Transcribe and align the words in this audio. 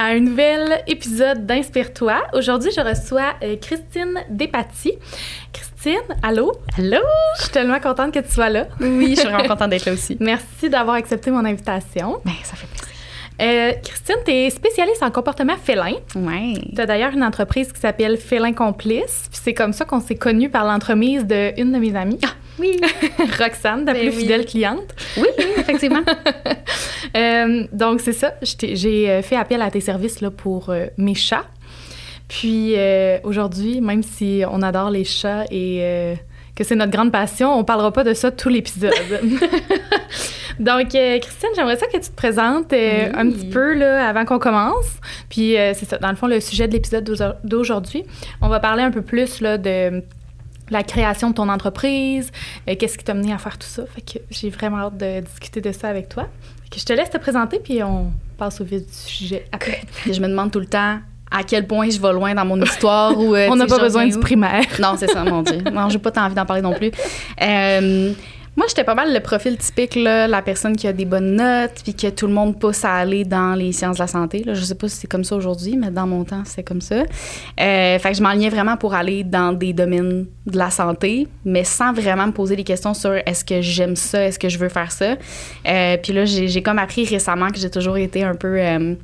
à 0.00 0.04
un 0.04 0.20
nouvel 0.20 0.82
épisode 0.86 1.44
d'Inspire-toi. 1.44 2.22
Aujourd'hui, 2.32 2.70
je 2.74 2.80
reçois 2.80 3.34
euh, 3.42 3.56
Christine 3.60 4.24
Despaty. 4.30 4.94
Christine, 5.52 6.16
allô? 6.22 6.54
Allô? 6.78 6.96
Je 7.36 7.42
suis 7.42 7.50
tellement 7.50 7.78
contente 7.80 8.14
que 8.14 8.20
tu 8.20 8.32
sois 8.32 8.48
là. 8.48 8.66
Oui, 8.80 9.10
je 9.10 9.20
suis 9.20 9.28
vraiment 9.28 9.44
contente 9.48 9.68
d'être 9.68 9.84
là 9.84 9.92
aussi. 9.92 10.16
Merci 10.18 10.70
d'avoir 10.70 10.96
accepté 10.96 11.30
mon 11.30 11.44
invitation. 11.44 12.18
Ben, 12.24 12.32
ça 12.42 12.56
fait 12.56 12.66
plaisir. 12.66 12.88
Euh, 13.42 13.72
Christine, 13.84 14.16
tu 14.24 14.32
es 14.32 14.48
spécialiste 14.48 15.02
en 15.02 15.10
comportement 15.10 15.56
félin. 15.62 15.92
Oui. 16.14 16.58
Tu 16.74 16.80
as 16.80 16.86
d'ailleurs 16.86 17.12
une 17.12 17.22
entreprise 17.22 17.70
qui 17.70 17.80
s'appelle 17.80 18.16
Félin 18.16 18.54
Complice. 18.54 19.28
Puis 19.30 19.40
c'est 19.42 19.54
comme 19.54 19.74
ça 19.74 19.84
qu'on 19.84 20.00
s'est 20.00 20.16
connus 20.16 20.48
par 20.48 20.64
l'entremise 20.64 21.26
d'une 21.26 21.72
de 21.72 21.78
mes 21.78 21.94
amies. 21.94 22.20
Ah, 22.24 22.32
oui. 22.60 22.78
Roxane, 23.38 23.84
ta 23.84 23.92
Ben 23.92 24.02
plus 24.02 24.10
oui. 24.16 24.22
fidèle 24.22 24.44
cliente. 24.46 24.94
Oui, 25.16 25.26
oui, 25.38 25.44
effectivement. 25.58 26.02
Euh, 27.16 27.64
donc, 27.72 28.00
c'est 28.00 28.12
ça. 28.12 28.34
J'ai 28.62 29.10
euh, 29.10 29.20
fait 29.22 29.34
appel 29.34 29.60
à 29.62 29.70
tes 29.72 29.80
services 29.80 30.20
là, 30.20 30.30
pour 30.30 30.68
euh, 30.70 30.86
mes 30.96 31.16
chats. 31.16 31.44
Puis 32.28 32.74
euh, 32.76 33.18
aujourd'hui, 33.24 33.80
même 33.80 34.04
si 34.04 34.44
on 34.48 34.62
adore 34.62 34.90
les 34.90 35.02
chats 35.02 35.44
et 35.50 36.14
que 36.54 36.62
c'est 36.62 36.76
notre 36.76 36.92
grande 36.92 37.10
passion, 37.10 37.52
on 37.58 37.64
parlera 37.64 37.90
pas 37.92 38.04
de 38.04 38.14
ça 38.14 38.30
tout 38.30 38.48
l'épisode. 38.48 38.92
donc, 40.60 40.94
euh, 40.94 41.18
Christine, 41.18 41.48
j'aimerais 41.56 41.76
ça 41.78 41.86
que 41.86 41.96
tu 41.96 42.10
te 42.10 42.14
présentes 42.14 42.72
euh, 42.72 43.06
Oui. 43.06 43.12
un 43.14 43.30
petit 43.30 43.46
peu 43.46 43.74
là, 43.74 44.08
avant 44.08 44.24
qu'on 44.24 44.38
commence. 44.38 44.86
Puis 45.28 45.56
euh, 45.56 45.72
c'est 45.74 45.86
ça, 45.88 45.98
dans 45.98 46.10
le 46.10 46.16
fond, 46.16 46.26
le 46.26 46.38
sujet 46.40 46.68
de 46.68 46.72
l'épisode 46.74 47.04
d'aujourd'hui- 47.04 47.38
d'aujourd'hui, 47.44 48.04
on 48.42 48.48
va 48.48 48.60
parler 48.60 48.82
un 48.82 48.90
peu 48.90 49.02
plus 49.02 49.40
là, 49.40 49.58
de 49.58 50.02
la 50.70 50.82
création 50.82 51.30
de 51.30 51.34
ton 51.34 51.48
entreprise, 51.48 52.30
euh, 52.68 52.74
qu'est-ce 52.78 52.96
qui 52.98 53.04
t'a 53.04 53.14
mené 53.14 53.32
à 53.32 53.38
faire 53.38 53.58
tout 53.58 53.66
ça? 53.68 53.84
Fait 53.94 54.00
que 54.00 54.18
j'ai 54.30 54.50
vraiment 54.50 54.78
hâte 54.78 54.96
de 54.96 55.20
discuter 55.20 55.60
de 55.60 55.72
ça 55.72 55.88
avec 55.88 56.08
toi. 56.08 56.24
Fait 56.64 56.70
que 56.74 56.80
je 56.80 56.84
te 56.84 56.92
laisse 56.92 57.10
te 57.10 57.18
présenter, 57.18 57.58
puis 57.58 57.82
on 57.82 58.12
passe 58.38 58.60
au 58.60 58.64
vif 58.64 58.86
du 58.86 58.92
sujet 58.92 59.44
après. 59.52 59.82
Je 60.10 60.20
me 60.20 60.28
demande 60.28 60.50
tout 60.50 60.60
le 60.60 60.66
temps 60.66 60.98
à 61.32 61.44
quel 61.44 61.64
point 61.66 61.88
je 61.88 62.00
vais 62.00 62.12
loin 62.12 62.34
dans 62.34 62.44
mon 62.44 62.60
histoire 62.60 63.16
ou. 63.16 63.36
euh, 63.36 63.46
on 63.50 63.54
n'a 63.56 63.66
pas 63.66 63.78
besoin 63.78 64.06
du 64.06 64.18
primaire. 64.18 64.64
Non, 64.80 64.94
c'est 64.96 65.06
ça, 65.08 65.22
mon 65.22 65.42
Dieu. 65.42 65.58
Non, 65.72 65.88
j'ai 65.88 65.98
pas 65.98 66.10
tant 66.10 66.24
envie 66.24 66.34
d'en 66.34 66.44
parler 66.46 66.62
non 66.62 66.72
plus. 66.74 66.90
Euh, 67.42 68.12
moi, 68.60 68.66
j'étais 68.68 68.84
pas 68.84 68.94
mal 68.94 69.14
le 69.14 69.20
profil 69.20 69.56
typique, 69.56 69.94
là, 69.94 70.28
la 70.28 70.42
personne 70.42 70.76
qui 70.76 70.86
a 70.86 70.92
des 70.92 71.06
bonnes 71.06 71.34
notes, 71.34 71.80
puis 71.82 71.94
que 71.94 72.08
tout 72.10 72.26
le 72.26 72.34
monde 72.34 72.60
pousse 72.60 72.84
à 72.84 72.92
aller 72.92 73.24
dans 73.24 73.54
les 73.54 73.72
sciences 73.72 73.96
de 73.96 74.02
la 74.02 74.06
santé. 74.06 74.44
Là. 74.44 74.52
Je 74.52 74.62
sais 74.62 74.74
pas 74.74 74.86
si 74.86 74.96
c'est 74.96 75.06
comme 75.06 75.24
ça 75.24 75.34
aujourd'hui, 75.34 75.78
mais 75.78 75.90
dans 75.90 76.06
mon 76.06 76.24
temps, 76.24 76.42
c'est 76.44 76.62
comme 76.62 76.82
ça. 76.82 76.96
Euh, 76.96 77.98
fait 77.98 78.10
que 78.10 78.14
je 78.14 78.22
m'enlignais 78.22 78.50
vraiment 78.50 78.76
pour 78.76 78.92
aller 78.92 79.24
dans 79.24 79.54
des 79.54 79.72
domaines 79.72 80.26
de 80.44 80.58
la 80.58 80.68
santé, 80.68 81.26
mais 81.42 81.64
sans 81.64 81.94
vraiment 81.94 82.26
me 82.26 82.32
poser 82.32 82.54
des 82.54 82.64
questions 82.64 82.92
sur 82.92 83.14
est-ce 83.14 83.46
que 83.46 83.62
j'aime 83.62 83.96
ça, 83.96 84.26
est-ce 84.26 84.38
que 84.38 84.50
je 84.50 84.58
veux 84.58 84.68
faire 84.68 84.92
ça. 84.92 85.16
Euh, 85.66 85.96
puis 85.96 86.12
là, 86.12 86.26
j'ai 86.26 86.62
comme 86.62 86.78
appris 86.78 87.06
récemment 87.06 87.48
que 87.48 87.58
j'ai 87.58 87.70
toujours 87.70 87.96
été 87.96 88.24
un 88.24 88.34
peu... 88.34 88.60
euh, 88.60 88.94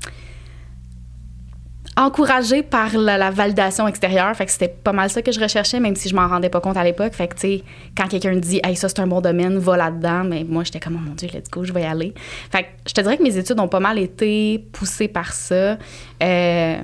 encouragée 1.97 2.63
par 2.63 2.97
la, 2.97 3.31
validation 3.31 3.89
extérieure. 3.89 4.35
Fait 4.37 4.45
que 4.47 4.53
c'était 4.53 4.69
pas 4.69 4.93
mal 4.93 5.09
ça 5.09 5.23
que 5.23 5.33
je 5.33 5.41
recherchais, 5.41 5.81
même 5.81 5.97
si 5.97 6.09
je 6.09 6.15
m'en 6.15 6.29
rendais 6.29 6.51
pas 6.51 6.61
compte 6.61 6.77
à 6.77 6.85
l'époque. 6.85 7.15
Fait 7.15 7.27
que, 7.27 7.35
tu 7.35 7.41
sais, 7.41 7.63
quand 7.97 8.07
quelqu'un 8.07 8.37
dit, 8.37 8.61
hey, 8.63 8.77
ça, 8.77 8.89
c'est 8.89 9.01
un 9.01 9.07
bon 9.07 9.21
domaine, 9.21 9.59
va 9.59 9.77
là-dedans, 9.77 10.25
mais 10.25 10.45
moi, 10.45 10.63
j'étais 10.65 10.81
comme, 10.81 10.97
oh 10.97 11.09
mon 11.09 11.15
Dieu, 11.15 11.29
let's 11.33 11.51
go, 11.51 11.65
je 11.65 11.73
vais 11.73 11.83
y 11.83 11.87
aller. 11.87 12.13
Fait 12.51 12.65
que 12.65 12.69
je 12.87 12.93
te 12.93 13.01
dirais 13.01 13.17
que 13.17 13.23
mes 13.23 13.37
études 13.39 13.59
ont 13.59 13.69
pas 13.69 13.81
mal 13.81 13.99
été 13.99 14.65
poussées 14.73 15.09
par 15.09 15.33
ça. 15.33 15.79
Euh, 16.23 16.77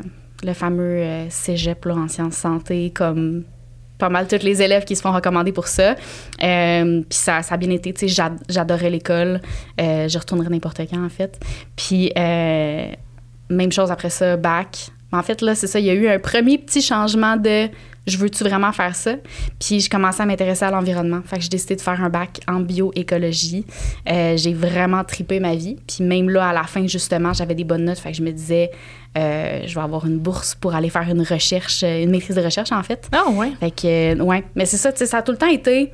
le 0.42 0.52
fameux 0.54 0.82
euh, 0.82 1.30
cégep 1.30 1.84
là, 1.84 1.94
en 1.94 2.08
sciences 2.08 2.34
santé, 2.34 2.90
comme 2.90 3.44
pas 3.98 4.08
mal 4.08 4.26
tous 4.26 4.42
les 4.42 4.62
élèves 4.62 4.84
qui 4.84 4.96
se 4.96 5.02
font 5.02 5.12
recommander 5.12 5.52
pour 5.52 5.68
ça. 5.68 5.94
Euh, 6.42 7.02
puis 7.02 7.18
ça, 7.18 7.42
ça 7.42 7.54
a 7.54 7.56
bien 7.58 7.70
été, 7.70 7.92
tu 7.92 8.00
sais, 8.00 8.08
j'ad- 8.08 8.40
j'adorais 8.48 8.90
l'école. 8.90 9.40
Euh, 9.80 10.08
je 10.08 10.18
retournerais 10.18 10.48
n'importe 10.48 10.80
quand, 10.90 11.04
en 11.04 11.10
fait. 11.10 11.38
Puis 11.76 12.10
même 13.52 13.70
chose 13.70 13.90
après 13.90 14.10
ça, 14.10 14.36
bac. 14.36 14.90
Mais 15.12 15.18
En 15.18 15.22
fait, 15.22 15.40
là, 15.42 15.54
c'est 15.54 15.66
ça, 15.66 15.78
il 15.78 15.86
y 15.86 15.90
a 15.90 15.94
eu 15.94 16.08
un 16.08 16.18
premier 16.18 16.58
petit 16.58 16.82
changement 16.82 17.36
de 17.36 17.68
je 18.06 18.18
veux-tu 18.18 18.42
vraiment 18.42 18.72
faire 18.72 18.96
ça? 18.96 19.14
Puis 19.60 19.80
je 19.80 19.88
commençais 19.88 20.22
à 20.22 20.26
m'intéresser 20.26 20.64
à 20.64 20.70
l'environnement. 20.70 21.20
Fait 21.24 21.36
que 21.36 21.42
j'ai 21.42 21.48
décidé 21.48 21.76
de 21.76 21.80
faire 21.80 22.02
un 22.02 22.08
bac 22.08 22.40
en 22.48 22.58
bioécologie. 22.58 23.64
Euh, 24.10 24.36
j'ai 24.36 24.52
vraiment 24.54 25.04
tripé 25.04 25.38
ma 25.38 25.54
vie. 25.54 25.76
Puis 25.86 26.04
même 26.04 26.28
là, 26.28 26.48
à 26.48 26.52
la 26.52 26.64
fin, 26.64 26.86
justement, 26.86 27.32
j'avais 27.32 27.54
des 27.54 27.64
bonnes 27.64 27.84
notes. 27.84 27.98
Fait 27.98 28.10
que 28.10 28.16
je 28.16 28.22
me 28.22 28.32
disais, 28.32 28.72
euh, 29.16 29.62
je 29.66 29.74
vais 29.74 29.80
avoir 29.80 30.06
une 30.06 30.18
bourse 30.18 30.56
pour 30.56 30.74
aller 30.74 30.90
faire 30.90 31.08
une 31.08 31.22
recherche, 31.22 31.84
euh, 31.84 32.02
une 32.02 32.10
maîtrise 32.10 32.34
de 32.34 32.42
recherche, 32.42 32.72
en 32.72 32.82
fait. 32.82 33.08
Ah 33.12 33.30
ouais. 33.30 33.52
Fait 33.60 33.70
que, 33.70 34.14
euh, 34.14 34.24
ouais. 34.24 34.42
Mais 34.56 34.66
c'est 34.66 34.78
ça, 34.78 34.90
tu 34.90 34.98
sais, 34.98 35.06
ça 35.06 35.18
a 35.18 35.22
tout 35.22 35.32
le 35.32 35.38
temps 35.38 35.50
été 35.50 35.92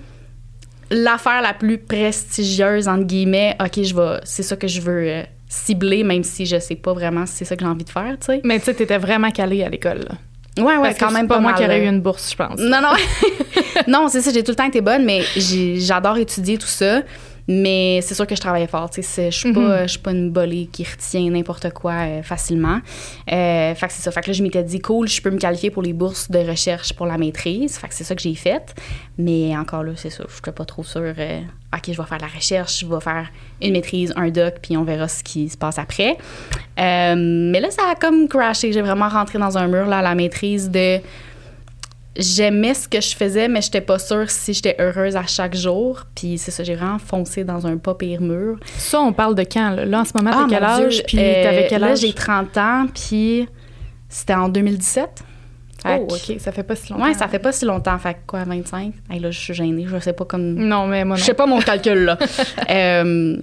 l'affaire 0.90 1.42
la 1.42 1.52
plus 1.52 1.76
prestigieuse, 1.76 2.88
entre 2.88 3.04
guillemets. 3.04 3.54
OK, 3.60 3.82
je 3.82 3.94
vais, 3.94 4.20
c'est 4.24 4.42
ça 4.42 4.56
que 4.56 4.66
je 4.66 4.80
veux 4.80 5.24
euh, 5.48 5.54
cibler, 5.66 6.04
même 6.04 6.25
si 6.25 6.47
je 6.47 6.59
sais 6.59 6.76
pas 6.76 6.92
vraiment 6.92 7.26
si 7.26 7.36
c'est 7.38 7.44
ça 7.44 7.56
que 7.56 7.64
j'ai 7.64 7.70
envie 7.70 7.84
de 7.84 7.91
faire, 7.91 8.16
tu 8.20 8.26
sais. 8.26 8.41
Mais 8.44 8.59
tu 8.59 8.66
sais, 8.66 8.75
t'étais 8.75 8.98
vraiment 8.98 9.31
calée 9.31 9.64
à 9.64 9.69
l'école. 9.69 10.00
là. 10.09 10.14
Ouais, 10.62 10.76
ouais, 10.76 10.88
Parce 10.88 10.94
que 10.97 11.00
quand 11.04 11.12
même 11.12 11.22
c'est 11.22 11.28
pas 11.28 11.34
pas 11.36 11.41
moi 11.41 11.50
mal, 11.53 11.60
qui 11.60 11.64
aurais 11.66 11.78
là. 11.78 11.84
eu 11.84 11.88
une 11.88 12.00
bourse, 12.00 12.32
je 12.32 12.36
pense. 12.36 12.59
Non, 12.59 12.81
non. 12.81 12.92
non, 13.87 14.08
c'est 14.08 14.20
ça, 14.20 14.32
j'ai 14.32 14.42
tout 14.42 14.50
le 14.50 14.56
temps 14.56 14.66
été 14.66 14.81
bonne, 14.81 15.04
mais 15.04 15.22
j'adore 15.37 16.19
étudier 16.19 16.58
tout 16.58 16.66
ça. 16.66 17.03
Mais 17.48 18.00
c'est 18.03 18.14
sûr 18.14 18.26
que 18.26 18.36
je 18.36 18.41
travaillais 18.41 18.66
fort. 18.66 18.91
Je 18.94 19.00
suis 19.31 19.53
Mhm. 19.53 19.88
suis 19.88 19.98
pas 19.98 20.10
une 20.12 20.31
bolée 20.31 20.69
qui 20.70 20.84
retient 20.84 21.31
n'importe 21.31 21.70
quoi 21.72 21.92
euh, 21.92 22.22
facilement. 22.22 22.81
Euh, 23.32 23.75
fait 23.75 23.86
que 23.86 23.92
c'est 23.94 24.03
ça. 24.03 24.10
Fait 24.10 24.20
que 24.20 24.26
là, 24.26 24.32
je 24.34 24.42
m'étais 24.42 24.62
dit, 24.62 24.81
cool, 24.81 25.09
je 25.09 25.22
peux 25.22 25.31
me 25.31 25.38
qualifier 25.38 25.70
pour 25.70 25.82
les 25.82 25.94
bourses 25.94 26.31
de 26.31 26.38
recherche 26.41 26.92
pour 26.92 27.06
la 27.06 27.16
maîtrise. 27.16 27.78
Fait 27.78 27.88
que 27.88 27.94
c'est 27.94 28.04
ça 28.04 28.14
que 28.14 28.20
j'ai 28.20 28.34
fait. 28.34 28.75
Mais 29.16 29.56
encore 29.56 29.82
là, 29.82 29.92
c'est 29.97 30.10
ça. 30.10 30.25
Je 30.28 30.32
suis 30.34 30.42
pas 30.42 30.64
trop 30.66 30.84
sûre. 30.84 31.14
euh, 31.19 31.41
OK, 31.75 31.82
je 31.87 31.91
vais 32.00 32.06
faire 32.08 32.19
la 32.20 32.26
recherche, 32.28 32.81
je 32.81 32.87
vais 32.87 33.00
faire 33.00 33.26
une 33.62 33.72
maîtrise, 33.72 34.12
un 34.16 34.28
doc, 34.31 34.54
puis 34.62 34.76
on 34.76 34.84
verra 34.84 35.06
ce 35.08 35.22
qui 35.25 35.48
se 35.50 35.56
passe 35.56 35.78
après. 35.78 36.16
Euh, 36.78 37.14
mais 37.16 37.60
là, 37.60 37.70
ça 37.70 37.82
a 37.91 37.94
comme 37.94 38.28
crashé. 38.28 38.72
J'ai 38.72 38.82
vraiment 38.82 39.08
rentré 39.08 39.38
dans 39.38 39.56
un 39.58 39.69
mur, 39.69 39.87
là, 39.87 39.98
à 39.98 40.03
la 40.03 40.14
maîtrise 40.14 40.70
de 40.70 40.98
j'aimais 42.18 42.74
ce 42.74 42.88
que 42.88 43.00
je 43.00 43.14
faisais, 43.16 43.48
mais 43.48 43.62
j'étais 43.62 43.80
pas 43.80 43.98
sûre 43.98 44.28
si 44.30 44.52
j'étais 44.52 44.76
heureuse 44.78 45.16
à 45.16 45.24
chaque 45.26 45.54
jour. 45.54 46.02
Puis 46.14 46.36
c'est 46.36 46.50
ça, 46.50 46.64
j'ai 46.64 46.74
vraiment 46.74 46.98
foncé 46.98 47.44
dans 47.44 47.66
un 47.66 47.76
pas 47.78 47.94
pire 47.94 48.20
mur. 48.20 48.58
Ça, 48.76 49.00
on 49.00 49.12
parle 49.12 49.34
de 49.34 49.42
quand? 49.44 49.70
Là, 49.70 49.84
Là, 49.84 50.00
en 50.00 50.04
ce 50.04 50.12
moment, 50.16 50.30
t'as 50.32 50.42
Ah, 50.42 50.46
quel 50.48 50.64
âge? 50.64 51.02
Puis 51.06 51.18
euh, 51.20 51.42
t'avais 51.42 51.66
quel 51.68 51.80
Là, 51.80 51.88
âge? 51.92 52.00
j'ai 52.00 52.12
30 52.12 52.56
ans, 52.58 52.86
puis 52.92 53.48
c'était 54.08 54.34
en 54.34 54.48
2017. 54.48 55.24
Fait 55.82 56.00
Oh, 56.00 56.08
OK. 56.12 56.40
Ça 56.40 56.50
fait 56.50 56.64
pas 56.64 56.74
si 56.74 56.92
longtemps. 56.92 57.04
Ouais, 57.04 57.14
ça 57.14 57.28
fait 57.28 57.38
pas 57.38 57.52
si 57.52 57.64
longtemps. 57.64 57.96
Fait 57.98 58.14
que 58.14 58.18
quoi, 58.26 58.42
25? 58.42 58.94
Hey, 59.10 59.20
là, 59.20 59.30
je 59.30 59.38
suis 59.38 59.54
gênée. 59.54 59.86
Je 59.88 59.98
sais 60.00 60.12
pas 60.12 60.24
comme. 60.24 60.54
Non, 60.54 60.88
mais 60.88 61.04
moi, 61.04 61.16
non. 61.16 61.20
Je 61.20 61.24
sais 61.24 61.34
pas 61.34 61.46
mon 61.46 61.60
calcul, 61.60 62.04
là. 62.04 62.18
euh, 62.70 63.36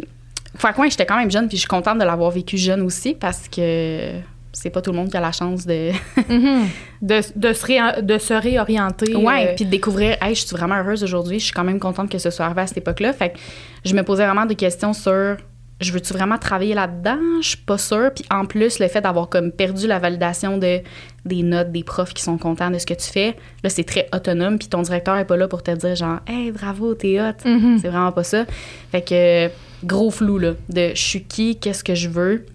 fait 0.57 0.73
que 0.73 0.81
ouais, 0.81 0.89
j'étais 0.89 1.05
quand 1.05 1.17
même 1.17 1.31
jeune, 1.31 1.47
puis 1.47 1.55
je 1.57 1.61
suis 1.61 1.67
contente 1.67 1.97
de 1.97 2.03
l'avoir 2.03 2.31
vécu 2.31 2.57
jeune 2.57 2.81
aussi 2.81 3.13
parce 3.13 3.47
que 3.47 4.11
c'est 4.55 4.69
pas 4.69 4.81
tout 4.81 4.91
le 4.91 4.97
monde 4.97 5.09
qui 5.09 5.17
a 5.17 5.21
la 5.21 5.31
chance 5.31 5.65
de. 5.65 5.91
Mhm. 6.29 6.67
de, 7.01 7.21
de, 7.35 7.53
se 7.53 7.65
ré- 7.65 8.01
de 8.01 8.17
se 8.17 8.33
réorienter. 8.33 9.15
Ouais, 9.15 9.49
euh, 9.49 9.55
puis 9.55 9.65
de 9.65 9.69
découvrir, 9.69 10.17
hey, 10.21 10.33
je 10.33 10.45
suis 10.45 10.55
vraiment 10.55 10.75
heureuse 10.75 11.03
aujourd'hui, 11.03 11.39
je 11.39 11.45
suis 11.45 11.53
quand 11.53 11.63
même 11.63 11.79
contente 11.79 12.09
que 12.09 12.17
ce 12.17 12.29
soit 12.31 12.45
arrivé 12.45 12.61
à 12.61 12.67
cette 12.67 12.77
époque-là. 12.77 13.13
Fait 13.13 13.31
que 13.31 13.37
je 13.83 13.93
me 13.95 14.01
posais 14.03 14.25
vraiment 14.25 14.45
des 14.45 14.55
questions 14.55 14.93
sur 14.93 15.37
je 15.81 15.91
veux-tu 15.91 16.13
vraiment 16.13 16.37
travailler 16.37 16.73
là-dedans? 16.73 17.17
Je 17.41 17.49
suis 17.49 17.57
pas 17.57 17.77
sûre. 17.77 18.09
Puis 18.15 18.23
en 18.31 18.45
plus, 18.45 18.79
le 18.79 18.87
fait 18.87 19.01
d'avoir 19.01 19.27
comme 19.27 19.51
perdu 19.51 19.87
la 19.87 19.99
validation 19.99 20.57
de 20.57 20.79
des 21.25 21.43
notes 21.43 21.71
des 21.73 21.83
profs 21.83 22.13
qui 22.13 22.23
sont 22.23 22.37
contents 22.37 22.71
de 22.71 22.77
ce 22.77 22.85
que 22.85 22.93
tu 22.93 23.11
fais, 23.11 23.35
là, 23.61 23.69
c'est 23.69 23.83
très 23.83 24.07
autonome. 24.13 24.57
Puis 24.57 24.69
ton 24.69 24.81
directeur 24.83 25.17
est 25.17 25.25
pas 25.25 25.35
là 25.35 25.49
pour 25.49 25.63
te 25.63 25.71
dire 25.71 25.93
genre, 25.95 26.19
hey, 26.27 26.51
bravo, 26.51 26.93
t'es 26.95 27.19
hot. 27.19 27.33
mhm. 27.47 27.79
C'est 27.81 27.89
vraiment 27.89 28.13
pas 28.13 28.23
ça. 28.23 28.45
Fait 28.91 29.01
que 29.01 29.49
gros 29.85 30.11
flou, 30.11 30.37
là, 30.39 30.53
de 30.69 30.91
je 30.95 31.01
suis 31.01 31.23
qui, 31.23 31.57
qu'est-ce 31.57 31.83
que 31.83 31.93
je 31.93 32.07
veux? 32.07 32.45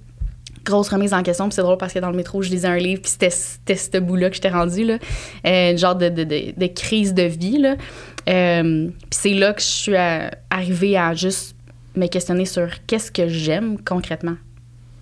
Grosse 0.65 0.89
remise 0.89 1.15
en 1.15 1.23
question. 1.23 1.49
Puis 1.49 1.55
c'est 1.55 1.63
drôle 1.63 1.79
parce 1.79 1.93
que 1.93 1.99
dans 1.99 2.11
le 2.11 2.17
métro, 2.17 2.43
je 2.43 2.51
lisais 2.51 2.69
un 2.69 2.77
livre, 2.77 3.01
puis 3.03 3.11
c'était 3.11 3.77
ce 3.77 3.99
bout-là 3.99 4.29
que 4.29 4.35
j'étais 4.37 4.51
rendue, 4.51 4.85
là. 4.85 4.99
Euh, 5.47 5.77
genre 5.77 5.97
de, 5.97 6.09
de, 6.09 6.25
de, 6.25 6.53
de 6.57 6.67
crise 6.67 7.15
de 7.15 7.23
vie, 7.23 7.59
là. 7.59 7.77
Euh, 8.29 8.89
puis 8.89 9.09
c'est 9.11 9.35
là 9.35 9.55
que 9.55 9.63
je 9.63 9.67
suis 9.67 9.97
à- 9.97 10.31
arrivée 10.51 10.97
à 10.99 11.15
juste 11.15 11.57
me 11.97 12.07
questionner 12.07 12.45
sur 12.45 12.69
qu'est-ce 12.87 13.11
que 13.11 13.27
j'aime 13.29 13.79
concrètement. 13.83 14.37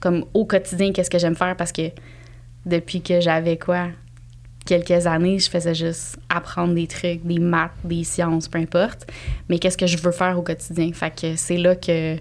Comme 0.00 0.25
au 0.32 0.44
quotidien, 0.44 0.93
qu'est-ce 0.93 1.10
que 1.10 1.19
j'aime 1.19 1.34
faire 1.34 1.56
parce 1.56 1.72
que 1.72 1.90
depuis 2.64 3.02
que 3.02 3.20
j'avais 3.20 3.56
quoi, 3.56 3.88
quelques 4.64 5.06
années, 5.06 5.38
je 5.38 5.50
faisais 5.50 5.75
juste 5.75 6.19
apprendre 6.28 6.75
des 6.75 6.87
trucs, 6.87 7.25
des 7.26 7.38
maths, 7.40 7.72
des 7.84 8.05
sciences, 8.05 8.46
peu 8.49 8.58
importe. 8.58 9.06
Mais 9.49 9.58
qu'est-ce 9.58 9.76
que 9.76 9.87
je 9.87 9.99
veux 9.99 10.12
faire 10.12 10.38
au 10.38 10.43
quotidien? 10.43 10.90
Fait 10.93 11.10
que 11.10 11.34
c'est 11.37 11.56
là 11.56 11.75
que. 11.75 12.16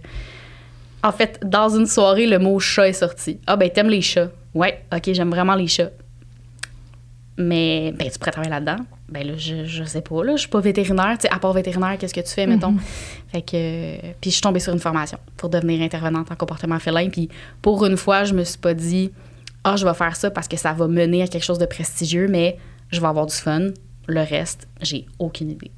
En 1.03 1.11
fait, 1.11 1.39
dans 1.43 1.69
une 1.69 1.85
soirée, 1.85 2.27
le 2.27 2.39
mot 2.39 2.59
chat 2.59 2.89
est 2.89 2.93
sorti. 2.93 3.39
Ah, 3.47 3.55
ben, 3.55 3.69
t'aimes 3.69 3.89
les 3.89 4.01
chats. 4.01 4.29
Ouais, 4.53 4.83
ok, 4.93 5.13
j'aime 5.13 5.29
vraiment 5.29 5.55
les 5.55 5.67
chats. 5.67 5.91
Mais, 7.37 7.93
ben, 7.97 8.09
tu 8.09 8.17
pourrais 8.17 8.31
travailler 8.31 8.51
là-dedans. 8.51 8.83
Ben, 9.09 9.25
là, 9.25 9.33
je, 9.37 9.65
je 9.65 9.83
sais 9.83 10.01
pas, 10.01 10.23
là, 10.23 10.35
je 10.35 10.41
suis 10.41 10.49
pas 10.49 10.59
vétérinaire. 10.59 11.17
Tu 11.19 11.27
sais, 11.27 11.33
à 11.33 11.39
part 11.39 11.53
vétérinaire, 11.53 11.97
qu'est-ce 11.97 12.13
que 12.13 12.21
tu 12.21 12.33
fais, 12.33 12.47
mettons? 12.47 12.75
Fait 13.31 13.41
que. 13.41 13.99
Puis, 14.19 14.31
je 14.31 14.35
suis 14.35 14.41
tombée 14.41 14.59
sur 14.59 14.73
une 14.73 14.79
formation 14.79 15.19
pour 15.37 15.49
devenir 15.49 15.81
intervenante 15.81 16.31
en 16.31 16.35
comportement 16.35 16.79
félin. 16.79 17.09
Puis, 17.09 17.29
pour 17.61 17.85
une 17.85 17.95
fois, 17.95 18.23
je 18.23 18.33
me 18.33 18.43
suis 18.43 18.57
pas 18.57 18.73
dit, 18.73 19.11
ah, 19.63 19.75
je 19.75 19.85
vais 19.85 19.93
faire 19.93 20.15
ça 20.15 20.31
parce 20.31 20.47
que 20.47 20.57
ça 20.57 20.73
va 20.73 20.87
mener 20.87 21.21
à 21.21 21.27
quelque 21.27 21.43
chose 21.43 21.59
de 21.59 21.65
prestigieux, 21.65 22.27
mais 22.27 22.57
je 22.89 22.99
vais 22.99 23.07
avoir 23.07 23.27
du 23.27 23.35
fun. 23.35 23.69
Le 24.07 24.21
reste, 24.21 24.67
j'ai 24.81 25.05
aucune 25.19 25.51
idée. 25.51 25.71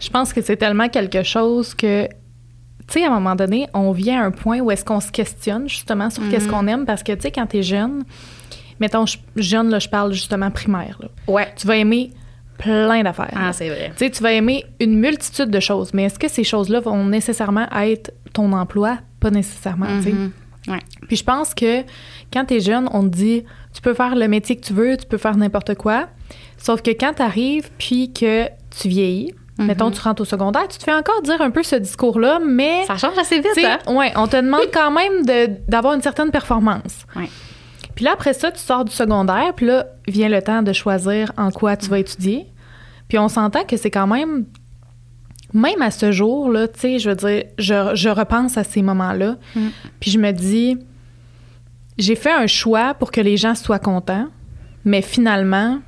Je 0.00 0.08
pense 0.08 0.32
que 0.32 0.40
c'est 0.40 0.56
tellement 0.56 0.88
quelque 0.88 1.22
chose 1.22 1.74
que, 1.74 2.08
tu 2.88 2.94
sais, 3.00 3.04
à 3.04 3.08
un 3.08 3.14
moment 3.14 3.36
donné, 3.36 3.68
on 3.74 3.92
vient 3.92 4.22
à 4.22 4.24
un 4.26 4.30
point 4.30 4.60
où 4.60 4.70
est-ce 4.70 4.84
qu'on 4.84 5.00
se 5.00 5.12
questionne 5.12 5.68
justement 5.68 6.08
sur 6.10 6.22
qu'est-ce 6.30 6.48
qu'on 6.48 6.66
aime 6.66 6.86
parce 6.86 7.02
que, 7.02 7.12
tu 7.12 7.20
sais, 7.22 7.30
quand 7.30 7.46
t'es 7.46 7.62
jeune, 7.62 8.04
mettons, 8.80 9.04
je- 9.06 9.18
jeune, 9.36 9.68
là, 9.70 9.78
je 9.78 9.88
parle 9.88 10.12
justement 10.12 10.50
primaire. 10.50 10.98
là. 11.00 11.08
Ouais. 11.26 11.48
Tu 11.56 11.66
vas 11.66 11.76
aimer 11.76 12.10
plein 12.56 13.02
d'affaires. 13.02 13.30
Ah, 13.36 13.52
c'est 13.52 13.68
vrai. 13.68 13.92
Tu 13.96 14.04
sais, 14.06 14.10
tu 14.10 14.22
vas 14.22 14.32
aimer 14.32 14.64
une 14.80 14.98
multitude 14.98 15.50
de 15.50 15.60
choses, 15.60 15.92
mais 15.94 16.04
est-ce 16.04 16.18
que 16.18 16.28
ces 16.28 16.44
choses-là 16.44 16.80
vont 16.80 17.04
nécessairement 17.04 17.68
être 17.72 18.12
ton 18.32 18.52
emploi? 18.52 18.98
Pas 19.20 19.30
nécessairement, 19.30 19.86
tu 19.98 20.04
sais. 20.04 20.12
Mhm. 20.12 20.32
Ouais. 20.68 20.80
Puis 21.06 21.16
je 21.16 21.24
pense 21.24 21.54
que 21.54 21.82
quand 22.32 22.44
tu 22.46 22.54
es 22.54 22.60
jeune, 22.60 22.88
on 22.92 23.02
te 23.04 23.08
dit 23.16 23.44
tu 23.74 23.80
peux 23.80 23.94
faire 23.94 24.14
le 24.16 24.28
métier 24.28 24.56
que 24.56 24.66
tu 24.66 24.72
veux, 24.72 24.96
tu 24.96 25.06
peux 25.06 25.16
faire 25.18 25.36
n'importe 25.36 25.74
quoi. 25.76 26.08
Sauf 26.56 26.82
que 26.82 26.90
quand 26.90 27.14
tu 27.14 27.22
arrives 27.22 27.70
puis 27.78 28.12
que 28.12 28.46
tu 28.78 28.88
vieillis, 28.88 29.32
Mhm. 29.58 29.66
mettons 29.66 29.90
tu 29.90 30.00
rentres 30.00 30.22
au 30.22 30.24
secondaire, 30.24 30.68
tu 30.68 30.78
te 30.78 30.84
fais 30.84 30.94
encore 30.94 31.20
dire 31.22 31.40
un 31.40 31.50
peu 31.50 31.62
ce 31.62 31.76
discours-là, 31.76 32.38
mais 32.44 32.84
Ça 32.86 32.96
change 32.96 33.18
assez 33.18 33.40
vite, 33.40 33.58
hein? 33.64 33.78
ouais, 33.92 34.12
on 34.16 34.26
te 34.28 34.36
demande 34.36 34.68
quand 34.72 34.90
même 34.92 35.24
d'avoir 35.68 35.94
une 35.94 36.02
certaine 36.02 36.30
performance. 36.30 37.04
Ouais. 37.16 37.28
Puis 37.96 38.04
là 38.04 38.12
après 38.12 38.32
ça, 38.34 38.52
tu 38.52 38.60
sors 38.60 38.84
du 38.84 38.92
secondaire, 38.92 39.52
puis 39.56 39.66
là 39.66 39.86
vient 40.06 40.28
le 40.28 40.40
temps 40.40 40.62
de 40.62 40.72
choisir 40.72 41.32
en 41.36 41.50
quoi 41.50 41.76
tu 41.76 41.88
vas 41.90 41.98
étudier. 41.98 42.46
Puis 43.08 43.18
on 43.18 43.28
s'entend 43.28 43.64
que 43.64 43.76
c'est 43.76 43.90
quand 43.90 44.06
même 44.06 44.44
même 45.54 45.80
à 45.82 45.90
ce 45.90 46.12
jour 46.12 46.50
là, 46.52 46.68
tu 46.68 46.78
sais, 46.80 46.98
je 46.98 47.08
veux 47.10 47.16
dire, 47.16 47.44
je, 47.58 47.92
je 47.94 48.08
repense 48.10 48.56
à 48.58 48.64
ces 48.64 48.82
moments-là, 48.82 49.36
Mm. 49.56 49.68
puis 49.98 50.10
je 50.10 50.18
me 50.18 50.30
dis 50.30 50.76
j'ai 51.96 52.14
fait 52.14 52.30
un 52.32 52.46
choix 52.46 52.94
pour 52.94 53.10
que 53.10 53.20
les 53.20 53.36
gens 53.36 53.54
soient 53.56 53.78
contents, 53.80 54.26
mais 54.84 55.02
finalement 55.02 55.78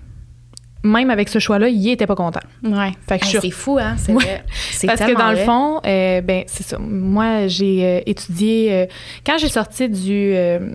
même 0.82 1.10
avec 1.10 1.28
ce 1.28 1.38
choix-là, 1.38 1.68
ils 1.68 1.90
étaient 1.90 2.06
pas 2.06 2.14
contents. 2.14 2.40
Ouais. 2.62 2.92
Fait 3.06 3.18
que 3.18 3.24
Ah, 3.26 3.30
je 3.32 3.38
c'est 3.38 3.50
fou, 3.50 3.78
hein? 3.80 3.96
C'est 3.98 4.12
Ouais. 4.12 4.24
vrai. 4.24 4.44
Parce 4.86 5.00
que 5.00 5.16
dans 5.16 5.30
le 5.30 5.36
fond, 5.38 5.80
euh, 5.86 6.20
ben 6.22 6.44
c'est 6.46 6.62
ça. 6.62 6.78
Moi, 6.78 7.46
j'ai 7.48 7.84
euh, 7.84 8.00
étudié 8.06 8.72
euh, 8.72 8.86
quand 9.26 9.36
j'ai 9.38 9.48
sorti 9.48 9.88
du, 9.88 10.32
euh, 10.34 10.74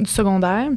du 0.00 0.10
secondaire, 0.10 0.68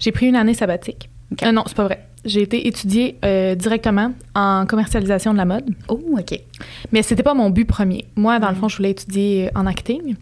j'ai 0.00 0.10
pris 0.12 0.26
une 0.26 0.36
année 0.36 0.54
sabbatique. 0.54 1.08
Ok. 1.32 1.42
Euh, 1.44 1.52
non, 1.52 1.62
c'est 1.66 1.76
pas 1.76 1.84
vrai. 1.84 2.06
J'ai 2.24 2.40
été 2.40 2.66
étudier 2.66 3.18
euh, 3.24 3.54
directement 3.54 4.12
en 4.34 4.64
commercialisation 4.66 5.32
de 5.32 5.38
la 5.38 5.44
mode, 5.44 5.68
Oh, 5.88 6.00
OK. 6.18 6.40
mais 6.90 7.02
c'était 7.02 7.22
pas 7.22 7.34
mon 7.34 7.50
but 7.50 7.66
premier. 7.66 8.06
Moi, 8.16 8.38
dans 8.38 8.48
le 8.48 8.54
fond, 8.54 8.68
je 8.68 8.76
voulais 8.78 8.92
étudier 8.92 9.50
en 9.54 9.66
acting. 9.66 10.16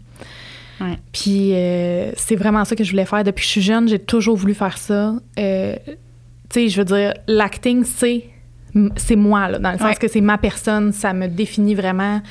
Ouais. 0.81 0.97
Puis 1.13 1.51
euh, 1.53 2.11
c'est 2.17 2.35
vraiment 2.35 2.65
ça 2.65 2.75
que 2.75 2.83
je 2.83 2.91
voulais 2.91 3.05
faire 3.05 3.23
depuis 3.23 3.41
que 3.43 3.45
je 3.45 3.51
suis 3.51 3.61
jeune. 3.61 3.87
J'ai 3.87 3.99
toujours 3.99 4.35
voulu 4.35 4.53
faire 4.53 4.77
ça. 4.77 5.13
Euh, 5.39 5.75
sais, 6.53 6.69
je 6.69 6.77
veux 6.79 6.85
dire, 6.85 7.13
l'acting, 7.27 7.83
c'est 7.83 8.25
c'est 8.95 9.15
moi, 9.15 9.49
là, 9.49 9.59
dans 9.59 9.71
le 9.71 9.77
sens 9.77 9.89
Ouais. 9.89 9.95
que 9.95 10.07
c'est 10.07 10.19
ma 10.21 10.39
personne, 10.39 10.93
ça 10.93 11.13
me 11.13 11.27
définit 11.27 11.75
vraiment. 11.75 12.21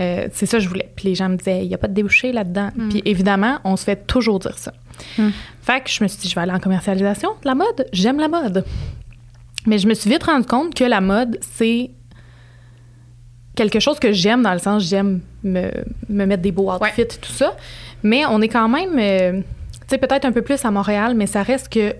Euh, 0.00 0.28
c'est 0.32 0.46
ça 0.46 0.56
que 0.56 0.64
je 0.64 0.68
voulais. 0.70 0.90
Puis 0.96 1.08
les 1.08 1.14
gens 1.14 1.28
me 1.28 1.36
disaient, 1.36 1.62
il 1.62 1.68
n'y 1.68 1.74
a 1.74 1.78
pas 1.78 1.88
de 1.88 1.92
débouché 1.92 2.32
là-dedans. 2.32 2.70
Puis 2.88 3.02
évidemment, 3.04 3.58
on 3.64 3.76
se 3.76 3.84
fait 3.84 4.06
toujours 4.06 4.38
dire 4.38 4.56
ça. 4.56 4.72
Mm. 5.18 5.28
Fait 5.60 5.82
que 5.82 5.90
je 5.90 6.02
me 6.02 6.08
suis 6.08 6.18
dit, 6.20 6.28
je 6.30 6.34
vais 6.34 6.40
aller 6.40 6.52
en 6.52 6.58
commercialisation 6.58 7.28
de 7.42 7.46
la 7.46 7.54
mode. 7.54 7.86
J'aime 7.92 8.18
la 8.18 8.28
mode. 8.28 8.64
Mais 9.66 9.76
je 9.76 9.86
me 9.86 9.92
suis 9.92 10.08
vite 10.08 10.22
rendu 10.22 10.46
compte 10.46 10.74
que 10.74 10.84
la 10.84 11.02
mode, 11.02 11.38
c'est 11.42 11.90
quelque 13.54 13.78
chose 13.78 13.98
que 13.98 14.12
j'aime 14.12 14.42
dans 14.42 14.52
le 14.54 14.58
sens 14.58 14.82
j'aime 14.88 15.20
me, 15.42 15.70
me 16.08 16.24
mettre 16.24 16.40
des 16.42 16.52
beaux 16.52 16.70
outfits 16.72 17.06
tout 17.20 17.32
ça 17.32 17.56
mais 18.02 18.24
on 18.24 18.40
est 18.40 18.48
quand 18.48 18.68
même 18.68 18.96
euh, 18.98 19.40
tu 19.42 19.86
sais 19.88 19.98
peut-être 19.98 20.24
un 20.24 20.32
peu 20.32 20.40
plus 20.40 20.64
à 20.64 20.70
Montréal 20.70 21.14
mais 21.14 21.26
ça 21.26 21.42
reste 21.42 21.68
que 21.68 21.94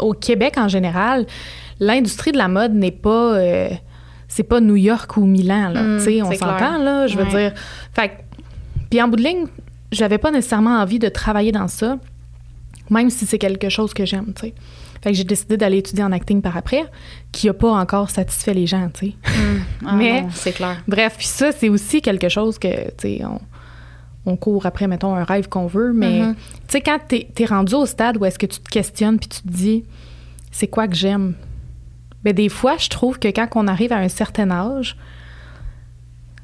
au 0.00 0.12
Québec 0.12 0.54
en 0.58 0.68
général 0.68 1.26
l'industrie 1.80 2.32
de 2.32 2.38
la 2.38 2.48
mode 2.48 2.72
n'est 2.74 2.90
pas 2.90 3.34
euh, 3.36 3.68
c'est 4.28 4.42
pas 4.42 4.60
New 4.60 4.76
York 4.76 5.16
ou 5.16 5.24
Milan 5.24 5.68
là 5.70 5.82
Mm, 5.82 5.98
tu 5.98 6.04
sais 6.04 6.22
on 6.22 6.32
s'entend 6.32 6.78
là 6.78 7.06
je 7.06 7.16
veux 7.16 7.24
Ouais. 7.24 7.50
dire. 7.50 7.60
Fait 7.92 8.10
puis 8.90 9.00
en 9.02 9.08
bout 9.08 9.16
de 9.16 9.22
ligne 9.22 9.46
j'avais 9.92 10.18
pas 10.18 10.30
nécessairement 10.30 10.78
envie 10.80 10.98
de 10.98 11.08
travailler 11.08 11.52
dans 11.52 11.68
ça 11.68 11.98
même 12.90 13.10
si 13.10 13.26
c'est 13.26 13.38
quelque 13.38 13.68
chose 13.68 13.94
que 13.94 14.04
j'aime 14.04 14.32
tu 14.34 14.46
sais. 14.48 14.54
Fait 15.02 15.10
que 15.10 15.16
j'ai 15.18 15.24
décidé 15.24 15.56
d'aller 15.58 15.78
étudier 15.78 16.02
en 16.02 16.12
acting 16.12 16.40
par 16.40 16.56
après 16.56 16.84
qui 17.30 17.48
a 17.48 17.54
pas 17.54 17.70
encore 17.72 18.08
satisfait 18.10 18.54
les 18.54 18.66
gens 18.66 18.88
tu 18.92 19.08
sais. 19.08 19.12
Ah, 19.86 19.92
Mais- 19.96 20.24
c'est 20.32 20.52
clair. 20.52 20.82
Bref, 20.88 21.14
puis 21.18 21.26
ça, 21.26 21.52
c'est 21.52 21.68
aussi 21.68 22.00
quelque 22.00 22.28
chose 22.30 22.58
que, 22.58 22.68
tu 22.68 23.18
sais, 23.18 23.20
on, 23.24 23.38
on 24.26 24.36
court 24.36 24.64
après, 24.66 24.86
mettons, 24.86 25.14
un 25.14 25.24
rêve 25.24 25.48
qu'on 25.48 25.66
veut, 25.66 25.92
mais, 25.92 26.20
Mhm. 26.20 26.34
tu 26.34 26.40
sais, 26.68 26.80
quand 26.80 26.98
t'es 27.08 27.28
es 27.38 27.44
rendu 27.44 27.74
au 27.74 27.86
stade 27.86 28.16
où 28.16 28.24
est-ce 28.24 28.38
que 28.38 28.46
tu 28.46 28.58
te 28.60 28.68
questionnes 28.70 29.18
puis 29.18 29.28
tu 29.28 29.42
te 29.42 29.48
dis, 29.48 29.84
c'est 30.50 30.66
quoi 30.68 30.88
que 30.88 30.94
j'aime? 30.94 31.34
Ben, 32.22 32.32
des 32.32 32.48
fois, 32.48 32.76
je 32.78 32.88
trouve 32.88 33.18
que 33.18 33.28
quand 33.28 33.48
on 33.54 33.66
arrive 33.66 33.92
à 33.92 33.98
un 33.98 34.08
certain 34.08 34.50
âge, 34.50 34.96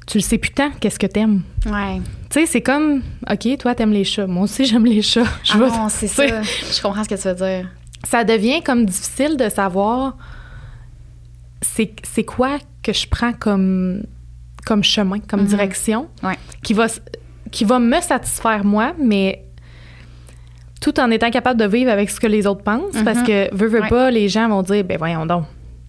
tu 0.05 0.17
le 0.17 0.21
sais 0.23 0.37
plus 0.37 0.51
tant 0.51 0.69
qu'est-ce 0.79 0.99
que 0.99 1.07
t'aimes. 1.07 1.41
Ouais. 1.65 2.01
Tu 2.29 2.41
sais, 2.41 2.45
c'est 2.45 2.61
comme, 2.61 3.01
OK, 3.29 3.57
toi, 3.57 3.73
t'aimes 3.73 3.93
les 3.93 4.03
chats. 4.03 4.27
Moi 4.27 4.43
aussi, 4.43 4.65
j'aime 4.67 4.85
les 4.85 5.01
chats. 5.01 5.23
Je 5.43 5.53
Ah 5.53 5.57
non, 5.57 5.89
c'est 5.89 6.07
ça. 6.07 6.41
Je 6.43 6.81
comprends 6.81 7.03
ce 7.03 7.09
que 7.09 7.15
tu 7.15 7.27
veux 7.27 7.33
dire. 7.35 7.67
ça 8.07 8.23
devient 8.23 8.61
comme 8.61 8.85
difficile 8.85 9.37
de 9.37 9.47
savoir 9.49 10.17
c'est 11.61 11.93
c'est 12.03 12.23
quoi 12.25 12.57
que 12.83 12.93
je 12.93 13.07
prends 13.07 13.33
comme, 13.33 14.03
comme 14.65 14.83
chemin, 14.83 15.19
comme 15.19 15.41
Mhm. 15.41 15.47
direction, 15.47 16.07
Ouais. 16.23 16.37
qui, 16.63 16.73
va, 16.73 16.87
qui 17.51 17.63
va 17.65 17.79
me 17.79 17.99
satisfaire 18.01 18.63
moi, 18.65 18.93
mais 18.99 19.43
tout 20.81 20.99
en 20.99 21.11
étant 21.11 21.29
capable 21.29 21.59
de 21.59 21.65
vivre 21.67 21.91
avec 21.91 22.09
ce 22.09 22.19
que 22.19 22.27
les 22.27 22.47
autres 22.47 22.63
pensent, 22.63 22.93
Mhm. 22.95 23.03
parce 23.03 23.21
que, 23.21 23.53
veux, 23.53 23.67
veux 23.67 23.81
Ouais. 23.81 23.89
pas, 23.89 24.09
les 24.09 24.27
gens 24.29 24.49
vont 24.49 24.63
dire, 24.63 24.83
ben 24.83 24.97
voyons 24.97 25.25
donc. 25.25 25.43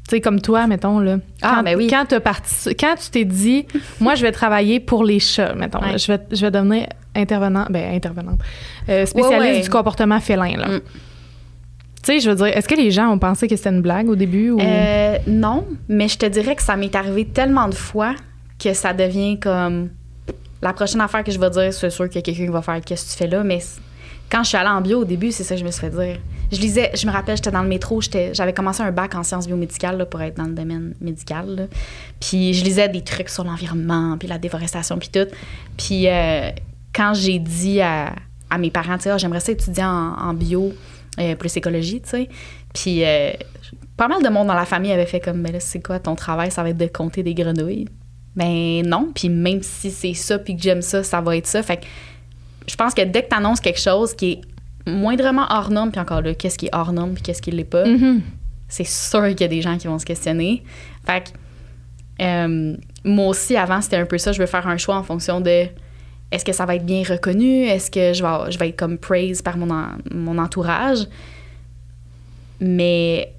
Tu 0.08 0.16
sais, 0.16 0.20
comme 0.20 0.40
toi, 0.40 0.66
mettons, 0.66 0.98
là. 0.98 1.18
Ah, 1.40 1.54
quand, 1.56 1.62
ben 1.62 1.76
oui. 1.76 1.86
Quand, 1.88 2.18
parti- 2.20 2.74
quand 2.74 2.96
tu 3.02 3.10
t'es 3.10 3.24
dit, 3.24 3.66
moi, 4.00 4.16
je 4.16 4.22
vais 4.22 4.32
travailler 4.32 4.80
pour 4.80 5.04
les 5.04 5.20
chats, 5.20 5.54
mettons, 5.54 5.80
là, 5.80 5.96
je, 5.96 6.12
vais, 6.12 6.18
je 6.32 6.40
vais 6.44 6.50
devenir 6.50 6.86
intervenant, 7.14 7.66
ben, 7.70 7.94
intervenante, 7.94 8.40
euh, 8.88 9.06
spécialiste 9.06 9.54
ouais. 9.56 9.60
du 9.62 9.70
comportement 9.70 10.20
félin, 10.20 10.56
là. 10.56 10.68
Mm. 10.68 10.80
Tu 12.04 12.12
sais, 12.14 12.18
je 12.20 12.28
veux 12.30 12.36
dire, 12.36 12.46
est-ce 12.48 12.66
que 12.68 12.74
les 12.74 12.90
gens 12.90 13.08
ont 13.10 13.18
pensé 13.18 13.46
que 13.46 13.54
c'était 13.54 13.70
une 13.70 13.80
blague 13.80 14.08
au 14.08 14.16
début 14.16 14.50
ou... 14.50 14.60
Euh, 14.60 15.18
non, 15.28 15.64
mais 15.88 16.08
je 16.08 16.18
te 16.18 16.26
dirais 16.26 16.56
que 16.56 16.62
ça 16.62 16.74
m'est 16.76 16.94
arrivé 16.96 17.24
tellement 17.26 17.68
de 17.68 17.74
fois 17.74 18.14
que 18.58 18.74
ça 18.74 18.92
devient 18.92 19.38
comme 19.38 19.88
la 20.62 20.72
prochaine 20.72 21.00
affaire 21.00 21.24
que 21.24 21.32
je 21.32 21.38
vais 21.38 21.50
dire, 21.50 21.72
c'est 21.72 21.90
sûr 21.90 22.08
qu'il 22.08 22.16
y 22.16 22.18
a 22.18 22.22
quelqu'un 22.22 22.44
qui 22.44 22.52
va 22.52 22.62
faire 22.62 22.80
qu'est-ce 22.80 23.06
que 23.06 23.10
tu 23.10 23.16
fais 23.16 23.26
là, 23.26 23.42
mais 23.42 23.58
quand 24.30 24.44
je 24.44 24.48
suis 24.48 24.56
allée 24.56 24.70
en 24.70 24.80
bio 24.80 25.00
au 25.00 25.04
début, 25.04 25.32
c'est 25.32 25.44
ça 25.44 25.54
que 25.54 25.60
je 25.60 25.64
me 25.64 25.70
suis 25.70 25.80
fait 25.80 25.90
dire. 25.90 26.18
Je 26.50 26.58
lisais, 26.58 26.90
je 26.94 27.06
me 27.06 27.12
rappelle, 27.12 27.36
j'étais 27.36 27.50
dans 27.50 27.62
le 27.62 27.68
métro, 27.68 28.00
j'avais 28.32 28.52
commencé 28.52 28.82
un 28.82 28.92
bac 28.92 29.14
en 29.14 29.22
sciences 29.22 29.46
biomédicales 29.46 30.08
pour 30.08 30.22
être 30.22 30.36
dans 30.36 30.44
le 30.44 30.54
domaine 30.54 30.94
médical. 31.00 31.68
Puis 32.20 32.54
je 32.54 32.64
lisais 32.64 32.88
des 32.88 33.02
trucs 33.02 33.28
sur 33.28 33.44
l'environnement, 33.44 34.16
puis 34.18 34.28
la 34.28 34.38
déforestation, 34.38 34.98
puis 34.98 35.10
tout. 35.10 35.26
Puis 35.76 36.08
euh, 36.08 36.50
quand 36.94 37.12
j'ai 37.14 37.38
dit 37.38 37.80
à, 37.80 38.14
mes 38.58 38.70
parents, 38.70 38.98
tu 38.98 39.08
Ah, 39.08 39.18
j'aimerais 39.18 39.40
ça 39.40 39.52
étudier 39.52 39.84
en, 39.84 40.14
en 40.18 40.34
bio, 40.34 40.72
euh, 41.18 41.34
plus 41.34 41.56
écologie, 41.56 42.00
tu 42.00 42.10
sais. 42.10 42.28
Puis 42.72 43.04
euh, 43.04 43.32
pas 43.96 44.08
mal 44.08 44.22
de 44.22 44.28
monde 44.28 44.46
dans 44.46 44.54
la 44.54 44.64
famille 44.66 44.92
avait 44.92 45.06
fait 45.06 45.20
comme, 45.20 45.40
mais 45.40 45.52
là, 45.52 45.60
c'est 45.60 45.82
quoi 45.82 45.98
ton 45.98 46.14
travail? 46.14 46.50
Ça 46.50 46.62
va 46.62 46.70
être 46.70 46.78
de 46.78 46.86
compter 46.86 47.22
des 47.22 47.34
grenouilles. 47.34 47.86
Ben 48.36 48.82
non, 48.86 49.10
puis 49.14 49.28
même 49.28 49.62
si 49.62 49.90
c'est 49.90 50.14
ça, 50.14 50.38
puis 50.38 50.56
que 50.56 50.62
j'aime 50.62 50.80
ça, 50.82 51.02
ça 51.04 51.20
va 51.20 51.36
être 51.36 51.46
ça. 51.46 51.62
Fait 51.62 51.76
que 51.78 51.84
je 52.66 52.74
pense 52.76 52.94
que 52.94 53.02
dès 53.02 53.22
que 53.24 53.28
tu 53.28 53.36
annonces 53.36 53.60
quelque 53.60 53.80
chose 53.80 54.14
qui 54.14 54.32
est 54.86 54.90
moindrement 54.90 55.46
hors 55.50 55.70
norme, 55.70 55.90
puis 55.90 56.00
encore 56.00 56.22
là, 56.22 56.34
qu'est-ce 56.34 56.56
qui 56.58 56.66
est 56.66 56.74
hors 56.74 56.92
norme, 56.92 57.12
puis 57.14 57.22
qu'est-ce 57.22 57.42
qui 57.42 57.50
l'est 57.50 57.64
pas, 57.64 57.84
Mhm. 57.86 58.22
c'est 58.68 58.84
sûr 58.86 59.28
qu'il 59.28 59.40
y 59.42 59.44
a 59.44 59.48
des 59.48 59.60
gens 59.62 59.76
qui 59.76 59.86
vont 59.86 59.98
se 59.98 60.06
questionner. 60.06 60.62
Fait 61.06 61.24
que 61.24 62.22
euh, 62.24 62.76
moi 63.04 63.26
aussi, 63.28 63.56
avant, 63.56 63.80
c'était 63.80 63.96
un 63.96 64.06
peu 64.06 64.16
ça. 64.18 64.32
Je 64.32 64.38
veux 64.38 64.46
faire 64.46 64.66
un 64.66 64.76
choix 64.78 64.96
en 64.96 65.02
fonction 65.02 65.40
de 65.40 65.66
est-ce 66.30 66.44
que 66.44 66.52
ça 66.52 66.64
va 66.64 66.76
être 66.76 66.86
bien 66.86 67.02
reconnu? 67.06 67.64
Est-ce 67.64 67.90
que 67.90 68.12
je 68.14 68.22
vais, 68.22 68.50
je 68.52 68.58
vais 68.58 68.68
être 68.70 68.76
comme 68.78 68.96
praise 68.96 69.42
par 69.42 69.56
mon, 69.58 69.70
en- 69.70 69.88
mon 70.10 70.38
entourage? 70.38 71.00
Mais. 72.60 73.32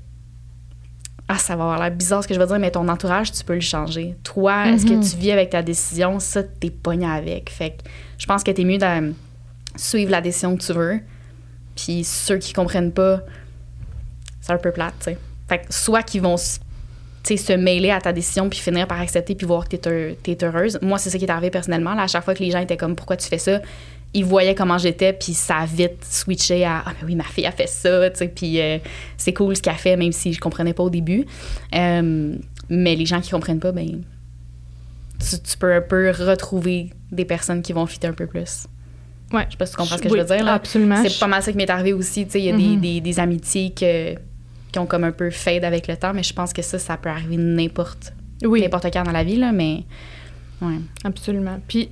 Ah, 1.35 1.39
ça 1.39 1.55
va 1.55 1.63
avoir 1.63 1.79
l'air 1.79 1.89
bizarre 1.89 2.21
ce 2.21 2.27
que 2.27 2.35
je 2.35 2.39
veux 2.39 2.45
dire, 2.45 2.59
mais 2.59 2.69
ton 2.69 2.87
entourage, 2.87 3.31
tu 3.31 3.43
peux 3.43 3.55
le 3.55 3.59
changer. 3.61 4.15
Toi, 4.23 4.67
est-ce 4.67 4.85
Mhm. 4.85 4.99
que 5.01 5.09
tu 5.09 5.17
vis 5.17 5.31
avec 5.31 5.49
ta 5.49 5.63
décision? 5.63 6.19
Ça, 6.19 6.43
t'es 6.43 6.69
pogné 6.69 7.07
avec. 7.07 7.49
Fait 7.49 7.71
que 7.71 7.89
je 8.19 8.25
pense 8.27 8.43
que 8.43 8.51
t'es 8.51 8.63
mieux 8.63 8.77
de 8.77 9.13
suivre 9.75 10.11
la 10.11 10.21
décision 10.21 10.55
que 10.55 10.61
tu 10.63 10.73
veux. 10.73 10.99
Puis 11.75 12.03
ceux 12.03 12.37
qui 12.37 12.53
comprennent 12.53 12.91
pas, 12.91 13.21
c'est 14.41 14.53
un 14.53 14.57
peu 14.57 14.71
plate, 14.71 14.93
tu 14.99 15.05
sais. 15.05 15.17
Fait 15.49 15.59
que 15.59 15.73
soit 15.73 16.03
qu'ils 16.03 16.21
vont 16.21 16.37
se 16.37 16.59
mêler 17.57 17.89
à 17.89 17.99
ta 17.99 18.13
décision 18.13 18.47
puis 18.49 18.59
finir 18.59 18.85
par 18.85 19.01
accepter 19.01 19.33
puis 19.33 19.47
voir 19.47 19.67
que 19.67 19.75
t'es 19.77 20.37
heureuse. 20.43 20.77
Moi, 20.83 20.99
c'est 20.99 21.09
ça 21.09 21.17
qui 21.17 21.25
est 21.25 21.31
arrivé 21.31 21.49
personnellement. 21.49 21.95
Là, 21.95 22.03
à 22.03 22.07
chaque 22.07 22.25
fois 22.25 22.35
que 22.35 22.43
les 22.43 22.51
gens 22.51 22.59
étaient 22.59 22.77
comme 22.77 22.95
«Pourquoi 22.97 23.15
tu 23.17 23.27
fais 23.27 23.37
ça?», 23.39 23.59
ils 24.13 24.23
voyaient 24.25 24.55
comment 24.55 24.77
j'étais 24.77 25.13
puis 25.13 25.33
ça 25.33 25.57
a 25.57 25.65
vite 25.65 26.05
switché 26.09 26.63
à 26.65 26.83
«Ah, 26.85 26.93
mais 26.99 27.07
oui, 27.07 27.15
ma 27.15 27.23
fille 27.23 27.45
a 27.47 27.51
fait 27.51 27.67
ça, 27.67 28.09
tu 28.11 28.17
sais, 28.19 28.27
puis 28.27 28.61
euh, 28.61 28.77
c'est 29.17 29.33
cool 29.33 29.55
ce 29.55 29.61
qu'elle 29.61 29.73
fait, 29.75 29.95
même 29.97 30.11
si 30.11 30.33
je 30.33 30.39
comprenais 30.39 30.73
pas 30.73 30.83
au 30.83 30.89
début. 30.89 31.25
Euh, 31.73 32.35
mais 32.69 32.95
les 32.95 33.05
gens 33.05 33.21
qui 33.21 33.31
comprennent 33.31 33.59
pas, 33.59 33.71
ben 33.71 34.03
tu, 35.19 35.39
tu 35.41 35.57
peux 35.57 35.73
un 35.73 35.81
peu 35.81 36.11
retrouver 36.11 36.89
des 37.11 37.25
personnes 37.25 37.61
qui 37.61 37.73
vont 37.73 37.85
fitter 37.85 38.07
un 38.07 38.13
peu 38.13 38.27
plus. 38.27 38.67
Ouais. 39.31 39.45
Je 39.47 39.51
sais 39.51 39.57
pas 39.57 39.65
si 39.65 39.71
tu 39.71 39.77
comprends 39.77 39.97
ce 39.97 40.01
que 40.01 40.09
Oui, 40.09 40.17
je 40.19 40.23
veux 40.23 40.35
dire. 40.35 40.45
Là. 40.45 40.53
Absolument. 40.53 41.01
C'est 41.03 41.19
pas 41.19 41.27
mal 41.27 41.41
ça 41.41 41.51
qui 41.51 41.57
m'est 41.57 41.69
arrivé 41.69 41.93
aussi. 41.93 42.25
Tu 42.25 42.31
sais, 42.33 42.39
Il 42.39 42.45
y 42.45 42.49
a 42.49 42.53
Mhm. 42.53 42.81
des, 42.81 42.93
des, 42.95 43.01
des 43.01 43.19
amitiés 43.19 43.71
que, 43.71 44.13
qui 44.71 44.79
ont 44.79 44.85
comme 44.85 45.03
un 45.03 45.11
peu 45.11 45.29
fade 45.31 45.63
avec 45.63 45.87
le 45.87 45.97
temps, 45.97 46.13
mais 46.13 46.23
je 46.23 46.33
pense 46.33 46.53
que 46.53 46.61
ça, 46.61 46.77
ça 46.77 46.97
peut 46.97 47.09
arriver 47.09 47.37
n'importe 47.37 48.13
Oui, 48.43 48.61
n'importe 48.61 48.91
quand 48.93 49.03
dans 49.03 49.11
la 49.11 49.23
vie, 49.23 49.37
là, 49.37 49.51
mais 49.51 49.83
ouais. 50.61 50.75
absolument. 51.03 51.59
Puis, 51.67 51.89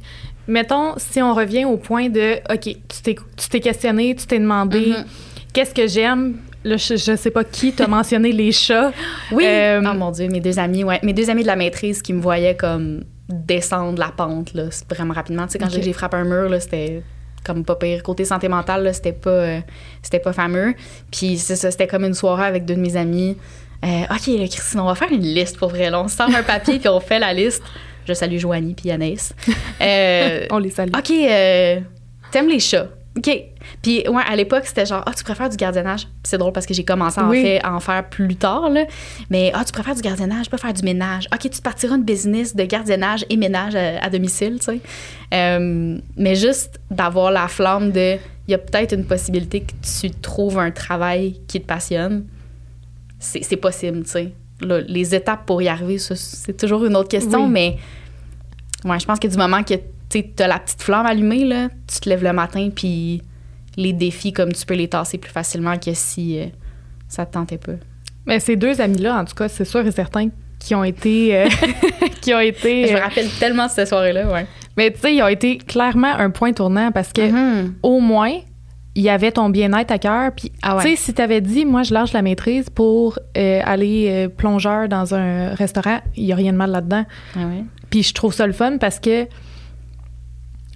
mettons, 0.51 0.93
si 0.97 1.21
on 1.21 1.33
revient 1.33 1.65
au 1.65 1.77
point 1.77 2.09
de, 2.09 2.35
OK, 2.51 2.75
tu 3.03 3.49
t'es 3.49 3.59
questionné, 3.59 4.15
tu 4.15 4.25
t'es 4.27 4.39
demandé 4.39 4.87
Mhm. 4.97 5.05
qu'est-ce 5.53 5.73
que 5.73 5.87
j'aime, 5.87 6.37
là, 6.63 6.77
je, 6.77 6.95
je 6.95 7.15
sais 7.15 7.31
pas 7.31 7.43
qui 7.43 7.73
t'a 7.73 7.87
mentionné 7.87 8.31
les 8.31 8.51
chats. 8.51 8.91
Oui. 9.31 9.43
Euh, 9.45 9.81
oh 9.83 9.93
mon 9.95 10.11
Dieu, 10.11 10.27
mes 10.27 10.39
deux 10.41 10.59
amis, 10.59 10.83
ouais. 10.83 10.99
Mes 11.03 11.13
deux 11.13 11.29
amis 11.29 11.41
de 11.43 11.47
la 11.47 11.55
maîtrise 11.55 12.01
qui 12.01 12.13
me 12.13 12.21
voyaient 12.21 12.55
comme 12.55 13.03
descendre 13.29 13.97
la 13.99 14.09
pente, 14.09 14.53
là, 14.53 14.65
vraiment 14.89 15.13
rapidement. 15.13 15.45
Tu 15.47 15.53
sais, 15.53 15.59
quand 15.59 15.69
j'ai 15.69 15.81
j'ai 15.81 15.93
frappé 15.93 16.17
un 16.17 16.25
mur, 16.25 16.49
là, 16.49 16.59
c'était 16.59 17.01
comme 17.45 17.63
pas 17.65 17.75
pire. 17.75 18.03
Côté 18.03 18.25
santé 18.25 18.47
mentale, 18.49 18.83
là, 18.83 18.93
c'était 18.93 19.13
pas, 19.13 19.29
euh, 19.29 19.59
c'était 20.03 20.19
pas 20.19 20.33
fameux. 20.33 20.73
Puis 21.11 21.37
c'est 21.37 21.55
ça, 21.55 21.71
c'était 21.71 21.87
comme 21.87 22.03
une 22.03 22.13
soirée 22.13 22.45
avec 22.45 22.65
deux 22.65 22.75
de 22.75 22.81
mes 22.81 22.95
amis. 22.97 23.37
Euh, 23.83 23.87
OK, 24.11 24.27
là, 24.27 24.47
Christine, 24.47 24.79
on 24.81 24.85
va 24.85 24.93
faire 24.95 25.11
une 25.11 25.23
liste 25.23 25.57
pour 25.57 25.69
vrai. 25.69 25.89
Là. 25.89 26.01
On 26.03 26.07
sort 26.07 26.29
un 26.29 26.43
papier 26.43 26.77
puis 26.79 26.89
on 26.89 26.99
fait 26.99 27.17
la 27.19 27.33
liste. 27.33 27.63
Je 28.07 28.13
salue 28.13 28.37
Joanie 28.37 28.73
puis 28.73 28.91
Anaïs. 28.91 29.33
Euh, 29.81 30.45
On 30.51 30.57
les 30.57 30.69
salue. 30.71 30.91
OK, 30.97 31.11
euh, 31.11 31.79
t'aimes 32.31 32.49
les 32.49 32.59
chats. 32.59 32.87
OK. 33.17 33.29
Puis, 33.81 34.07
ouais, 34.07 34.23
à 34.25 34.35
l'époque, 34.37 34.63
c'était 34.65 34.85
genre, 34.85 35.03
ah, 35.05 35.11
tu 35.15 35.23
préfères 35.23 35.49
du 35.49 35.57
gardiennage? 35.57 36.07
C'est 36.23 36.37
drôle 36.37 36.53
parce 36.53 36.65
que 36.65 36.73
j'ai 36.73 36.85
commencé 36.85 37.19
à 37.19 37.25
en, 37.25 37.29
Oui. 37.29 37.41
fait- 37.41 37.59
à 37.61 37.73
en 37.75 37.79
faire 37.81 38.07
plus 38.07 38.35
tard, 38.37 38.69
là. 38.69 38.85
Mais, 39.29 39.51
ah, 39.53 39.63
tu 39.65 39.73
préfères 39.73 39.95
du 39.95 40.01
gardiennage, 40.01 40.49
pas 40.49 40.57
faire 40.57 40.71
du 40.73 40.81
ménage. 40.83 41.25
OK, 41.33 41.41
tu 41.41 41.49
te 41.49 41.61
partiras 41.61 41.97
une 41.97 42.03
business 42.05 42.55
de 42.55 42.63
gardiennage 42.63 43.25
et 43.29 43.35
ménage 43.35 43.75
à, 43.75 44.01
à 44.03 44.09
domicile, 44.09 44.59
tu 44.59 44.65
sais. 44.65 44.79
Euh, 45.33 45.97
mais 46.15 46.35
juste 46.35 46.79
d'avoir 46.89 47.31
la 47.31 47.47
flamme 47.49 47.91
de, 47.91 48.15
il 48.47 48.51
y 48.51 48.53
a 48.53 48.57
peut-être 48.57 48.93
une 48.93 49.05
possibilité 49.05 49.61
que 49.61 49.73
tu 50.01 50.09
trouves 50.11 50.57
un 50.57 50.71
travail 50.71 51.39
qui 51.47 51.59
te 51.59 51.65
passionne. 51.67 52.25
C'est 53.19 53.57
possible, 53.57 54.03
tu 54.03 54.09
sais. 54.09 54.31
Là, 54.61 54.81
les 54.81 55.15
étapes 55.15 55.45
pour 55.45 55.61
y 55.61 55.67
arriver, 55.67 55.97
c'est 55.97 56.55
toujours 56.57 56.85
une 56.85 56.95
autre 56.95 57.09
question, 57.09 57.45
Oui. 57.45 57.49
mais 57.51 57.77
ouais, 58.85 58.99
je 58.99 59.05
pense 59.05 59.19
que 59.19 59.27
du 59.27 59.37
moment 59.37 59.63
que 59.63 59.73
tu 60.09 60.23
as 60.39 60.47
la 60.47 60.59
petite 60.59 60.81
flamme 60.81 61.05
allumée, 61.05 61.45
là, 61.45 61.69
tu 61.87 61.99
te 61.99 62.09
lèves 62.09 62.23
le 62.23 62.33
matin, 62.33 62.69
puis 62.75 63.21
les 63.77 63.93
défis, 63.93 64.33
comme 64.33 64.51
tu 64.53 64.65
peux 64.65 64.73
les 64.75 64.87
tasser 64.87 65.17
plus 65.17 65.31
facilement 65.31 65.77
que 65.77 65.93
si 65.93 66.39
euh, 66.39 66.45
ça 67.07 67.25
te 67.25 67.33
tentait 67.33 67.57
pas. 67.57 67.73
Mais 68.25 68.39
ces 68.39 68.55
deux 68.55 68.79
amis-là, 68.81 69.19
en 69.19 69.25
tout 69.25 69.33
cas, 69.35 69.47
c'est 69.47 69.65
sûr 69.65 69.85
et 69.85 69.91
certain 69.91 70.27
qui 70.59 70.75
ont 70.75 70.83
été. 70.83 71.35
euh, 71.37 71.47
qui 72.21 72.33
ont 72.35 72.39
été. 72.39 72.87
Je 72.87 72.93
me 72.93 72.97
euh, 72.99 73.01
rappelle 73.01 73.27
tellement 73.39 73.67
cette 73.67 73.87
soirée-là, 73.87 74.31
ouais. 74.31 74.45
mais 74.77 74.91
tu 74.91 74.99
sais, 74.99 75.15
ils 75.15 75.21
ont 75.23 75.27
été 75.27 75.57
clairement 75.57 76.13
un 76.13 76.29
point 76.29 76.53
tournant 76.53 76.91
parce 76.91 77.11
que 77.13 77.21
Mhm. 77.31 77.73
au 77.81 77.99
moins, 77.99 78.33
il 78.95 79.03
y 79.03 79.09
avait 79.09 79.31
ton 79.31 79.49
bien-être 79.49 79.91
à 79.91 79.99
cœur. 79.99 80.31
Puis, 80.35 80.51
Ah 80.61 80.75
ouais. 80.77 80.83
tu 80.83 80.89
sais, 80.89 80.95
si 80.97 81.13
tu 81.13 81.21
avais 81.21 81.39
dit, 81.41 81.63
moi, 81.65 81.83
je 81.83 81.93
lâche 81.93 82.11
la 82.13 82.21
maîtrise 82.21 82.69
pour 82.69 83.17
euh, 83.37 83.61
aller 83.63 84.07
euh, 84.09 84.27
plongeur 84.29 84.89
dans 84.89 85.15
un 85.15 85.53
restaurant, 85.55 85.99
il 86.17 86.25
n'y 86.25 86.33
a 86.33 86.35
rien 86.35 86.51
de 86.51 86.57
mal 86.57 86.71
là-dedans. 86.71 87.05
Ah 87.35 87.39
ouais. 87.39 87.63
Puis 87.89 88.03
je 88.03 88.13
trouve 88.13 88.33
ça 88.33 88.45
le 88.47 88.53
fun 88.53 88.77
parce 88.77 88.99
que 88.99 89.27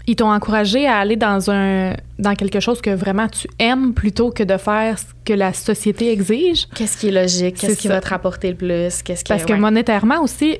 ils 0.07 0.15
t'ont 0.15 0.31
encouragé 0.31 0.85
à 0.85 0.97
aller 0.99 1.15
dans 1.15 1.49
un 1.49 1.93
dans 2.19 2.35
quelque 2.35 2.59
chose 2.59 2.79
que 2.79 2.91
vraiment 2.91 3.27
tu 3.27 3.47
aimes 3.57 3.93
plutôt 3.93 4.29
que 4.29 4.43
de 4.43 4.55
faire 4.57 4.99
ce 4.99 5.05
que 5.25 5.33
la 5.33 5.51
société 5.51 6.11
exige. 6.11 6.67
Qu'est-ce 6.75 6.97
qui 6.97 7.07
est 7.07 7.11
logique? 7.11 7.55
Qu'est-ce 7.57 7.75
qui 7.77 7.87
ça. 7.87 7.95
va 7.95 8.01
te 8.01 8.09
rapporter 8.09 8.49
le 8.51 8.55
plus? 8.55 9.01
Qu'est-ce 9.01 9.23
qui 9.23 9.29
Parce 9.29 9.45
que 9.45 9.53
monétairement 9.53 10.21
aussi, 10.21 10.59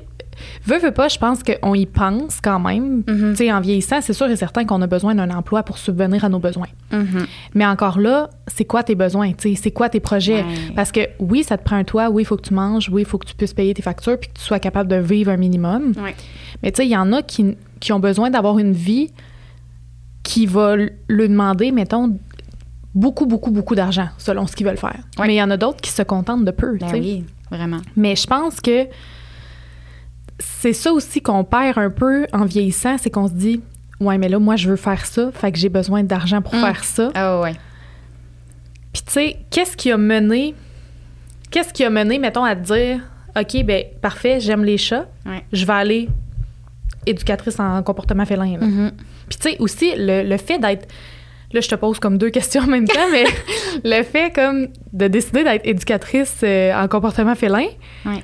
veut, 0.64 0.78
veut 0.78 0.92
pas, 0.92 1.08
je 1.08 1.18
pense 1.18 1.42
qu'on 1.42 1.74
y 1.74 1.86
pense 1.86 2.40
quand 2.40 2.58
même. 2.60 3.02
Mhm. 3.06 3.30
Tu 3.32 3.36
sais, 3.36 3.52
en 3.52 3.60
vieillissant, 3.60 4.00
c'est 4.00 4.12
sûr 4.12 4.26
et 4.28 4.36
certain 4.36 4.64
qu'on 4.64 4.80
a 4.82 4.86
besoin 4.86 5.14
d'un 5.14 5.30
emploi 5.30 5.62
pour 5.62 5.78
subvenir 5.78 6.24
à 6.24 6.28
nos 6.28 6.38
besoins. 6.38 6.68
Mhm. 6.92 7.26
Mais 7.54 7.66
encore 7.66 7.98
là, 7.98 8.30
c'est 8.46 8.64
quoi 8.64 8.82
tes 8.82 8.94
besoins? 8.94 9.32
Tu 9.32 9.50
sais, 9.50 9.60
c'est 9.62 9.70
quoi 9.70 9.88
tes 9.88 10.00
projets? 10.00 10.42
Ouais. 10.42 10.72
Parce 10.74 10.92
que 10.92 11.00
oui, 11.18 11.44
ça 11.44 11.58
te 11.58 11.64
prend 11.64 11.76
un 11.76 11.84
toit, 11.84 12.10
oui, 12.10 12.22
il 12.22 12.26
faut 12.26 12.36
que 12.36 12.46
tu 12.46 12.54
manges, 12.54 12.88
oui, 12.90 13.02
il 13.02 13.06
faut 13.06 13.18
que 13.18 13.26
tu 13.26 13.34
puisses 13.34 13.54
payer 13.54 13.74
tes 13.74 13.82
factures 13.82 14.18
puis 14.18 14.28
que 14.28 14.38
tu 14.38 14.44
sois 14.44 14.58
capable 14.58 14.88
de 14.90 14.96
vivre 14.96 15.30
un 15.30 15.36
minimum. 15.36 15.92
Ouais. 16.02 16.14
Mais 16.62 16.72
tu 16.72 16.76
sais, 16.76 16.86
il 16.86 16.90
y 16.90 16.96
en 16.96 17.12
a 17.12 17.22
qui, 17.22 17.56
qui 17.80 17.92
ont 17.92 18.00
besoin 18.00 18.30
d'avoir 18.30 18.58
une 18.58 18.72
vie 18.72 19.10
qui 20.22 20.46
va 20.46 20.76
le 20.76 21.28
demander, 21.28 21.70
mettons, 21.70 22.18
beaucoup, 22.96 23.26
beaucoup, 23.26 23.50
beaucoup 23.50 23.74
d'argent 23.74 24.08
selon 24.18 24.46
ce 24.46 24.56
qu'ils 24.56 24.66
veulent 24.66 24.78
faire. 24.78 24.98
Ouais. 25.18 25.26
Mais 25.26 25.34
il 25.34 25.38
y 25.38 25.42
en 25.42 25.50
a 25.50 25.56
d'autres 25.56 25.80
qui 25.80 25.90
se 25.90 26.02
contentent 26.02 26.44
de 26.44 26.50
peu. 26.50 26.78
Ben 26.78 26.88
oui, 26.92 27.24
vraiment. 27.50 27.80
Mais 27.94 28.16
je 28.16 28.26
pense 28.26 28.60
que 28.60 28.86
c'est 30.38 30.72
ça 30.72 30.92
aussi 30.92 31.20
qu'on 31.22 31.44
perd 31.44 31.78
un 31.78 31.90
peu 31.90 32.26
en 32.32 32.44
vieillissant, 32.44 32.96
c'est 32.98 33.10
qu'on 33.10 33.28
se 33.28 33.32
dit 33.32 33.60
Ouais, 34.00 34.18
mais 34.18 34.28
là, 34.28 34.38
moi, 34.38 34.56
je 34.56 34.68
veux 34.68 34.76
faire 34.76 35.06
ça, 35.06 35.30
fait 35.32 35.50
que 35.52 35.58
j'ai 35.58 35.70
besoin 35.70 36.02
d'argent 36.02 36.42
pour 36.42 36.54
Mm. 36.54 36.60
faire 36.60 36.84
ça. 36.84 37.10
Ah 37.14 37.40
ouais. 37.40 37.54
Puis, 38.92 39.02
tu 39.06 39.12
sais, 39.12 39.36
qu'est-ce 39.50 39.76
qui 39.76 39.90
a 39.90 39.96
mené, 39.96 40.54
qu'est-ce 41.50 41.72
qui 41.72 41.82
a 41.84 41.90
mené, 41.90 42.18
mettons, 42.18 42.44
à 42.44 42.54
te 42.54 42.60
dire 42.60 43.00
OK, 43.38 43.64
ben 43.64 43.84
parfait, 44.02 44.40
j'aime 44.40 44.64
les 44.64 44.76
chats, 44.78 45.06
Ouais. 45.26 45.44
je 45.52 45.64
vais 45.64 45.72
aller 45.72 46.08
éducatrice 47.06 47.58
en 47.60 47.82
comportement 47.82 48.24
félin. 48.26 48.56
Mhm. 48.60 48.92
Puis, 49.28 49.38
tu 49.38 49.50
sais, 49.50 49.56
aussi, 49.60 49.92
le, 49.96 50.22
le 50.22 50.36
fait 50.36 50.58
d'être. 50.58 50.88
Là, 51.52 51.60
je 51.60 51.68
te 51.68 51.74
pose 51.76 51.98
comme 51.98 52.18
deux 52.18 52.30
questions 52.38 52.62
en 52.62 52.66
même 52.66 52.86
temps, 52.88 53.08
mais 53.12 53.24
le 53.84 54.02
fait 54.02 54.34
comme 54.34 54.68
de 54.92 55.06
décider 55.08 55.44
d'être 55.44 55.64
éducatrice 55.66 56.40
euh, 56.42 56.74
en 56.74 56.88
comportement 56.88 57.34
félin, 57.34 57.66
Ouais. 58.04 58.22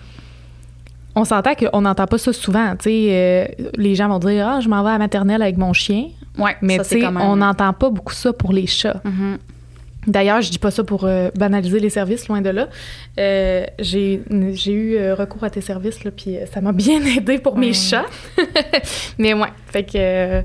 On 1.15 1.25
s'entend 1.25 1.55
qu'on 1.55 1.81
n'entend 1.83 2.07
pas 2.07 2.19
ça 2.19 2.33
souvent. 2.33 2.73
Tu 2.77 2.85
sais, 2.85 3.07
euh, 3.11 3.45
les 3.77 3.95
gens 3.95 4.09
vont 4.09 4.19
dire 4.19 4.47
Ah, 4.49 4.61
je 4.61 4.69
m'en 4.69 4.83
vais 4.83 4.91
à 4.91 4.93
la 4.95 4.99
maternelle 4.99 5.43
avec 5.43 5.57
mon 5.57 5.73
chien. 5.73 6.07
Ouais, 6.39 6.57
Mais 6.63 6.83
ça, 6.83 6.97
même- 6.97 7.19
on 7.21 7.37
n'entend 7.37 7.73
pas 7.73 7.91
beaucoup 7.91 8.15
ça 8.15 8.33
pour 8.33 8.53
les 8.53 8.67
chats. 8.67 9.01
Mhm. 9.05 9.39
D'ailleurs, 10.07 10.41
je 10.43 10.51
dis 10.51 10.59
pas 10.59 10.71
ça 10.73 10.83
pour 10.83 11.05
euh, 11.05 11.31
banaliser 11.37 11.79
les 11.79 11.91
services, 11.91 12.27
loin 12.27 12.41
de 12.41 12.51
là. 12.51 12.69
Euh, 13.21 13.65
j'ai 13.79 14.21
eu 14.67 15.13
recours 15.13 15.45
à 15.45 15.51
tes 15.51 15.61
services, 15.61 16.03
là, 16.03 16.11
puis 16.11 16.39
ça 16.53 16.61
m'a 16.61 16.73
bien 16.73 17.01
aidé 17.17 17.39
pour 17.39 17.57
mes 17.57 17.73
chats. 17.73 18.07
Mais 19.19 19.35
ouais, 19.35 19.49
fait 19.67 19.85
que. 19.85 20.43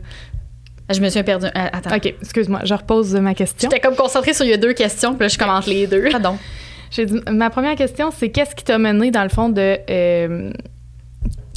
Je 0.93 1.01
me 1.01 1.09
suis 1.09 1.21
perdue. 1.23 1.47
Attends. 1.53 1.95
OK, 1.95 2.05
excuse-moi, 2.21 2.61
je 2.63 2.73
repose 2.73 3.13
ma 3.15 3.33
question. 3.33 3.69
J'étais 3.69 3.85
comme 3.85 3.97
concentrée 3.97 4.33
sur 4.33 4.45
a 4.45 4.57
deux 4.57 4.71
questions, 4.73 5.13
puis 5.15 5.23
là, 5.23 5.27
je 5.27 5.37
commente 5.37 5.65
les 5.65 5.85
deux. 5.87 6.07
Pardon. 6.11 6.37
J'ai 6.91 7.05
dit, 7.05 7.19
ma 7.31 7.49
première 7.49 7.75
question, 7.75 8.09
c'est 8.15 8.29
qu'est-ce 8.29 8.55
qui 8.55 8.63
t'a 8.63 8.77
mené, 8.77 9.11
dans 9.11 9.23
le 9.23 9.29
fond, 9.29 9.49
de. 9.49 9.77
euh, 9.89 10.51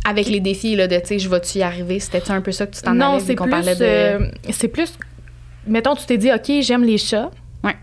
Avec 0.04 0.28
les 0.28 0.40
défis, 0.40 0.76
là, 0.76 0.86
de, 0.86 0.96
tu 0.96 1.06
sais, 1.06 1.18
je 1.18 1.28
vais-tu 1.28 1.58
y 1.58 1.62
arriver? 1.62 2.00
C'était 2.00 2.30
un 2.30 2.40
peu 2.40 2.52
ça 2.52 2.66
que 2.66 2.74
tu 2.74 2.82
t'en 2.82 2.94
non, 2.94 3.10
allais, 3.12 3.18
vu 3.20 3.24
c'est 3.26 3.34
qu'on 3.36 3.44
plus. 3.44 3.50
parlait 3.50 3.76
de... 3.76 3.84
euh, 3.84 4.18
c'est 4.50 4.68
plus. 4.68 4.94
Mettons, 5.66 5.94
tu 5.94 6.06
t'es 6.06 6.16
dit, 6.18 6.30
OK, 6.32 6.50
j'aime 6.62 6.84
les 6.84 6.96
chats. 6.98 7.30
Ouais. 7.62 7.74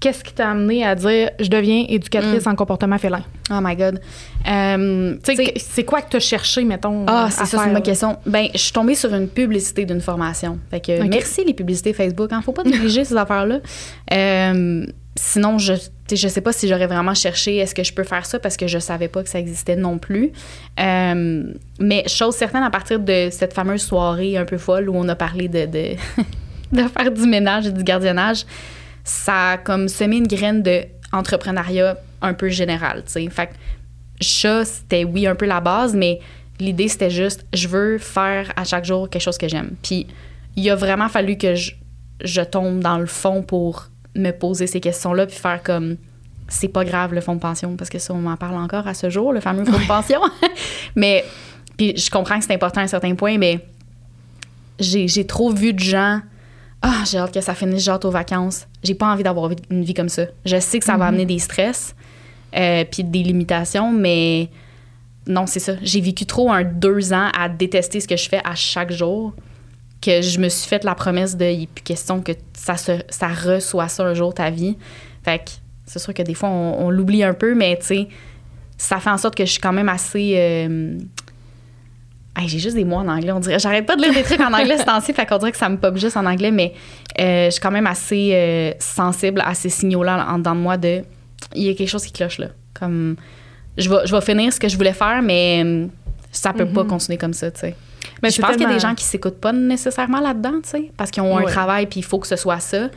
Qu'est-ce 0.00 0.24
qui 0.24 0.32
t'a 0.32 0.48
amené 0.50 0.82
à 0.84 0.94
dire, 0.94 1.30
je 1.38 1.48
deviens 1.48 1.84
éducatrice 1.88 2.46
Mm. 2.46 2.48
en 2.48 2.54
comportement 2.54 2.96
félin? 2.96 3.22
Oh 3.50 3.58
my 3.62 3.76
God. 3.76 4.00
Euh, 4.48 5.16
Tu 5.22 5.34
tu 5.36 5.42
c'est 5.58 5.84
quoi 5.84 6.00
que 6.00 6.08
t'as 6.10 6.20
cherché, 6.20 6.64
mettons? 6.64 7.04
Ah, 7.06 7.28
c'est 7.30 7.44
ça, 7.44 7.64
c'est 7.64 7.72
là? 7.72 7.80
question. 7.82 8.16
Ben, 8.24 8.46
je 8.54 8.58
suis 8.58 8.72
tombée 8.72 8.94
sur 8.94 9.12
une 9.14 9.28
publicité 9.28 9.84
d'une 9.84 10.00
formation. 10.00 10.58
Fait 10.70 10.80
que 10.80 11.02
merci 11.06 11.44
les 11.44 11.52
publicités 11.52 11.92
Facebook. 11.92 12.32
Hein, 12.32 12.40
faut 12.42 12.52
pas 12.52 12.64
négliger 12.64 13.04
ces 13.04 13.16
affaires-là. 13.16 13.58
Euh, 14.14 14.86
sinon, 15.20 15.58
je, 15.58 15.74
je 16.10 16.28
sais 16.28 16.40
pas 16.40 16.52
si 16.52 16.66
j'aurais 16.66 16.86
vraiment 16.86 17.12
cherché 17.12 17.58
est-ce 17.58 17.74
que 17.74 17.84
je 17.84 17.92
peux 17.92 18.04
faire 18.04 18.24
ça 18.24 18.38
parce 18.38 18.56
que 18.56 18.66
je 18.66 18.78
savais 18.78 19.08
pas 19.08 19.22
que 19.22 19.28
ça 19.28 19.38
existait 19.38 19.76
non 19.76 19.98
plus. 19.98 20.32
Euh, 20.80 21.52
mais 21.78 22.08
chose 22.08 22.34
certaine, 22.34 22.62
à 22.62 22.70
partir 22.70 22.98
de 22.98 23.28
cette 23.30 23.52
fameuse 23.52 23.82
soirée 23.82 24.38
un 24.38 24.46
peu 24.46 24.56
folle 24.56 24.88
où 24.88 24.96
on 24.96 25.06
a 25.10 25.14
parlé 25.14 25.48
de, 25.48 25.66
de, 25.66 26.88
faire 26.88 27.10
du 27.10 27.26
ménage 27.26 27.66
et 27.66 27.72
du 27.72 27.84
gardiennage, 27.84 28.46
ça 29.04 29.50
a 29.50 29.58
comme 29.58 29.88
semé 29.88 30.16
une 30.16 30.26
graine 30.26 30.62
de 30.62 30.84
entrepreneuriat 31.12 31.98
un 32.22 32.32
peu 32.32 32.48
général, 32.48 33.02
tu 33.04 33.12
sais. 33.12 33.28
Fait 33.28 33.50
chat, 34.22 34.64
c'était 34.64 35.04
oui 35.04 35.26
un 35.26 35.34
peu 35.34 35.44
la 35.44 35.60
base, 35.60 35.94
mais 35.94 36.20
l'idée 36.58 36.88
c'était 36.88 37.10
juste 37.10 37.44
je 37.52 37.68
veux 37.68 37.98
faire 37.98 38.52
à 38.56 38.64
chaque 38.64 38.86
jour 38.86 39.10
quelque 39.10 39.22
chose 39.22 39.38
que 39.38 39.48
j'aime. 39.48 39.72
Puis 39.82 40.06
il 40.56 40.70
a 40.70 40.76
vraiment 40.76 41.10
fallu 41.10 41.36
que 41.36 41.54
je, 41.54 41.72
je 42.24 42.40
tombe 42.40 42.80
dans 42.80 42.98
le 42.98 43.06
fond 43.06 43.42
pour 43.42 43.90
me 44.14 44.30
poser 44.30 44.66
ces 44.66 44.80
questions-là 44.80 45.26
puis 45.26 45.36
faire 45.36 45.62
comme 45.62 45.96
c'est 46.48 46.68
pas 46.68 46.84
grave 46.84 47.14
le 47.14 47.20
fonds 47.20 47.36
de 47.36 47.40
pension 47.40 47.76
parce 47.76 47.90
que 47.90 47.98
ça 47.98 48.12
on 48.12 48.18
m'en 48.18 48.36
parle 48.36 48.56
encore 48.56 48.88
à 48.88 48.94
ce 48.94 49.08
jour 49.08 49.32
le 49.32 49.40
fameux 49.40 49.64
fonds 49.64 49.78
de 49.78 49.86
pension. 49.86 50.20
mais 50.96 51.24
puis 51.76 51.96
je 51.96 52.10
comprends 52.10 52.38
que 52.38 52.44
c'est 52.44 52.54
important 52.54 52.80
à 52.80 52.84
un 52.84 52.88
certain 52.88 53.14
point 53.14 53.38
mais 53.38 53.64
j'ai 54.78 55.26
trop 55.26 55.52
vu 55.52 55.72
de 55.72 55.78
gens 55.78 56.20
ah, 56.82 57.02
j'ai 57.04 57.18
hâte 57.18 57.34
que 57.34 57.40
ça 57.40 57.54
finisse, 57.54 57.84
j'ai 57.84 57.90
hâte 57.90 58.04
aux 58.06 58.10
vacances. 58.10 58.66
J'ai 58.82 58.94
pas 58.94 59.12
envie 59.12 59.22
d'avoir 59.22 59.50
une 59.70 59.84
vie 59.84 59.94
comme 59.94 60.08
ça. 60.08 60.22
Je 60.46 60.58
sais 60.58 60.78
que 60.78 60.84
ça 60.84 60.96
va 60.96 61.06
amener 61.06 61.26
des 61.26 61.38
stress, 61.38 61.94
euh, 62.56 62.84
puis 62.90 63.04
des 63.04 63.22
limitations, 63.22 63.92
mais 63.92 64.48
non, 65.26 65.46
c'est 65.46 65.60
ça. 65.60 65.74
J'ai 65.82 66.00
vécu 66.00 66.24
trop 66.24 66.50
un 66.50 66.64
deux 66.64 67.12
ans 67.12 67.28
à 67.38 67.48
détester 67.48 68.00
ce 68.00 68.08
que 68.08 68.16
je 68.16 68.28
fais 68.28 68.40
à 68.44 68.54
chaque 68.54 68.92
jour 68.92 69.34
que 70.00 70.22
je 70.22 70.38
me 70.38 70.48
suis 70.48 70.68
fait 70.68 70.82
la 70.84 70.94
promesse 70.94 71.36
de 71.36 71.44
il 71.44 71.60
n'est 71.60 71.66
plus 71.66 71.82
question 71.84 72.20
que 72.22 72.32
ça, 72.54 72.76
se, 72.76 72.92
ça 73.10 73.28
reçoit 73.28 73.88
ça 73.88 74.04
un 74.04 74.14
jour 74.14 74.32
ta 74.34 74.50
vie. 74.50 74.76
Fait 75.24 75.38
que 75.38 75.50
c'est 75.86 75.98
sûr 75.98 76.14
que 76.14 76.22
des 76.22 76.34
fois, 76.34 76.48
on, 76.48 76.86
on 76.86 76.90
l'oublie 76.90 77.22
un 77.22 77.34
peu, 77.34 77.54
mais 77.54 77.76
tu 77.78 77.86
sais, 77.86 78.08
ça 78.78 78.98
fait 78.98 79.10
en 79.10 79.18
sorte 79.18 79.34
que 79.34 79.44
je 79.44 79.50
suis 79.50 79.60
quand 79.60 79.72
même 79.72 79.88
assez. 79.88 80.34
euh, 80.36 80.98
Hey, 82.36 82.46
j'ai 82.48 82.60
juste 82.60 82.76
des 82.76 82.84
mots 82.84 82.96
en 82.96 83.08
anglais, 83.08 83.32
on 83.32 83.40
dirait. 83.40 83.58
J'arrête 83.58 83.86
pas 83.86 83.96
de 83.96 84.02
lire 84.02 84.14
des 84.14 84.22
trucs 84.22 84.40
en 84.40 84.52
anglais 84.52 84.78
ce 84.78 84.84
temps-ci, 84.84 85.12
fait 85.12 85.26
qu'on 85.26 85.36
dirait 85.38 85.50
que 85.50 85.58
ça 85.58 85.68
me 85.68 85.76
pop 85.76 85.96
juste 85.96 86.16
en 86.16 86.24
anglais, 86.24 86.52
mais 86.52 86.72
euh, 87.18 87.46
je 87.46 87.50
suis 87.50 87.60
quand 87.60 87.72
même 87.72 87.88
assez 87.88 88.30
euh, 88.32 88.72
sensible 88.78 89.42
à 89.44 89.52
ces 89.54 89.68
signaux-là 89.68 90.26
en 90.30 90.38
dedans 90.38 90.54
de 90.54 90.60
moi 90.60 90.76
de 90.76 91.02
il 91.56 91.64
y 91.64 91.68
a 91.68 91.74
quelque 91.74 91.88
chose 91.88 92.04
qui 92.04 92.12
cloche 92.12 92.38
là. 92.38 92.46
Comme 92.72 93.16
je 93.76 93.90
vais, 93.90 94.06
je 94.06 94.14
vais 94.14 94.20
finir 94.22 94.52
ce 94.52 94.60
que 94.60 94.68
je 94.68 94.76
voulais 94.76 94.92
faire, 94.92 95.20
mais 95.22 95.88
ça 96.30 96.52
peut 96.52 96.66
pas 96.66 96.84
Mhm. 96.84 96.88
continuer 96.88 97.18
comme 97.18 97.32
ça, 97.34 97.50
tu 97.50 97.60
sais. 97.60 97.74
Mais 98.22 98.30
je 98.30 98.40
pense 98.40 98.52
qu'il 98.52 98.62
y 98.62 98.66
a 98.66 98.72
des 98.72 98.80
gens 98.80 98.94
qui 98.94 99.04
s'écoutent 99.04 99.40
pas 99.40 99.52
nécessairement 99.52 100.20
là-dedans, 100.20 100.60
tu 100.62 100.70
sais, 100.70 100.92
parce 100.96 101.10
qu'ils 101.10 101.22
ont 101.22 101.36
un 101.36 101.44
travail 101.44 101.86
puis 101.86 102.00
il 102.00 102.04
faut 102.04 102.18
que 102.18 102.26
ce 102.26 102.36
soit 102.36 102.60
ça. 102.60 102.88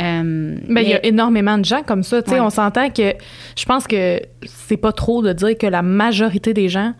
Euh, 0.00 0.56
mais 0.68 0.84
il 0.84 0.90
y 0.90 0.94
a 0.94 1.04
énormément 1.04 1.58
de 1.58 1.64
gens 1.64 1.82
comme 1.82 2.02
ça. 2.02 2.22
Tu 2.22 2.30
sais, 2.30 2.40
on 2.40 2.50
s'entend 2.50 2.90
que 2.90 3.14
je 3.56 3.64
pense 3.64 3.86
que 3.86 4.20
c'est 4.44 4.76
pas 4.76 4.92
trop 4.92 5.22
de 5.22 5.32
dire 5.32 5.58
que 5.58 5.66
la 5.66 5.82
majorité 5.82 6.54
des 6.54 6.68
gens, 6.68 6.92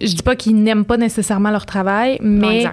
je 0.00 0.14
dis 0.14 0.22
pas 0.22 0.36
qu'ils 0.36 0.62
n'aiment 0.62 0.84
pas 0.84 0.96
nécessairement 0.96 1.50
leur 1.50 1.66
travail, 1.66 2.18
mais 2.20 2.64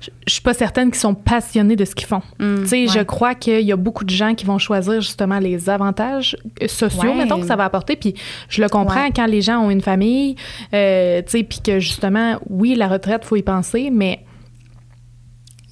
je, 0.00 0.32
suis 0.32 0.42
pas 0.42 0.54
certaine 0.54 0.90
qu'ils 0.90 1.00
sont 1.00 1.14
passionnés 1.14 1.76
de 1.76 1.84
ce 1.84 1.94
qu'ils 1.94 2.06
font. 2.06 2.22
Mm, 2.38 2.62
tu 2.62 2.68
sais, 2.68 2.86
je 2.86 3.00
crois 3.00 3.34
qu'il 3.34 3.62
y 3.62 3.72
a 3.72 3.76
beaucoup 3.76 4.04
de 4.04 4.10
gens 4.10 4.34
qui 4.34 4.44
vont 4.44 4.58
choisir 4.58 5.00
justement 5.00 5.38
les 5.38 5.68
avantages 5.68 6.36
sociaux, 6.66 7.14
mettons, 7.14 7.40
que 7.40 7.46
ça 7.46 7.56
va 7.56 7.64
apporter. 7.64 7.96
Puis 7.96 8.14
je 8.48 8.62
le 8.62 8.68
comprends 8.68 9.10
quand 9.14 9.26
les 9.26 9.42
gens 9.42 9.58
ont 9.60 9.70
une 9.70 9.80
famille, 9.80 10.36
euh, 10.74 11.22
tu 11.22 11.38
sais, 11.38 11.42
puis 11.42 11.60
que 11.60 11.80
justement, 11.80 12.38
oui, 12.48 12.74
la 12.74 12.88
retraite, 12.88 13.24
faut 13.24 13.36
y 13.36 13.42
penser, 13.42 13.90
mais 13.90 14.20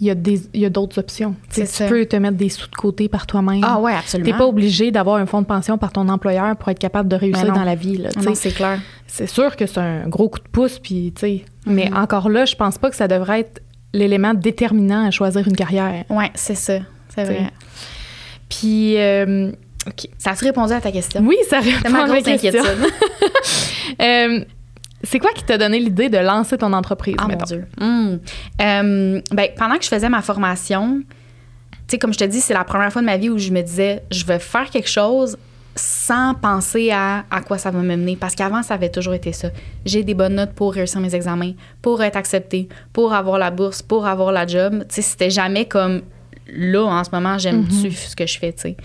il 0.00 0.06
y 0.06 0.10
a 0.10 0.14
des 0.14 0.42
il 0.52 0.60
y 0.60 0.66
a 0.66 0.70
d'autres 0.70 0.98
options. 0.98 1.34
Tu 1.52 1.64
peux 1.88 2.04
te 2.04 2.16
mettre 2.16 2.36
des 2.36 2.48
sous 2.48 2.68
de 2.68 2.74
côté 2.74 3.08
par 3.08 3.26
toi-même. 3.26 3.62
Ah 3.62 3.80
ouais, 3.80 3.94
absolument. 3.94 4.30
T'es 4.30 4.36
pas 4.36 4.46
obligé 4.46 4.90
d'avoir 4.90 5.16
un 5.16 5.26
fonds 5.26 5.40
de 5.40 5.46
pension 5.46 5.78
par 5.78 5.92
ton 5.92 6.08
employeur 6.08 6.54
pour 6.56 6.68
être 6.68 6.78
capable 6.78 7.08
de 7.08 7.16
réussir 7.16 7.52
dans 7.52 7.64
la 7.64 7.74
vie 7.74 7.96
là, 7.96 8.10
Non, 8.22 8.34
c'est 8.34 8.52
clair. 8.52 8.80
C'est 9.06 9.26
sûr 9.26 9.56
que 9.56 9.66
c'est 9.66 9.80
un 9.80 10.08
gros 10.08 10.28
coup 10.28 10.40
de 10.40 10.48
pouce 10.48 10.78
puis 10.78 11.12
tu 11.14 11.20
sais, 11.20 11.44
mais 11.64 11.88
mhm. 11.90 11.96
encore 11.96 12.28
là, 12.28 12.44
je 12.44 12.56
pense 12.56 12.76
pas 12.76 12.90
que 12.90 12.96
ça 12.96 13.08
devrait 13.08 13.40
être 13.40 13.62
l'élément 13.96 14.34
déterminant 14.34 15.06
à 15.06 15.10
choisir 15.10 15.46
une 15.46 15.56
carrière. 15.56 16.04
Ouais, 16.08 16.30
c'est 16.34 16.54
ça. 16.54 16.78
C'est 17.14 17.24
vrai. 17.24 17.50
Puis 18.48 18.96
euh, 18.98 19.50
OK. 19.86 20.08
Ça 20.18 20.30
a-tu 20.30 20.44
répondu 20.44 20.72
à 20.72 20.80
ta 20.80 20.92
question? 20.92 21.22
Oui, 21.24 21.36
ça 21.48 21.60
répond 21.60 21.94
à 21.94 22.06
ma 22.06 22.22
question. 22.22 22.62
euh, 24.02 24.44
c'est 25.02 25.18
quoi 25.18 25.30
qui 25.32 25.44
t'a 25.44 25.58
donné 25.58 25.78
l'idée 25.78 26.08
de 26.08 26.18
lancer 26.18 26.58
ton 26.58 26.72
entreprise? 26.72 27.16
Oh 27.22 27.28
mon 27.28 27.36
Dieu. 27.36 27.64
Hmm. 27.78 28.16
Euh, 28.60 29.20
ben, 29.30 29.48
pendant 29.56 29.76
que 29.76 29.84
je 29.84 29.88
faisais 29.88 30.08
ma 30.08 30.22
formation, 30.22 31.02
tu 31.70 31.76
sais, 31.88 31.98
comme 31.98 32.12
je 32.12 32.18
te 32.18 32.24
dis, 32.24 32.40
c'est 32.40 32.54
la 32.54 32.64
première 32.64 32.92
fois 32.92 33.02
de 33.02 33.06
ma 33.06 33.16
vie 33.16 33.30
où 33.30 33.38
je 33.38 33.50
me 33.50 33.62
disais, 33.62 34.02
je 34.10 34.24
vais 34.24 34.40
faire 34.40 34.70
quelque 34.70 34.88
chose 34.88 35.36
sans 35.76 36.34
penser 36.34 36.90
à, 36.90 37.24
à 37.30 37.40
quoi 37.42 37.58
ça 37.58 37.70
va 37.70 37.80
me 37.80 37.96
mener. 37.96 38.16
Parce 38.16 38.34
qu'avant, 38.34 38.62
ça 38.62 38.74
avait 38.74 38.90
toujours 38.90 39.14
été 39.14 39.32
ça. 39.32 39.50
J'ai 39.84 40.02
des 40.02 40.14
bonnes 40.14 40.34
notes 40.34 40.52
pour 40.52 40.72
réussir 40.72 41.00
mes 41.00 41.14
examens, 41.14 41.52
pour 41.82 42.02
être 42.02 42.16
acceptée, 42.16 42.68
pour 42.92 43.12
avoir 43.12 43.38
la 43.38 43.50
bourse, 43.50 43.82
pour 43.82 44.06
avoir 44.06 44.32
la 44.32 44.46
job. 44.46 44.84
Tu 44.88 44.96
sais, 44.96 45.02
c'était 45.02 45.30
jamais 45.30 45.66
comme 45.66 46.02
là, 46.48 46.84
en 46.84 47.04
ce 47.04 47.10
moment, 47.12 47.38
j'aime-tu 47.38 47.88
mm-hmm. 47.88 48.08
ce 48.08 48.16
que 48.16 48.26
je 48.26 48.38
fais, 48.38 48.52
tu 48.52 48.62
sais? 48.62 48.76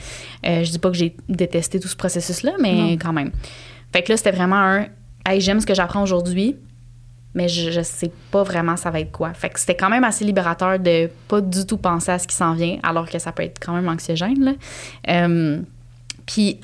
Euh, 0.46 0.64
je 0.64 0.72
dis 0.72 0.80
pas 0.80 0.90
que 0.90 0.98
j'ai 0.98 1.16
détesté 1.30 1.80
tout 1.80 1.88
ce 1.88 1.96
processus-là, 1.96 2.54
mais 2.60 2.94
quand 2.94 3.14
même. 3.14 3.32
Fait 3.94 4.04
que 4.04 4.12
là, 4.12 4.18
c'était 4.18 4.32
vraiment 4.32 4.58
un 4.58 4.86
hey, 5.26 5.40
j'aime 5.42 5.60
ce 5.60 5.66
que 5.66 5.76
j'apprends 5.76 6.02
aujourd'hui, 6.02 6.56
mais 7.34 7.48
je, 7.48 7.72
je 7.72 7.82
sais 7.82 8.12
pas 8.32 8.44
vraiment 8.44 8.76
ça 8.76 8.90
va 8.90 9.00
être 9.00 9.12
quoi. 9.12 9.34
Fait 9.34 9.50
que 9.50 9.60
c'était 9.60 9.76
quand 9.76 9.90
même 9.90 10.04
assez 10.04 10.26
libérateur 10.26 10.80
de 10.80 11.10
pas 11.28 11.40
du 11.40 11.66
tout 11.66 11.78
penser 11.78 12.12
à 12.12 12.20
ce 12.20 12.28
qui 12.28 12.36
s'en 12.36 12.54
vient, 12.54 12.78
alors 12.84 13.10
que 13.10 13.20
ça 13.20 13.32
peut 13.32 13.44
être 13.44 13.60
quand 13.64 13.74
même 13.74 13.88
anxiogène. 13.88 14.44
Là. 14.44 14.54
Euh, 15.10 15.62
puis, 16.26 16.60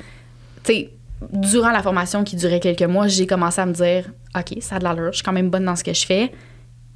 sais, 0.73 0.89
durant 1.33 1.71
la 1.71 1.81
formation 1.81 2.23
qui 2.23 2.35
durait 2.35 2.59
quelques 2.59 2.83
mois, 2.83 3.07
j'ai 3.07 3.27
commencé 3.27 3.61
à 3.61 3.65
me 3.65 3.73
dire 3.73 4.11
OK, 4.37 4.57
ça 4.61 4.75
a 4.75 4.79
de 4.79 4.83
l'allure, 4.83 5.11
je 5.11 5.17
suis 5.17 5.23
quand 5.23 5.33
même 5.33 5.49
bonne 5.49 5.65
dans 5.65 5.75
ce 5.75 5.83
que 5.83 5.93
je 5.93 6.05
fais. 6.05 6.31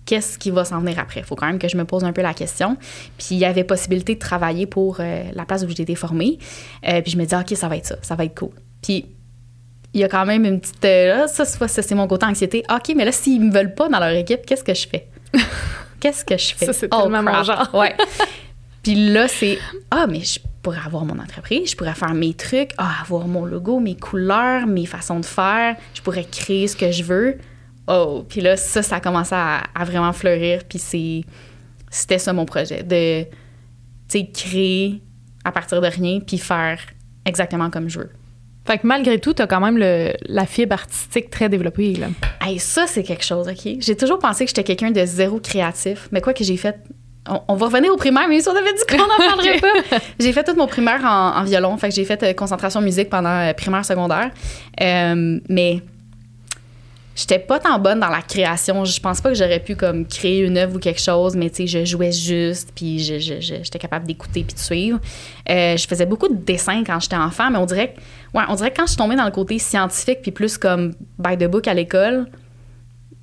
Qu'est-ce 0.05 0.39
qui 0.39 0.49
va 0.49 0.65
s'en 0.65 0.79
venir 0.79 0.97
après? 0.99 1.19
Il 1.19 1.25
faut 1.25 1.35
quand 1.35 1.45
même 1.45 1.59
que 1.59 1.67
je 1.67 1.77
me 1.77 1.85
pose 1.85 2.03
un 2.03 2.11
peu 2.11 2.21
la 2.21 2.33
question. 2.33 2.75
Puis 3.17 3.27
il 3.31 3.37
y 3.37 3.45
avait 3.45 3.63
possibilité 3.63 4.15
de 4.15 4.19
travailler 4.19 4.65
pour 4.65 4.97
euh, 4.99 5.23
la 5.33 5.45
place 5.45 5.63
où 5.63 5.69
j'ai 5.69 5.83
été 5.83 5.95
formée. 5.95 6.39
Euh, 6.87 7.01
puis 7.01 7.11
je 7.11 7.17
me 7.17 7.25
dis, 7.25 7.35
OK, 7.35 7.55
ça 7.55 7.67
va 7.67 7.77
être 7.77 7.85
ça, 7.85 7.95
ça 8.01 8.15
va 8.15 8.25
être 8.25 8.37
cool. 8.37 8.51
Puis 8.81 9.05
il 9.93 10.01
y 10.01 10.03
a 10.03 10.07
quand 10.07 10.25
même 10.25 10.45
une 10.45 10.59
petite. 10.59 10.83
Euh, 10.85 11.27
ça, 11.27 11.45
c'est 11.45 11.95
mon 11.95 12.07
côté 12.07 12.25
anxiété. 12.25 12.63
OK, 12.73 12.93
mais 12.95 13.05
là, 13.05 13.11
s'ils 13.11 13.41
me 13.41 13.51
veulent 13.51 13.75
pas 13.75 13.89
dans 13.89 13.99
leur 13.99 14.09
équipe, 14.09 14.45
qu'est-ce 14.45 14.63
que 14.63 14.73
je 14.73 14.87
fais? 14.87 15.07
qu'est-ce 15.99 16.25
que 16.25 16.37
je 16.37 16.55
fais? 16.55 16.65
Ça, 16.65 16.73
c'est 16.73 16.89
oh, 16.91 17.03
tellement 17.03 17.23
mon 17.23 17.43
genre. 17.43 17.69
ouais. 17.73 17.95
Puis 18.81 19.12
là, 19.12 19.27
c'est 19.27 19.60
Ah, 19.91 20.07
mais 20.07 20.21
je 20.21 20.39
pourrais 20.62 20.82
avoir 20.86 21.06
mon 21.06 21.19
entreprise, 21.19 21.71
je 21.71 21.76
pourrais 21.76 21.93
faire 21.93 22.13
mes 22.13 22.34
trucs, 22.34 22.71
ah, 22.78 23.02
avoir 23.02 23.28
mon 23.28 23.45
logo, 23.45 23.80
mes 23.80 23.95
couleurs, 23.95 24.67
mes 24.67 24.86
façons 24.86 25.19
de 25.19 25.26
faire, 25.26 25.76
je 25.93 26.02
pourrais 26.02 26.26
créer 26.26 26.67
ce 26.67 26.76
que 26.76 26.91
je 26.91 27.04
veux. 27.04 27.38
Oh, 27.88 28.26
puis 28.28 28.41
là, 28.41 28.58
ça, 28.58 28.84
ça 28.84 28.97
a 28.97 29.00
commencé 29.00 29.36
à, 29.36 29.63
vraiment 29.84 30.13
fleurir. 30.13 30.63
Puis 30.67 30.80
c'est, 30.80 31.24
c'était 31.89 32.19
ça 32.19 32.32
mon 32.32 32.45
projet, 32.45 32.84
de, 32.84 33.26
créer 34.34 35.02
à 35.43 35.52
partir 35.52 35.82
de 35.82 35.88
rien, 35.88 36.19
puis 36.19 36.38
faire 36.38 36.80
exactement 37.26 37.69
comme 37.69 37.89
je 37.89 38.00
veux. 38.00 38.12
Fait 38.65 38.78
que 38.78 38.86
malgré 38.86 39.19
tout, 39.19 39.34
tu 39.34 39.41
as 39.41 39.47
quand 39.47 39.60
même 39.60 39.78
le, 39.78 40.13
la 40.28 40.45
fibre 40.45 40.74
artistique 40.74 41.32
très 41.32 41.50
développée. 41.50 41.95
Là. 41.95 42.08
Hey, 42.39 42.60
ça, 42.60 42.86
c'est 42.86 43.02
quelque 43.02 43.24
chose, 43.26 43.47
OK? 43.47 43.78
J'ai 43.80 43.95
toujours 43.95 44.19
pensé 44.19 44.45
que 44.45 44.50
j'étais 44.50 44.63
quelqu'un 44.63 44.91
de 44.91 45.04
zéro 45.04 45.39
créatif. 45.39 46.08
Mais 46.12 46.21
quoi 46.21 46.34
que 46.34 46.43
j'ai 46.43 46.58
fait. 46.58 46.78
On, 47.27 47.55
va 47.55 47.67
revenir 47.67 47.93
au 47.93 47.97
primaire, 47.97 48.27
mais 48.27 48.41
si 48.41 48.49
on 48.49 48.55
avait 48.55 48.73
dit 48.73 48.81
qu'on 48.89 48.97
n'en 48.97 49.17
parlerait 49.17 49.60
pas. 49.60 49.97
J'ai 50.19 50.34
fait 50.34 50.43
tout 50.43 50.55
mon 50.55 50.65
primaire 50.65 51.05
en, 51.05 51.43
violon. 51.43 51.77
Fait 51.77 51.89
que 51.89 51.95
j'ai 51.95 52.05
fait 52.05 52.21
euh, 52.23 52.34
concentration 52.34 52.81
musique 52.81 53.10
pendant 53.10 53.29
euh, 53.29 53.53
primaire, 53.53 53.86
secondaire. 53.86 54.31
Euh, 54.81 55.39
mais 55.47 55.81
j'étais 57.15 57.39
pas 57.39 57.60
tant 57.60 57.77
bonne 57.79 57.99
dans 57.99 58.10
la 58.10 58.21
création. 58.21 58.86
Je 58.86 58.99
pense 58.99 59.21
pas 59.21 59.29
que 59.29 59.36
j'aurais 59.36 59.60
pu 59.60 59.75
comme 59.75 60.05
créer 60.05 60.41
une 60.41 60.57
œuvre 60.57 60.75
ou 60.75 60.79
quelque 60.79 61.01
chose, 61.01 61.36
mais 61.36 61.49
tu 61.49 61.67
sais, 61.67 61.67
je 61.67 61.86
jouais 61.86 62.12
juste, 62.12 62.71
puis 62.75 62.99
j'étais 62.99 63.79
capable 63.79 64.07
d'écouter 64.07 64.43
puis 64.43 64.55
de 64.55 64.60
suivre. 64.60 64.99
Euh, 65.49 65.77
je 65.77 65.88
faisais 65.88 66.05
beaucoup 66.05 66.27
de 66.27 66.36
dessins 66.36 66.84
quand 66.84 66.99
j'étais 66.99 67.15
enfant, 67.15 67.51
mais 67.51 67.57
on 67.57 67.65
dirait, 67.65 67.93
ouais, 68.34 68.43
on 68.47 68.55
dirait 68.55 68.71
que 68.71 68.77
quand 68.77 68.86
je 68.86 68.91
suis 68.91 68.97
tombée 68.97 69.15
dans 69.15 69.25
le 69.25 69.31
côté 69.31 69.60
scientifique 69.60 70.21
puis 70.21 70.31
plus 70.31 70.57
comme 70.57 70.93
by 71.19 71.38
the 71.38 71.45
book 71.45 71.67
à 71.67 71.73
l'école, 71.73 72.27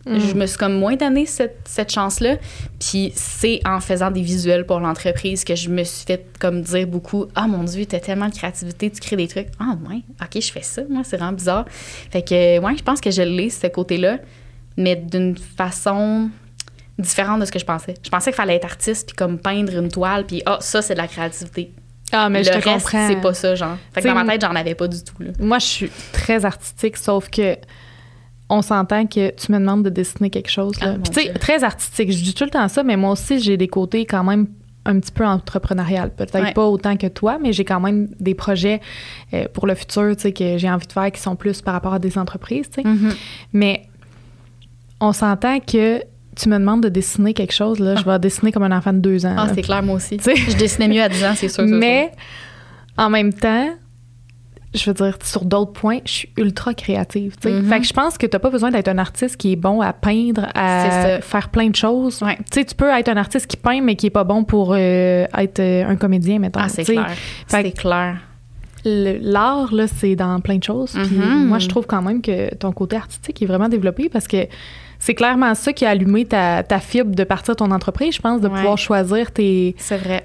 Mm. 0.09 0.21
Je 0.21 0.35
me 0.35 0.47
suis 0.47 0.59
comme 0.59 0.75
moins 0.75 0.97
donné 0.97 1.27
cette, 1.27 1.61
cette 1.64 1.92
chance-là. 1.92 2.37
Puis 2.81 3.12
c'est 3.14 3.61
en 3.66 3.81
faisant 3.81 4.11
des 4.11 4.23
visuels 4.23 4.64
pour 4.66 4.81
l'entreprise 4.81 5.44
que 5.44 5.55
je 5.55 5.68
me 5.68 5.85
suis 5.85 6.05
fait 6.07 6.27
comme 6.38 6.62
dire 6.62 6.87
beaucoup 6.87 7.27
Ah 7.35 7.47
mon 7.47 7.64
Dieu, 7.64 7.87
t'as 7.87 8.01
tellement 8.01 8.29
de 8.29 8.35
créativité, 8.35 8.90
tu 8.90 9.01
crées 9.01 9.16
des 9.16 9.29
trucs. 9.29 9.49
Ah 9.61 9.77
ouais, 9.88 10.03
ok, 10.21 10.42
je 10.42 10.53
fais 10.53 10.62
ça, 10.62 10.83
moi, 10.88 11.03
c'est 11.05 11.16
vraiment 11.16 11.33
bizarre. 11.33 11.66
Fait 12.11 12.23
que, 12.23 12.59
ouais, 12.59 12.77
je 12.77 12.83
pense 12.83 13.01
que 13.01 13.11
je 13.11 13.23
l'ai, 13.23 13.51
ce 13.51 13.66
côté-là, 13.66 14.18
mais 14.77 14.97
d'une 14.97 15.37
façon 15.37 16.31
différente 16.99 17.40
de 17.40 17.44
ce 17.44 17.53
que 17.53 17.59
je 17.59 17.64
pensais. 17.64 17.94
Je 18.03 18.11
pensais 18.11 18.31
qu'il 18.31 18.37
fallait 18.37 18.57
être 18.57 18.64
artiste, 18.64 19.09
puis 19.09 19.16
comme 19.16 19.38
peindre 19.38 19.77
une 19.77 19.88
toile, 19.88 20.27
puis 20.27 20.42
ah, 20.47 20.59
ça, 20.61 20.83
c'est 20.83 20.94
de 20.94 20.99
la 20.99 21.07
créativité. 21.07 21.73
Ah, 22.12 22.29
mais 22.29 22.40
le 22.40 22.44
je 22.44 22.51
te 22.51 22.55
reste, 22.57 22.87
comprends. 22.87 23.09
c'est 23.09 23.21
pas 23.21 23.35
ça, 23.35 23.55
genre. 23.55 23.77
Fait 23.92 24.01
que 24.03 24.09
dans 24.09 24.14
ma 24.14 24.25
tête, 24.25 24.40
j'en 24.40 24.55
avais 24.55 24.75
pas 24.75 24.88
du 24.88 25.03
tout. 25.03 25.23
Là. 25.23 25.31
Moi, 25.38 25.59
je 25.59 25.66
suis 25.66 25.90
très 26.12 26.44
artistique, 26.44 26.97
sauf 26.97 27.29
que 27.29 27.57
on 28.48 28.62
s'entend 28.62 29.06
que 29.06 29.34
tu 29.34 29.52
me 29.52 29.58
demandes 29.58 29.84
de 29.84 29.90
dessiner 29.90 30.30
quelque 30.30 30.50
chose. 30.50 30.74
Ah, 30.80 30.94
tu 31.04 31.12
sais, 31.12 31.32
très 31.34 31.64
artistique. 31.64 32.11
Je 32.11 32.22
dis 32.22 32.34
tout 32.34 32.44
le 32.44 32.50
temps 32.50 32.66
ça, 32.68 32.82
mais 32.82 32.96
moi 32.96 33.12
aussi, 33.12 33.40
j'ai 33.40 33.56
des 33.56 33.68
côtés 33.68 34.06
quand 34.06 34.24
même 34.24 34.46
un 34.87 35.00
petit 35.00 35.12
peu 35.12 35.24
entrepreneurial. 35.24 36.11
Peut-être 36.11 36.54
pas 36.54 36.66
autant 36.66 36.96
que 36.96 37.06
toi, 37.08 37.38
mais 37.40 37.52
j'ai 37.52 37.64
quand 37.64 37.80
même 37.80 38.08
des 38.18 38.34
projets 38.34 38.80
euh, 39.34 39.46
pour 39.52 39.66
le 39.66 39.74
futur, 39.74 40.16
tu 40.16 40.22
sais, 40.22 40.32
que 40.32 40.56
j'ai 40.56 40.70
envie 40.70 40.87
de 40.87 40.92
faire 40.92 41.12
qui 41.12 41.20
sont 41.20 41.37
plus 41.37 41.61
par 41.61 41.74
rapport 41.74 41.92
à 41.92 41.98
des 41.98 42.16
entreprises, 42.16 42.70
tu 42.70 42.82
sais. 42.82 42.88
Mm-hmm. 42.88 43.16
Mais 43.52 43.82
on 45.00 45.12
s'entend 45.12 45.61
que 45.61 46.02
tu 46.37 46.48
me 46.48 46.58
demandes 46.58 46.82
de 46.82 46.88
dessiner 46.88 47.34
quelque 47.34 47.52
chose, 47.52 47.80
là, 47.80 47.96
je 47.96 48.04
vais 48.04 48.18
dessiner 48.18 48.52
comme 48.52 48.62
un 48.62 48.76
enfant 48.76 48.92
de 48.92 48.98
deux 48.98 49.26
ans. 49.26 49.34
Ah, 49.37 49.48
c'est 49.54 49.62
clair, 49.62 49.82
moi 49.82 49.96
aussi. 49.96 50.18
je 50.18 50.56
dessinais 50.56 50.88
mieux 50.88 51.02
à 51.02 51.08
10 51.08 51.24
ans, 51.24 51.32
c'est 51.34 51.48
sûr. 51.48 51.64
Mais 51.66 52.12
en 52.96 53.11
même 53.11 53.32
temps, 53.32 53.68
je 54.74 54.85
veux 54.90 54.94
dire, 54.94 55.16
sur 55.22 55.44
d'autres 55.44 55.72
points, 55.72 56.00
je 56.04 56.12
suis 56.12 56.28
ultra 56.37 56.74
créative. 56.74 57.37
Mm-hmm. 57.42 57.68
Fait 57.68 57.81
que 57.81 57.87
je 57.87 57.92
pense 57.92 58.18
que 58.18 58.26
tu 58.26 58.35
n'as 58.35 58.38
pas 58.38 58.50
besoin 58.50 58.70
d'être 58.70 58.88
un 58.88 58.98
artiste 58.98 59.37
qui 59.37 59.52
est 59.52 59.57
bon 59.57 59.81
à 59.81 59.92
peindre, 59.92 60.46
à 60.54 61.20
faire 61.22 61.48
plein 61.48 61.68
de 61.68 61.76
choses. 61.76 62.22
Tu 62.52 62.64
tu 62.64 62.74
peux 62.74 62.90
être 62.90 63.09
un 63.09 63.16
artiste 63.16 63.46
qui 63.46 63.57
peint, 63.57 63.81
mais 63.81 63.96
qui 63.96 64.07
est 64.07 64.11
pas 64.11 64.24
bon 64.24 64.44
pour 64.44 64.74
euh, 64.74 65.26
être 65.37 65.61
euh, 65.61 65.88
un 65.88 65.96
comédien, 65.96 66.38
mettons. 66.38 66.61
Ah, 66.62 66.68
c'est 66.68 66.85
clair. 66.85 67.11
C'est 67.46 67.72
clair. 67.72 68.18
L'art, 68.85 69.74
là, 69.74 69.87
c'est 69.87 70.16
dans 70.16 70.38
plein 70.40 70.59
de 70.59 70.64
choses. 70.64 70.94
Mm-hmm. 70.94 71.46
moi, 71.46 71.59
je 71.59 71.68
trouve 71.68 71.87
quand 71.87 72.02
même 72.02 72.20
que 72.20 72.54
ton 72.54 72.72
côté 72.72 72.96
artistique 72.96 73.42
est 73.42 73.46
vraiment 73.46 73.68
développé 73.68 74.09
parce 74.09 74.28
que 74.28 74.46
c'est 74.98 75.14
clairement 75.14 75.54
ça 75.54 75.72
qui 75.72 75.84
a 75.84 75.90
allumé 75.90 76.24
ta, 76.24 76.64
fibre 76.80 77.14
de 77.14 77.24
partir 77.24 77.54
de 77.54 77.58
ton 77.58 77.70
entreprise, 77.70 78.16
je 78.16 78.20
pense, 78.20 78.40
de 78.40 78.48
pouvoir 78.48 78.76
choisir 78.76 79.30
tes, 79.30 79.76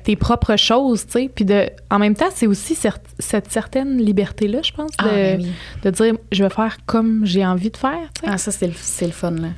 tes 0.03 0.15
propres 0.15 0.55
choses, 0.55 1.05
tu 1.05 1.11
sais. 1.11 1.31
Puis 1.33 1.45
de, 1.45 1.69
en 1.91 1.99
même 1.99 2.15
temps, 2.15 2.29
c'est 2.33 2.47
aussi 2.47 2.75
cette 2.75 3.51
certaine 3.51 3.97
liberté-là, 3.97 4.59
je 4.63 4.71
pense, 4.71 4.91
de, 4.91 4.95
ah, 4.97 5.09
ben 5.09 5.45
de, 5.83 5.89
dire, 5.91 6.13
je 6.31 6.43
vais 6.43 6.49
faire 6.49 6.77
comme 6.85 7.23
j'ai 7.23 7.45
envie 7.45 7.69
de 7.69 7.77
faire, 7.77 8.09
tu 8.15 8.21
sais. 8.21 8.27
Ah, 8.27 8.37
ça, 8.37 8.51
c'est 8.51 8.67
le, 8.67 8.73
le, 9.01 9.11
fun, 9.11 9.31
là. 9.31 9.49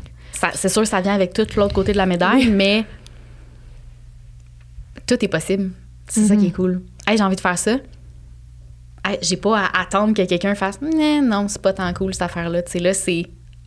C'est 0.53 0.69
sûr 0.69 0.81
que 0.81 0.87
ça 0.87 0.99
vient 0.99 1.13
avec 1.13 1.33
tout 1.33 1.47
l'autre 1.55 1.73
côté 1.73 1.93
de 1.93 1.97
la 1.97 2.05
médaille, 2.05 2.49
mais 2.51 2.83
tout 5.07 5.23
est 5.23 5.29
possible. 5.29 5.71
C'est 6.07 6.21
ça 6.21 6.35
qui 6.35 6.47
est 6.47 6.49
mm-hmm. 6.49 6.53
cool. 6.53 6.81
Hey, 7.07 7.17
j'ai 7.17 7.23
envie 7.23 7.37
de 7.37 7.41
faire 7.41 7.57
ça. 7.57 7.77
Hey, 9.03 9.17
j'ai 9.21 9.37
pas 9.37 9.59
à 9.59 9.81
attendre 9.81 10.13
que 10.13 10.21
quelqu'un 10.23 10.55
fasse, 10.55 10.79
non, 10.81 11.47
c'est 11.47 11.61
pas 11.61 11.73
tant 11.73 11.91
cool 11.93 12.13
cette 12.13 12.23
affaire-là. 12.23 12.61
Tu 12.63 12.73
sais, 12.73 12.79
là, 12.79 12.93
c'est 12.93 13.25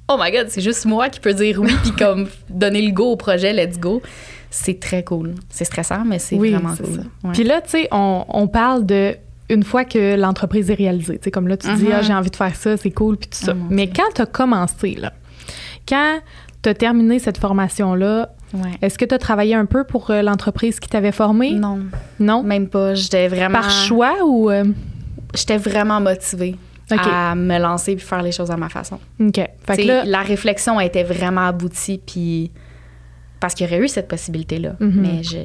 oh 0.08 0.16
my 0.18 0.30
god, 0.30 0.46
c'est 0.48 0.60
juste 0.60 0.84
moi 0.86 1.08
qui 1.08 1.20
peux 1.20 1.34
dire 1.34 1.60
oui 1.60 1.72
puis 1.82 1.92
comme 1.98 2.28
donner 2.48 2.82
le 2.82 2.92
go 2.92 3.12
au 3.12 3.16
projet, 3.16 3.52
let's 3.52 3.78
go. 3.78 4.02
C'est 4.50 4.80
très 4.80 5.04
cool. 5.04 5.34
C'est 5.50 5.64
stressant, 5.64 6.04
mais 6.06 6.18
c'est 6.18 6.36
vraiment 6.36 6.74
cool. 6.74 7.32
Puis 7.34 7.44
là, 7.44 7.60
tu 7.60 7.70
sais, 7.70 7.88
on, 7.92 8.48
parle 8.48 8.86
de 8.86 9.14
une 9.50 9.62
fois 9.62 9.84
que 9.84 10.16
l'entreprise 10.16 10.70
est 10.70 10.74
réalisée. 10.74 11.18
Tu 11.18 11.24
sais, 11.24 11.30
comme 11.30 11.48
là, 11.48 11.58
tu 11.58 11.66
dis, 11.74 11.86
ah, 11.92 12.00
mm-hmm. 12.00 12.04
j'ai 12.04 12.14
envie 12.14 12.30
de 12.30 12.36
faire 12.36 12.54
ça, 12.54 12.76
c'est 12.78 12.90
cool, 12.90 13.18
puis 13.18 13.28
tout 13.28 13.38
ça. 13.38 13.52
Oh 13.54 13.66
mais 13.68 13.88
quand 13.88 14.10
tu 14.14 14.22
as 14.22 14.26
commencé, 14.26 14.94
là, 14.94 15.12
quand 15.86 16.20
tu 16.62 16.68
as 16.70 16.74
terminé 16.74 17.18
cette 17.18 17.38
formation-là, 17.38 18.30
Ouais. 18.54 18.70
Est-ce 18.80 18.98
que 18.98 19.04
tu 19.04 19.14
as 19.14 19.18
travaillé 19.18 19.54
un 19.54 19.66
peu 19.66 19.84
pour 19.84 20.10
euh, 20.10 20.22
l'entreprise 20.22 20.80
qui 20.80 20.88
t'avait 20.88 21.12
formé? 21.12 21.52
Non, 21.52 21.80
Non? 22.18 22.42
même 22.42 22.68
pas. 22.68 22.94
J'étais 22.94 23.28
vraiment. 23.28 23.60
Par 23.60 23.70
choix 23.70 24.24
ou... 24.24 24.50
euh, 24.50 24.64
J'étais 25.34 25.58
vraiment 25.58 26.00
motivée 26.00 26.56
À 26.96 27.34
me 27.34 27.58
lancer 27.58 27.96
puis 27.96 28.04
faire 28.04 28.22
les 28.22 28.32
choses 28.32 28.50
à 28.50 28.56
ma 28.56 28.68
façon. 28.68 28.98
OK. 29.20 29.34
Fait 29.36 29.50
T'sais, 29.74 29.82
que 29.82 29.86
là... 29.88 30.04
La 30.04 30.22
réflexion 30.22 30.80
était 30.80 31.04
vraiment 31.04 31.46
aboutie, 31.46 32.00
puis 32.06 32.50
parce 33.40 33.54
qu'il 33.54 33.66
y 33.66 33.68
aurait 33.70 33.84
eu 33.84 33.88
cette 33.88 34.08
possibilité-là. 34.08 34.74
Mhm. 34.80 34.92
Mais 35.00 35.22
je- 35.22 35.36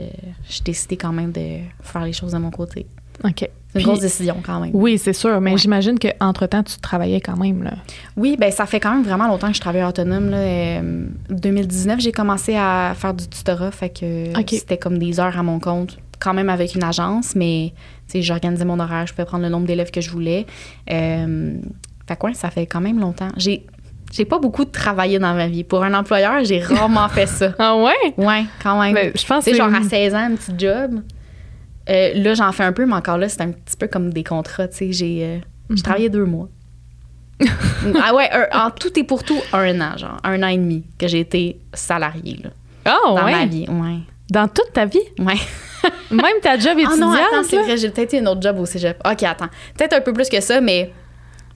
j'ai 0.49 0.63
décidé 0.63 0.97
quand 0.97 1.11
même 1.13 1.31
de 1.31 1.57
faire 1.81 2.03
les 2.03 2.13
choses 2.13 2.31
de 2.31 2.37
mon 2.37 2.49
côté. 2.51 2.85
OK. 3.23 3.47
C'est 3.71 3.79
une 3.79 3.85
grosse 3.85 3.99
décision 4.01 4.37
quand 4.43 4.59
même. 4.59 4.71
Oui, 4.73 4.97
c'est 4.99 5.13
sûr, 5.13 5.39
mais 5.41 5.51
Ouais. 5.51 5.57
j'imagine 5.57 5.97
qu'entre-temps, 5.99 6.63
tu 6.63 6.77
travaillais 6.79 7.21
quand 7.21 7.37
même, 7.37 7.63
là. 7.63 7.73
Oui, 8.17 8.37
ben 8.39 8.51
ça 8.51 8.65
fait 8.67 8.79
quand 8.79 8.91
même 8.93 9.03
vraiment 9.03 9.27
longtemps 9.27 9.47
que 9.49 9.55
je 9.55 9.61
travaille 9.61 9.83
autonome. 9.83 10.29
Là. 10.29 10.37
Euh, 10.37 11.07
2019, 11.29 11.99
j'ai 11.99 12.11
commencé 12.11 12.55
à 12.55 12.93
faire 12.95 13.13
du 13.13 13.27
tutorat, 13.27 13.71
fait 13.71 13.89
que 13.89 14.31
c'était 14.49 14.77
comme 14.77 14.97
des 14.99 15.19
heures 15.19 15.37
à 15.37 15.43
mon 15.43 15.59
compte, 15.59 15.97
quand 16.19 16.33
même 16.35 16.49
avec 16.49 16.75
une 16.75 16.83
agence, 16.83 17.35
mais 17.35 17.73
j'organisais 18.21 18.65
mon 18.65 18.79
horaire, 18.79 19.07
je 19.07 19.13
pouvais 19.13 19.25
prendre 19.25 19.43
le 19.43 19.49
nombre 19.49 19.65
d'élèves 19.65 19.91
que 19.91 20.01
je 20.01 20.09
voulais. 20.09 20.45
Euh, 20.91 21.55
fait 22.07 22.15
que 22.17 22.25
ouais, 22.27 22.33
ça 22.33 22.49
fait 22.51 22.65
quand 22.65 22.81
même 22.81 22.99
longtemps. 22.99 23.29
J'ai 23.37 23.65
j'ai 24.11 24.25
pas 24.25 24.37
beaucoup 24.37 24.63
travaillé 24.65 25.17
dans 25.17 25.33
ma 25.33 25.47
vie. 25.47 25.63
Pour 25.63 25.83
un 25.83 25.93
employeur, 25.95 26.43
j'ai 26.43 26.59
rarement 26.59 27.09
fait 27.09 27.25
ça. 27.25 27.53
Ah 27.59 27.75
ouais? 27.77 28.13
Ouais, 28.17 28.43
quand 28.61 28.79
même. 28.79 28.93
Ben, 28.93 29.11
je 29.15 29.25
pense 29.25 29.43
que 29.45 29.55
genre 29.55 29.73
à 29.73 29.81
16 29.81 30.13
ans, 30.13 30.17
un 30.31 30.35
petit 30.35 30.51
job. 30.57 31.01
Euh, 31.89 32.13
là, 32.13 32.33
j'en 32.35 32.51
fais 32.51 32.63
un 32.63 32.73
peu, 32.73 32.85
mais 32.85 32.93
encore 32.93 33.17
là, 33.17 33.27
c'est 33.27 33.41
un 33.41 33.51
petit 33.51 33.75
peu 33.75 33.87
comme 33.87 34.13
des 34.13 34.23
contrats. 34.23 34.67
Tu 34.67 34.77
sais, 34.77 34.91
j'ai 34.93 35.23
euh, 35.25 35.37
Mhm. 35.69 35.77
travaillé 35.81 36.09
deux 36.09 36.25
mois. 36.25 36.47
ah 38.01 38.13
ouais, 38.13 38.29
un- 38.31 38.65
en 38.67 38.69
tout 38.69 38.97
et 38.99 39.03
pour 39.03 39.23
tout, 39.23 39.39
un 39.51 39.81
an, 39.81 39.97
genre, 39.97 40.17
un 40.23 40.41
an 40.43 40.47
et 40.47 40.57
demi 40.57 40.83
que 40.99 41.07
j'ai 41.07 41.19
été 41.21 41.57
salariée 41.73 42.39
là, 42.43 42.49
Ah 42.85 42.97
dans 43.07 43.25
ouais? 43.25 43.31
ma 43.31 43.45
vie. 43.45 43.65
Ouais. 43.67 43.99
Dans 44.33 44.47
toute 44.47 44.73
ta 44.73 44.85
vie? 44.85 44.99
Ouais. 45.19 45.35
Même 46.11 46.39
ta 46.41 46.57
job 46.57 46.73
Ah 46.77 46.81
étudiante, 46.81 46.99
non, 46.99 47.11
attends, 47.13 47.43
c'est 47.47 47.61
vrai, 47.61 47.77
j'ai 47.77 47.89
peut-être 47.89 48.13
eu 48.13 48.17
un 48.17 48.25
autre 48.25 48.41
job 48.41 48.57
au 48.59 48.65
cégep. 48.65 48.97
OK, 49.05 49.23
attends. 49.23 49.49
Peut-être 49.77 49.93
un 49.93 50.01
peu 50.01 50.11
plus 50.13 50.27
que 50.27 50.41
ça, 50.41 50.59
mais 50.59 50.87
tu 50.87 50.91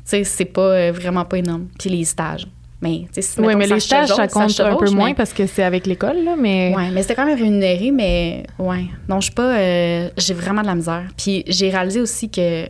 sais, 0.06 0.24
c'est 0.24 0.46
pas 0.46 0.62
euh, 0.62 0.92
vraiment 0.92 1.26
pas 1.26 1.38
énorme. 1.40 1.68
Puis 1.80 1.90
les 1.90 2.04
stages. 2.06 2.46
Mais, 2.80 3.06
tu 3.12 3.22
sais, 3.24 3.42
Oui, 3.42 3.56
mais 3.56 3.66
les 3.66 3.80
stages, 3.80 4.10
ça 4.10 4.28
compte 4.28 4.60
un 4.60 4.76
peu 4.76 4.92
moins 4.92 5.08
mais- 5.10 5.16
parce 5.16 5.34
que 5.34 5.48
c'est 5.48 5.64
avec 5.64 5.88
l'école, 5.88 6.24
là, 6.24 6.36
mais... 6.38 6.72
Ouais, 6.76 6.92
mais 6.92 7.02
c'était 7.02 7.16
quand 7.16 7.26
même 7.26 7.38
rémunéré, 7.40 7.90
mais 7.90 8.44
ouais. 8.60 8.86
Non, 9.10 9.20
je 9.20 9.26
suis 9.26 9.34
pas. 9.34 9.56
euh, 9.58 10.10
j'ai 10.18 10.36
vraiment 10.36 10.62
de 10.62 10.68
la 10.68 10.76
misère. 10.76 11.06
Puis 11.18 11.44
j'ai 11.48 11.72
réalisé 11.72 12.00
aussi 12.00 12.30
que 12.30 12.68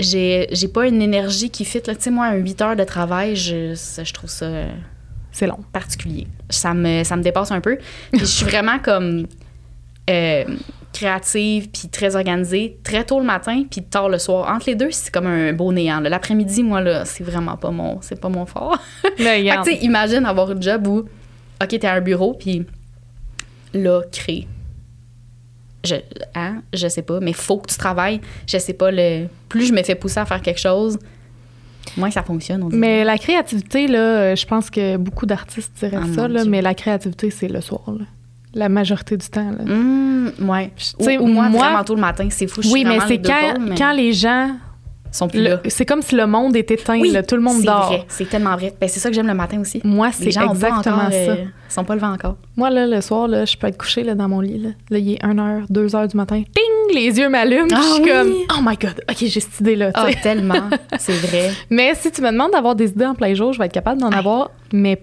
j'ai, 0.00 0.48
j'ai 0.52 0.68
pas 0.68 0.86
une 0.86 1.02
énergie 1.02 1.50
qui 1.50 1.64
fit. 1.64 1.82
Tu 1.82 1.90
sais, 1.98 2.10
moi, 2.10 2.26
un 2.26 2.36
8 2.36 2.62
heures 2.62 2.76
de 2.76 2.84
travail, 2.84 3.36
je, 3.36 3.74
ça, 3.74 4.04
je 4.04 4.12
trouve 4.14 4.30
ça 4.30 4.46
euh, 4.46 4.72
C'est 5.32 5.46
long. 5.46 5.58
particulier. 5.72 6.26
Ça 6.48 6.74
me, 6.74 7.04
ça 7.04 7.16
me 7.16 7.22
dépasse 7.22 7.50
un 7.50 7.60
peu. 7.60 7.78
Puis 8.12 8.20
je 8.20 8.24
suis 8.24 8.44
vraiment 8.50 8.78
comme 8.78 9.26
euh, 10.08 10.44
créative, 10.92 11.68
puis 11.70 11.88
très 11.88 12.16
organisée, 12.16 12.78
très 12.82 13.04
tôt 13.04 13.18
le 13.18 13.26
matin, 13.26 13.64
puis 13.70 13.82
tard 13.82 14.08
le 14.08 14.18
soir. 14.18 14.48
Entre 14.50 14.70
les 14.70 14.74
deux, 14.74 14.90
c'est 14.90 15.12
comme 15.12 15.26
un 15.26 15.52
beau 15.52 15.72
néant. 15.72 16.00
L'après-midi, 16.00 16.62
moi, 16.62 16.80
là, 16.80 17.04
c'est 17.04 17.24
vraiment 17.24 17.56
pas 17.56 17.70
mon, 17.70 18.00
c'est 18.00 18.20
pas 18.20 18.28
mon 18.28 18.46
fort. 18.46 18.78
Fait 19.16 19.44
que, 19.44 19.84
imagine 19.84 20.24
avoir 20.24 20.50
un 20.50 20.60
job 20.60 20.86
où, 20.86 20.98
OK, 21.00 21.68
t'es 21.68 21.86
à 21.86 21.94
un 21.94 22.00
bureau, 22.00 22.34
puis 22.34 22.64
là, 23.74 24.02
crée. 24.10 24.46
Je, 25.84 25.96
hein, 26.34 26.62
je 26.72 26.88
sais 26.88 27.02
pas, 27.02 27.20
mais 27.20 27.32
faut 27.32 27.58
que 27.58 27.70
tu 27.70 27.76
travailles. 27.76 28.20
Je 28.46 28.58
sais 28.58 28.72
pas, 28.72 28.90
le, 28.90 29.26
plus 29.48 29.66
je 29.66 29.72
me 29.72 29.82
fais 29.82 29.94
pousser 29.94 30.20
à 30.20 30.24
faire 30.24 30.40
quelque 30.40 30.60
chose, 30.60 30.98
moins 31.96 32.10
ça 32.10 32.22
fonctionne. 32.22 32.62
On 32.62 32.68
mais 32.70 33.04
la 33.04 33.18
créativité, 33.18 33.86
là, 33.88 33.98
euh, 33.98 34.36
je 34.36 34.46
pense 34.46 34.70
que 34.70 34.96
beaucoup 34.96 35.26
d'artistes 35.26 35.72
diraient 35.78 35.98
Ah, 36.02 36.14
ça, 36.14 36.28
là, 36.28 36.44
mais 36.44 36.62
la 36.62 36.74
créativité, 36.74 37.30
c'est 37.30 37.48
le 37.48 37.60
soir, 37.60 37.82
là. 37.88 38.04
La 38.54 38.68
majorité 38.70 39.16
du 39.16 39.26
temps, 39.28 39.50
là. 39.50 39.64
Ouais. 40.40 40.70
Tu 40.76 41.18
Ou, 41.18 41.22
ou 41.22 41.26
moi, 41.26 41.48
moi- 41.48 41.60
vraiment 41.60 41.84
tôt 41.84 41.94
le 41.94 42.00
matin, 42.00 42.26
c'est 42.30 42.46
fou. 42.46 42.62
Je 42.62 42.68
Oui, 42.68 42.80
suis 42.80 42.88
mais 42.88 42.98
c'est 43.06 43.18
quand, 43.18 43.58
mais 43.60 43.74
quand 43.76 43.92
les 43.92 44.12
gens... 44.12 44.50
ils 45.16 45.18
sont 45.18 45.28
plus 45.28 45.42
le- 45.42 45.48
là. 45.50 45.60
C'est 45.68 45.86
comme 45.86 46.02
si 46.02 46.14
le 46.14 46.26
monde 46.26 46.54
est 46.56 46.70
éteint, 46.70 47.00
Oui, 47.00 47.10
là, 47.10 47.22
tout 47.22 47.36
le 47.36 47.40
monde 47.42 47.56
c'est 47.60 47.66
dort. 47.66 47.86
vrai. 47.86 48.04
C'est 48.08 48.28
tellement 48.28 48.54
vrai. 48.54 48.74
Ben, 48.80 48.88
c'est 48.88 49.00
ça 49.00 49.08
que 49.08 49.14
j'aime 49.14 49.26
le 49.26 49.34
matin 49.34 49.58
aussi. 49.60 49.80
Moi, 49.82 50.10
c'est 50.12 50.26
exactement 50.26 50.74
encore, 50.78 51.10
ça. 51.10 51.16
euh, 51.16 51.36
ils 51.68 51.72
sont 51.72 51.84
pas 51.84 51.94
levés 51.94 52.06
encore. 52.06 52.36
Moi, 52.56 52.68
là, 52.70 52.86
le 52.86 53.00
soir, 53.00 53.26
là, 53.28 53.44
je 53.44 53.56
peux 53.56 53.66
être 53.66 53.78
couchée 53.78 54.04
là, 54.04 54.14
dans 54.14 54.28
mon 54.28 54.40
lit. 54.40 54.58
Là, 54.58 54.70
Là, 54.90 54.98
il 54.98 55.12
est 55.12 55.22
1h, 55.24 55.66
2h 55.70 56.08
du 56.08 56.16
matin. 56.16 56.42
Ting! 56.54 56.94
Les 56.94 57.18
yeux 57.18 57.28
m'allument. 57.28 57.66
Ah 57.72 57.80
je 57.80 57.94
suis 57.94 58.02
oui! 58.04 58.08
comme, 58.10 58.32
oh 58.58 58.60
my 58.62 58.76
God, 58.76 59.02
OK, 59.10 59.16
j'ai 59.18 59.40
cette 59.40 59.60
idée-là. 59.60 59.90
Ah, 59.94 60.06
tellement. 60.22 60.68
C'est 60.98 61.12
vrai. 61.14 61.50
Mais 61.70 61.94
si 61.94 62.10
tu 62.12 62.20
me 62.22 62.30
demandes 62.30 62.52
d'avoir 62.52 62.74
des 62.76 62.90
idées 62.90 63.06
en 63.06 63.14
plein 63.14 63.34
jour, 63.34 63.52
je 63.52 63.58
vais 63.58 63.66
être 63.66 63.72
capable 63.72 64.00
d'en 64.00 64.10
avoir, 64.10 64.50
mais 64.72 65.02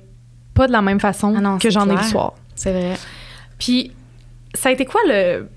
pas 0.53 0.67
de 0.67 0.71
la 0.71 0.81
même 0.81 0.99
façon 0.99 1.33
Ah 1.35 1.41
non, 1.41 1.57
que 1.57 1.69
j'en 1.69 1.89
ai 1.89 1.95
le 1.95 2.03
soir. 2.03 2.33
C'est 2.55 2.71
vrai. 2.71 2.93
Puis, 3.57 3.91
ça 4.53 4.69
a 4.69 4.71
été 4.71 4.85
quoi 4.85 5.01
le. 5.07 5.47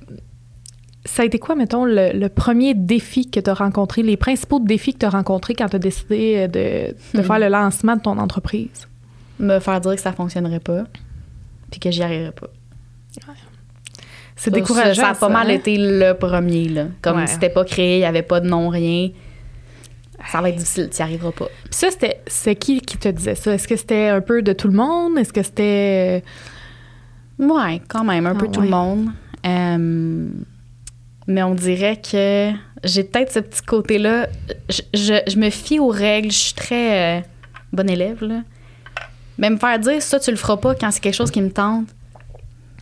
Ça 1.06 1.22
a 1.22 1.24
été 1.24 1.38
quoi, 1.38 1.54
mettons, 1.54 1.84
le, 1.86 2.10
le 2.12 2.28
premier 2.28 2.74
défi 2.74 3.30
que 3.30 3.40
tu 3.40 3.48
as 3.48 3.54
rencontré, 3.54 4.02
les 4.02 4.16
principaux 4.16 4.60
défis 4.60 4.92
que 4.92 4.98
tu 4.98 5.06
as 5.06 5.10
rencontrés 5.10 5.54
quand 5.54 5.68
tu 5.68 5.76
as 5.76 5.78
décidé 5.78 6.34
euh, 6.36 6.46
de, 6.48 6.94
de 7.16 7.22
Hmm. 7.22 7.24
faire 7.24 7.38
le 7.38 7.48
lancement 7.48 7.96
de 7.96 8.02
ton 8.02 8.18
entreprise? 8.18 8.86
Me 9.38 9.58
faire 9.60 9.80
dire 9.80 9.94
que 9.94 10.00
ça 10.00 10.12
fonctionnerait 10.12 10.60
pas, 10.60 10.84
puis 11.70 11.80
que 11.80 11.90
j'y 11.90 12.02
arriverais 12.02 12.32
pas. 12.32 12.48
C'est 14.34 14.50
décourageant. 14.50 15.00
Ça, 15.02 15.08
a 15.10 15.14
pas 15.14 15.28
mal 15.30 15.48
hein? 15.50 15.54
été 15.54 15.76
le 15.78 16.12
premier, 16.12 16.68
là. 16.68 16.86
Comme 17.00 17.18
Ouais. 17.18 17.26
c'était 17.26 17.48
pas 17.48 17.64
créé, 17.64 17.96
il 17.98 18.00
y 18.00 18.04
avait 18.04 18.22
pas 18.22 18.40
de 18.40 18.48
nom, 18.48 18.68
rien. 18.68 19.08
Ça 20.30 20.40
va 20.40 20.48
être 20.50 20.56
difficile, 20.56 20.90
tu 20.90 20.96
n'y 21.00 21.02
arriveras 21.02 21.30
pas. 21.32 21.46
Puis 21.64 21.72
ça, 21.72 21.90
c'était 21.90 22.20
c'est 22.26 22.56
qui 22.56 22.80
qui 22.80 22.98
te 22.98 23.08
disait 23.08 23.34
ça? 23.34 23.54
Est-ce 23.54 23.68
que 23.68 23.76
c'était 23.76 24.08
un 24.08 24.20
peu 24.20 24.42
de 24.42 24.52
tout 24.52 24.68
le 24.68 24.74
monde? 24.74 25.16
Est-ce 25.18 25.32
que 25.32 25.42
c'était. 25.42 26.22
Ouais, 27.38 27.80
quand 27.88 28.04
même, 28.04 28.26
un 28.26 28.32
Ah 28.32 28.38
peu 28.38 28.48
tout 28.48 28.60
ouais. 28.60 28.66
le 28.66 28.72
monde. 28.72 29.08
Euh, 29.46 30.28
mais 31.26 31.42
on 31.42 31.54
dirait 31.54 32.00
que 32.00 32.50
j'ai 32.84 33.04
peut-être 33.04 33.32
ce 33.32 33.40
petit 33.40 33.62
côté-là. 33.62 34.28
Je, 34.68 34.82
je- 34.94 35.22
je 35.30 35.36
me 35.38 35.50
fie 35.50 35.78
aux 35.78 35.88
règles, 35.88 36.30
je 36.30 36.36
suis 36.38 36.54
très 36.54 37.18
euh, 37.18 37.22
bonne 37.72 37.90
élève, 37.90 38.22
là. 38.24 38.42
Mais 39.38 39.50
me 39.50 39.56
faire 39.58 39.78
dire 39.78 40.00
ça, 40.02 40.18
tu 40.18 40.30
le 40.30 40.36
feras 40.36 40.56
pas 40.56 40.74
quand 40.74 40.90
c'est 40.90 41.00
quelque 41.00 41.14
chose 41.14 41.30
qui 41.30 41.42
me 41.42 41.50
tente, 41.50 41.88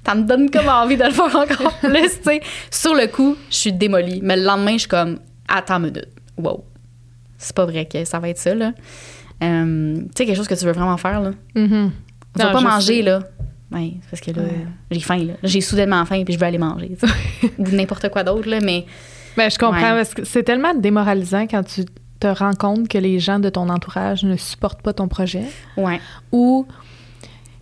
ça 0.07 0.15
me 0.15 0.23
donne 0.23 0.51
comme 0.51 0.69
envie 0.69 0.97
de 0.97 1.05
le 1.05 1.11
faire 1.11 1.35
encore 1.35 1.79
plus, 1.83 2.21
tu. 2.23 2.41
Sur 2.71 2.95
le 2.95 3.07
coup, 3.09 3.37
je 3.51 3.57
suis 3.57 3.73
démolie. 3.73 4.21
Mais 4.23 4.37
le 4.37 4.45
lendemain, 4.45 4.75
je 4.75 4.79
suis 4.81 4.89
comme, 4.89 5.19
attends 5.49 5.77
une 5.77 5.87
minute. 5.87 6.09
Wow. 6.37 6.65
C'est 7.39 7.57
pas 7.57 7.65
vrai 7.67 7.87
que 7.87 8.05
ça 8.05 8.19
va 8.21 8.29
être 8.29 8.39
ça, 8.39 8.55
là. 8.55 8.73
Euh, 9.43 9.97
tu 9.97 10.07
sais, 10.17 10.27
quelque 10.27 10.37
chose 10.37 10.47
que 10.49 10.55
tu 10.55 10.65
veux 10.65 10.73
vraiment 10.73 10.97
faire, 10.97 11.21
là. 11.21 11.31
Mhm. 11.57 11.91
Tu 12.37 12.43
vas 12.43 12.47
Non, 12.47 12.53
pas 12.53 12.61
manger, 12.61 12.97
sais. 12.99 13.03
là. 13.03 13.21
Ouais, 13.75 13.95
parce 14.11 14.21
que 14.23 14.31
là, 14.31 14.43
Ouais. 14.43 14.67
j'ai 14.91 15.01
faim, 15.01 15.25
là. 15.25 15.35
J'ai 15.43 15.61
soudainement 15.61 16.05
faim, 16.05 16.23
puis 16.25 16.35
je 16.35 16.39
veux 16.39 16.47
aller 16.47 16.59
manger. 16.59 16.97
Ou 17.59 17.65
n'importe 17.71 18.09
quoi 18.11 18.23
d'autre, 18.23 18.49
là. 18.49 18.61
Mais 18.61 18.87
Ben, 19.37 19.51
je 19.51 19.59
comprends, 19.59 19.81
Ouais. 19.81 19.97
parce 19.97 20.15
que 20.15 20.25
c'est 20.25 20.45
tellement 20.45 20.75
démoralisant 20.75 21.47
quand 21.49 21.65
tu 21.65 21.85
te 22.21 22.27
rends 22.29 22.55
compte 22.55 22.87
que 22.89 22.99
les 22.99 23.19
gens 23.19 23.41
de 23.41 23.49
ton 23.49 23.69
entourage 23.69 24.23
ne 24.25 24.37
supportent 24.37 24.81
pas 24.83 24.93
ton 24.93 25.09
projet. 25.09 25.43
ouais. 25.77 26.01
Ou. 26.33 26.67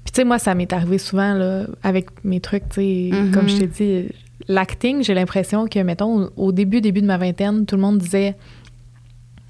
Puis, 0.05 0.13
tu 0.13 0.17
sais, 0.21 0.25
moi, 0.25 0.39
ça 0.39 0.55
m'est 0.55 0.73
arrivé 0.73 0.99
souvent, 0.99 1.33
là, 1.35 1.65
avec 1.83 2.09
mes 2.25 2.41
trucs, 2.41 2.69
tu 2.69 2.75
sais, 2.75 3.11
Mhm. 3.13 3.31
comme 3.33 3.49
je 3.49 3.57
t'ai 3.59 3.67
dit, 3.69 4.09
l'acting, 4.49 5.03
j'ai 5.03 5.15
l'impression 5.15 5.67
que, 5.67 5.79
mettons, 5.79 6.29
au 6.37 6.53
début, 6.53 6.81
début 6.81 7.01
de 7.01 7.07
ma 7.07 7.17
vingtaine, 7.17 7.65
tout 7.65 7.77
le 7.77 7.83
monde 7.83 7.99
disait, 7.99 8.35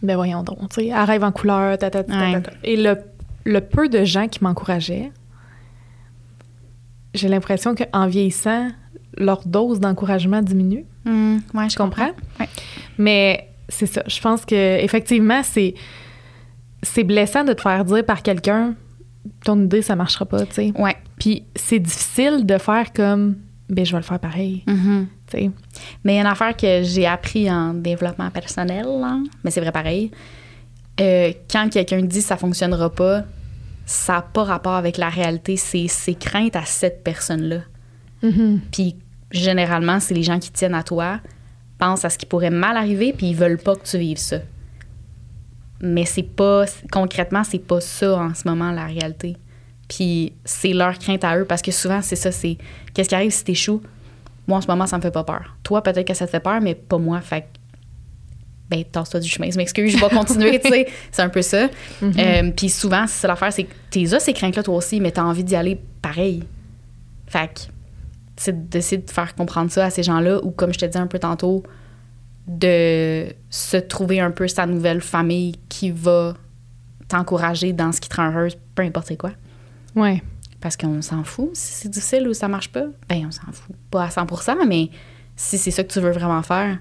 ben 0.02 0.14
voyons 0.16 0.42
donc, 0.42 0.58
tu 0.70 0.88
sais, 0.88 0.94
rêve 1.04 1.24
en 1.24 1.32
couleur, 1.32 1.78
ta, 1.78 1.88
ta, 1.90 2.04
ta, 2.04 2.12
ta, 2.12 2.18
Ouais. 2.18 2.42
ta. 2.42 2.50
Et 2.64 2.76
le, 2.76 2.98
le 3.44 3.60
peu 3.60 3.88
de 3.88 4.04
gens 4.04 4.28
qui 4.28 4.44
m'encourageaient, 4.44 5.10
j'ai 7.14 7.28
l'impression 7.28 7.74
qu'en 7.74 8.06
vieillissant, 8.06 8.68
leur 9.16 9.42
dose 9.46 9.80
d'encouragement 9.80 10.42
diminue. 10.42 10.84
Hum, 11.06 11.40
ouais, 11.54 11.68
je 11.68 11.76
comprends? 11.76 12.10
Ouais. 12.40 12.48
Mais 12.98 13.48
c'est 13.68 13.86
ça. 13.86 14.02
Je 14.06 14.20
pense 14.20 14.44
que 14.44 14.78
effectivement, 14.82 15.42
c'est 15.42 15.74
c'est 16.82 17.04
blessant 17.04 17.44
de 17.44 17.52
te 17.52 17.60
faire 17.60 17.84
dire 17.84 18.04
par 18.04 18.22
quelqu'un 18.22 18.74
ton 19.44 19.62
idée 19.62 19.82
ça 19.82 19.94
marchera 19.94 20.24
pas, 20.24 20.44
tu 20.46 20.52
sais. 20.54 20.72
Ouais. 20.76 20.96
Puis 21.18 21.44
c'est 21.54 21.78
difficile 21.78 22.44
de 22.44 22.58
faire 22.58 22.92
comme 22.92 23.36
ben 23.68 23.86
je 23.86 23.92
vais 23.92 23.98
le 23.98 24.02
faire 24.04 24.18
pareil, 24.18 24.64
Mhm. 24.66 25.06
tu 25.30 25.38
sais. 25.38 25.50
Mais 26.04 26.14
il 26.14 26.16
y 26.16 26.18
a 26.18 26.22
une 26.22 26.26
affaire 26.26 26.56
que 26.56 26.82
j'ai 26.82 27.06
appris 27.06 27.50
en 27.50 27.72
développement 27.74 28.28
personnel, 28.30 28.84
mais 29.44 29.50
c'est 29.50 29.60
vrai 29.60 29.70
pareil. 29.72 30.10
Euh, 31.00 31.32
quand 31.50 31.68
quelqu'un 31.72 32.02
dit 32.02 32.20
ça 32.20 32.36
fonctionnera 32.36 32.90
pas, 32.90 33.22
ça 33.92 34.14
n'a 34.14 34.22
pas 34.22 34.44
rapport 34.44 34.74
avec 34.74 34.96
la 34.96 35.08
réalité. 35.08 35.56
C'est 35.56 35.86
ses 35.86 36.14
craintes 36.14 36.56
à 36.56 36.64
cette 36.64 37.04
personne-là. 37.04 37.60
Mhm. 38.22 38.60
Puis 38.70 38.96
généralement, 39.30 40.00
c'est 40.00 40.14
les 40.14 40.22
gens 40.22 40.38
qui 40.38 40.50
tiennent 40.50 40.74
à 40.74 40.82
toi, 40.82 41.20
pensent 41.78 42.04
à 42.04 42.10
ce 42.10 42.18
qui 42.18 42.26
pourrait 42.26 42.50
mal 42.50 42.76
arriver, 42.76 43.12
puis 43.12 43.28
ils 43.30 43.36
veulent 43.36 43.58
pas 43.58 43.76
que 43.76 43.84
tu 43.84 43.98
vives 43.98 44.18
ça. 44.18 44.38
Mais 45.80 46.04
c'est 46.04 46.22
pas 46.22 46.64
concrètement, 46.90 47.44
c'est 47.44 47.58
pas 47.58 47.80
ça 47.80 48.16
en 48.16 48.34
ce 48.34 48.48
moment 48.48 48.70
la 48.70 48.86
réalité. 48.86 49.36
Puis 49.88 50.32
c'est 50.44 50.72
leur 50.72 50.98
crainte 50.98 51.24
à 51.24 51.36
eux 51.38 51.44
parce 51.44 51.60
que 51.60 51.72
souvent 51.72 52.00
c'est 52.00 52.16
ça, 52.16 52.32
c'est 52.32 52.56
qu'est-ce 52.94 53.08
qui 53.08 53.14
arrive 53.14 53.32
si 53.32 53.44
t'échoues? 53.44 53.82
Moi 54.46 54.58
en 54.58 54.60
ce 54.60 54.68
moment 54.68 54.86
ça 54.86 54.96
me 54.96 55.02
fait 55.02 55.10
pas 55.10 55.24
peur. 55.24 55.56
Toi 55.64 55.82
peut-être 55.82 56.06
que 56.06 56.14
ça 56.14 56.26
te 56.26 56.30
fait 56.30 56.40
peur, 56.40 56.60
mais 56.60 56.74
pas 56.74 56.98
moi. 56.98 57.20
Fait 57.20 57.46
ben 58.68 58.84
tasse-toi 58.84 59.20
du 59.20 59.28
chemin. 59.28 59.50
Je 59.50 59.56
m'excuse, 59.56 59.92
je 59.92 59.98
vais 59.98 60.08
continuer. 60.14 60.60
tu 60.60 60.68
sais, 60.68 60.86
c'est 61.10 61.22
un 61.22 61.28
peu 61.28 61.42
ça. 61.42 61.68
Mhm. 62.00 62.14
Euh, 62.18 62.50
puis 62.56 62.68
souvent 62.68 63.06
c'est 63.06 63.26
l'affaire, 63.26 63.52
c'est 63.52 63.64
que 63.64 63.74
t'es 63.90 64.04
là 64.04 64.20
ces 64.20 64.32
craintes 64.32 64.56
là 64.56 64.62
toi 64.62 64.76
aussi, 64.76 65.00
mais 65.00 65.10
t'as 65.10 65.24
envie 65.24 65.44
d'y 65.44 65.56
aller 65.56 65.78
pareil. 66.00 66.44
Fait 67.26 67.48
que 67.48 67.60
c'est 68.36 68.68
d'essayer 68.68 69.00
de 69.00 69.10
faire 69.10 69.34
comprendre 69.34 69.70
ça 69.70 69.86
à 69.86 69.90
ces 69.90 70.02
gens-là 70.02 70.40
ou, 70.42 70.50
comme 70.50 70.72
je 70.72 70.78
te 70.78 70.86
disais 70.86 70.98
un 70.98 71.06
peu 71.06 71.18
tantôt, 71.18 71.62
de 72.46 73.26
se 73.50 73.76
trouver 73.76 74.20
un 74.20 74.30
peu 74.30 74.48
sa 74.48 74.66
nouvelle 74.66 75.00
famille 75.00 75.56
qui 75.68 75.90
va 75.90 76.34
t'encourager 77.08 77.72
dans 77.72 77.92
ce 77.92 78.00
qui 78.00 78.08
te 78.08 78.16
rend 78.16 78.30
heureuse, 78.30 78.56
peu 78.74 78.82
importe 78.82 79.08
c'est 79.08 79.16
quoi. 79.16 79.32
Ouais. 79.94 80.22
Parce 80.60 80.76
qu'on 80.76 81.02
s'en 81.02 81.24
fout. 81.24 81.50
Si 81.54 81.72
c'est 81.74 81.88
difficile 81.88 82.28
ou 82.28 82.34
ça 82.34 82.48
marche 82.48 82.70
pas, 82.70 82.86
ben 83.08 83.26
on 83.26 83.30
s'en 83.30 83.52
fout. 83.52 83.76
Pas 83.90 84.04
à 84.04 84.08
100% 84.08 84.56
mais 84.66 84.90
si 85.36 85.58
c'est 85.58 85.70
ça 85.70 85.84
que 85.84 85.92
tu 85.92 86.00
veux 86.00 86.12
vraiment 86.12 86.42
faire, 86.42 86.78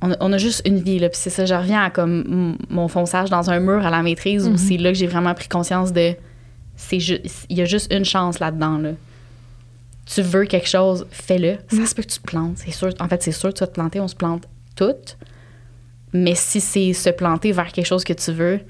on 0.00 0.12
a, 0.12 0.16
on 0.20 0.32
a 0.32 0.38
juste 0.38 0.62
une 0.66 0.78
vie, 0.80 0.98
là. 0.98 1.08
Puis 1.08 1.18
c'est 1.20 1.30
ça, 1.30 1.44
je 1.46 1.54
reviens 1.54 1.82
à 1.82 1.90
comme 1.90 2.56
mon 2.70 2.88
fonçage 2.88 3.30
dans 3.30 3.50
un 3.50 3.58
mur 3.60 3.84
à 3.84 3.90
la 3.90 4.02
maîtrise 4.02 4.46
où 4.46 4.50
Mhm. 4.52 4.58
c'est 4.58 4.76
là 4.76 4.92
que 4.92 4.98
j'ai 4.98 5.06
vraiment 5.06 5.34
pris 5.34 5.48
conscience 5.48 5.92
de. 5.92 6.14
Il 6.92 7.30
y 7.50 7.60
a 7.60 7.64
juste 7.64 7.92
une 7.92 8.04
chance 8.04 8.38
là-dedans, 8.38 8.78
là. 8.78 8.90
Tu 10.06 10.22
veux 10.22 10.44
quelque 10.44 10.68
chose, 10.68 11.06
fais-le. 11.10 11.58
Ça 11.68 11.84
se 11.86 11.94
peut 11.94 12.02
que 12.02 12.08
tu 12.08 12.18
te 12.20 12.24
plantes, 12.26 12.58
c'est 12.58 12.70
sûr. 12.70 12.90
En 13.00 13.08
fait, 13.08 13.22
c'est 13.22 13.32
sûr 13.32 13.50
que 13.50 13.54
tu 13.58 13.60
vas 13.60 13.66
te 13.66 13.74
planter, 13.74 14.00
on 14.00 14.08
se 14.08 14.14
plante 14.14 14.44
toutes. 14.76 15.18
Mais 16.14 16.34
si 16.34 16.60
c'est 16.60 16.92
se 16.94 17.10
planter 17.10 17.52
vers 17.52 17.70
quelque 17.72 17.84
chose 17.86 18.04
que 18.04 18.14
tu 18.14 18.32
veux, 18.32 18.60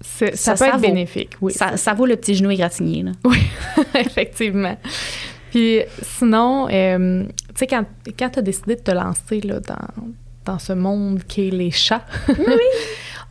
Ça, 0.00 0.26
Ça- 0.36 0.52
peut 0.52 0.56
ça 0.58 0.66
être 0.68 0.74
vaut. 0.76 0.80
bénéfique, 0.82 1.30
oui. 1.40 1.52
ça, 1.52 1.76
ça 1.76 1.92
vaut 1.94 2.06
le 2.06 2.14
petit 2.16 2.34
genou 2.34 2.50
égratigné, 2.50 3.02
là. 3.02 3.12
Oui, 3.24 3.38
effectivement. 3.94 4.76
Puis 5.54 5.82
sinon, 6.02 6.66
euh, 6.68 7.22
tu 7.26 7.30
sais, 7.54 7.66
quand, 7.68 7.84
quand 8.18 8.28
tu 8.30 8.38
as 8.40 8.42
décidé 8.42 8.74
de 8.74 8.80
te 8.80 8.90
lancer 8.90 9.40
là, 9.40 9.60
dans, 9.60 10.04
dans 10.44 10.58
ce 10.58 10.72
monde 10.72 11.20
qui 11.28 11.46
est 11.46 11.50
les 11.52 11.70
chats, 11.70 12.04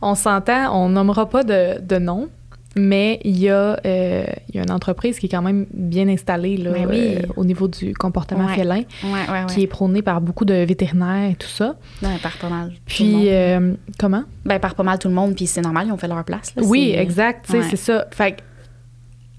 on 0.00 0.14
s'entend, 0.14 0.74
on 0.74 0.88
nommera 0.88 1.28
pas 1.28 1.42
de, 1.42 1.80
de 1.80 1.98
nom, 1.98 2.28
mais 2.76 3.20
il 3.24 3.38
y, 3.38 3.50
a, 3.50 3.78
euh, 3.86 4.24
il 4.48 4.56
y 4.56 4.58
a 4.58 4.62
une 4.62 4.70
entreprise 4.70 5.18
qui 5.18 5.26
est 5.26 5.28
quand 5.28 5.42
même 5.42 5.66
bien 5.72 6.08
installée 6.08 6.56
là, 6.56 6.72
oui. 6.88 7.16
euh, 7.16 7.20
au 7.36 7.44
niveau 7.44 7.68
du 7.68 7.94
comportement 7.94 8.46
Ouais. 8.46 8.54
félin, 8.54 8.76
Ouais, 9.04 9.10
ouais, 9.12 9.40
ouais. 9.40 9.46
qui 9.52 9.62
est 9.62 9.66
prôné 9.66 10.00
par 10.02 10.20
beaucoup 10.22 10.44
de 10.46 10.54
vétérinaires 10.54 11.30
et 11.30 11.34
tout 11.36 11.46
ça. 11.48 11.76
Par 12.22 12.32
pas 12.38 12.48
mal. 12.48 12.72
Puis, 12.86 13.28
euh, 13.28 13.74
comment? 14.00 14.24
Ben, 14.44 14.58
par 14.58 14.74
pas 14.74 14.82
mal 14.82 14.98
tout 14.98 15.08
le 15.08 15.14
monde, 15.14 15.34
puis 15.36 15.46
c'est 15.46 15.60
normal, 15.60 15.88
ils 15.88 15.92
ont 15.92 15.98
fait 15.98 16.08
leur 16.08 16.24
place. 16.24 16.54
là. 16.56 16.62
Oui, 16.64 16.94
exact, 16.96 17.46
c'est 17.48 17.76
ça. 17.76 18.06
Fait 18.10 18.38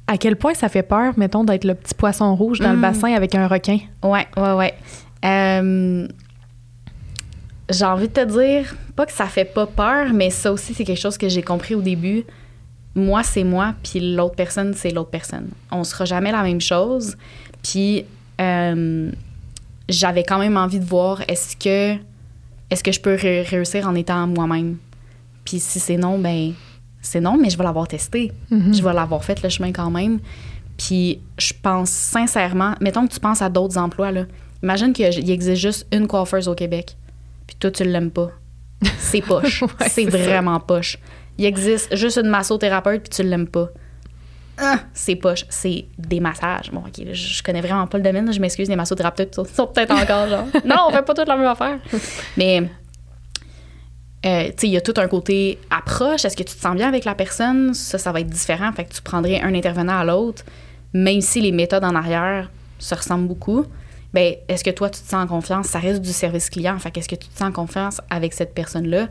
à 0.08 0.18
quel 0.18 0.36
point 0.36 0.54
ça 0.54 0.70
fait 0.70 0.84
peur, 0.84 1.14
mettons, 1.18 1.44
d'être 1.44 1.64
le 1.64 1.74
petit 1.76 1.94
poisson 1.96 2.36
rouge 2.36 2.60
dans 2.60 2.72
le 2.72 2.78
Mm. 2.78 2.82
bassin 2.82 3.14
avec 3.14 3.34
un 3.36 3.48
requin? 3.48 3.80
Ouais, 4.04 4.28
ouais, 4.38 4.54
ouais. 4.54 4.74
Euh, 5.24 6.08
j'ai 7.70 7.86
envie 7.86 8.08
de 8.08 8.14
te 8.14 8.24
dire, 8.26 8.76
pas 8.96 9.06
que 9.06 9.12
ça 9.12 9.26
fait 9.26 9.46
pas 9.46 9.66
peur, 9.66 10.14
mais 10.14 10.30
ça 10.30 10.52
aussi, 10.52 10.74
c'est 10.74 10.84
quelque 10.86 11.00
chose 11.00 11.18
que 11.18 11.28
j'ai 11.30 11.42
compris 11.42 11.74
au 11.76 11.82
début. 11.82 12.24
Moi, 12.94 13.24
c'est 13.24 13.44
moi, 13.44 13.74
puis 13.84 14.16
l'autre 14.16 14.36
personne, 14.36 14.74
c'est 14.76 14.92
l'autre 14.92 15.10
personne. 15.10 15.50
On 15.72 15.84
sera 15.84 16.06
jamais 16.06 16.32
la 16.32 16.44
même 16.44 16.62
chose. 16.62 17.18
Puis, 17.64 18.06
euh, 18.40 19.12
j'avais 19.90 20.24
quand 20.24 20.38
même 20.40 20.56
envie 20.58 20.80
de 20.80 20.86
voir 20.86 21.22
est-ce 21.28 21.58
que, 21.58 22.00
est-ce 22.70 22.84
que 22.84 22.92
je 22.92 23.00
peux 23.02 23.16
ré- 23.16 23.42
réussir 23.42 23.88
en 23.90 23.96
étant 23.96 24.28
moi-même? 24.28 24.78
Puis 25.44 25.60
si 25.60 25.80
c'est 25.80 25.98
non, 25.98 26.18
ben 26.20 26.54
c'est 27.06 27.22
non, 27.22 27.38
mais 27.38 27.50
je 27.50 27.58
vais 27.58 27.64
l'avoir 27.64 27.88
testé. 27.88 28.32
Mhm. 28.52 28.74
Je 28.74 28.84
vais 28.84 28.94
l'avoir 28.94 29.24
fait 29.24 29.42
le 29.44 29.50
chemin 29.50 29.72
quand 29.72 29.90
même. 29.92 30.20
Puis 30.78 31.22
je 31.38 31.54
pense 31.62 31.90
sincèrement, 31.90 32.74
mettons 32.82 33.08
que 33.08 33.14
tu 33.14 33.20
penses 33.20 33.42
à 33.42 33.50
d'autres 33.50 33.78
emplois, 33.78 34.12
là. 34.12 34.24
Imagine 34.64 34.94
qu'il 34.94 35.30
existe 35.30 35.62
juste 35.62 35.88
une 35.94 36.08
coiffeuse 36.08 36.48
au 36.48 36.56
Québec, 36.56 36.96
puis 37.48 37.56
toi, 37.58 37.72
tu 37.72 37.84
l'aimes 37.84 38.12
pas. 38.12 38.32
C'est 38.98 39.22
poche. 39.28 39.62
Ouais, 39.62 39.70
c'est 39.82 40.06
c'est 40.06 40.12
ça. 40.12 40.18
vraiment 40.18 40.60
poche. 40.60 40.98
Il 41.38 41.46
existe 41.46 41.96
juste 41.96 42.18
une 42.18 42.30
massothérapeute, 42.30 43.04
puis 43.04 43.10
tu 43.10 43.24
l'aimes 43.24 43.48
pas. 43.48 43.70
Ah, 44.58 44.80
c'est 44.94 45.16
poche. 45.18 45.46
C'est 45.50 45.86
des 45.98 46.20
massages. 46.22 46.72
Bon, 46.72 46.80
OK, 46.80 47.06
je 47.12 47.44
connais 47.44 47.60
vraiment 47.62 47.88
pas 47.88 47.98
le 47.98 48.04
domaine. 48.06 48.32
Je 48.32 48.40
m'excuse, 48.40 48.70
les 48.70 48.76
massothérapeutes 48.78 49.36
sont- 49.36 49.44
sont 49.46 49.68
peut-être 49.68 49.92
encore 49.92 50.28
genre. 50.30 50.46
non, 50.66 50.76
on 50.88 50.92
fait 50.92 51.02
pas 51.04 51.14
toute 51.14 51.28
la 51.28 51.36
même 51.36 51.48
affaire. 51.48 51.78
Mais 52.38 52.64
euh, 54.26 54.50
il 54.64 54.70
y 54.70 54.78
a 54.78 54.82
tout 54.82 54.94
un 54.98 55.08
côté 55.08 55.60
approche. 55.70 56.26
Est-ce 56.26 56.36
que 56.36 56.44
tu 56.44 56.56
te 56.56 56.62
sens 56.62 56.76
bien 56.76 56.88
avec 56.88 57.06
la 57.06 57.16
personne? 57.16 57.74
Ça, 57.74 57.98
ça 57.98 58.12
va 58.12 58.22
être 58.22 58.30
différent. 58.30 58.72
Fait 58.72 58.86
que 58.86 58.94
tu 58.94 59.02
prendrais 59.02 59.42
un 59.42 59.54
intervenant 59.54 60.00
à 60.00 60.06
l'autre, 60.06 60.44
même 60.94 61.22
si 61.22 61.42
les 61.42 61.52
méthodes 61.52 61.84
en 61.84 61.96
arrière 61.96 62.50
se 62.80 62.96
ressemblent 62.96 63.28
beaucoup. 63.28 63.66
Ben, 64.14 64.36
est-ce 64.48 64.64
que 64.64 64.70
toi, 64.70 64.90
tu 64.90 65.02
te 65.02 65.08
sens 65.08 65.26
en 65.26 65.28
confiance? 65.28 65.68
Ça 65.68 65.80
reste 65.80 66.02
du 66.02 66.14
service 66.14 66.50
client. 66.50 66.80
Fait 66.80 66.90
qu'est-ce 66.90 67.10
que 67.10 67.16
tu 67.16 67.28
te 67.28 67.38
sens 67.38 67.50
en 67.50 67.52
confiance 67.52 68.02
avec 68.10 68.34
cette 68.34 68.54
personne-là? 68.54 69.10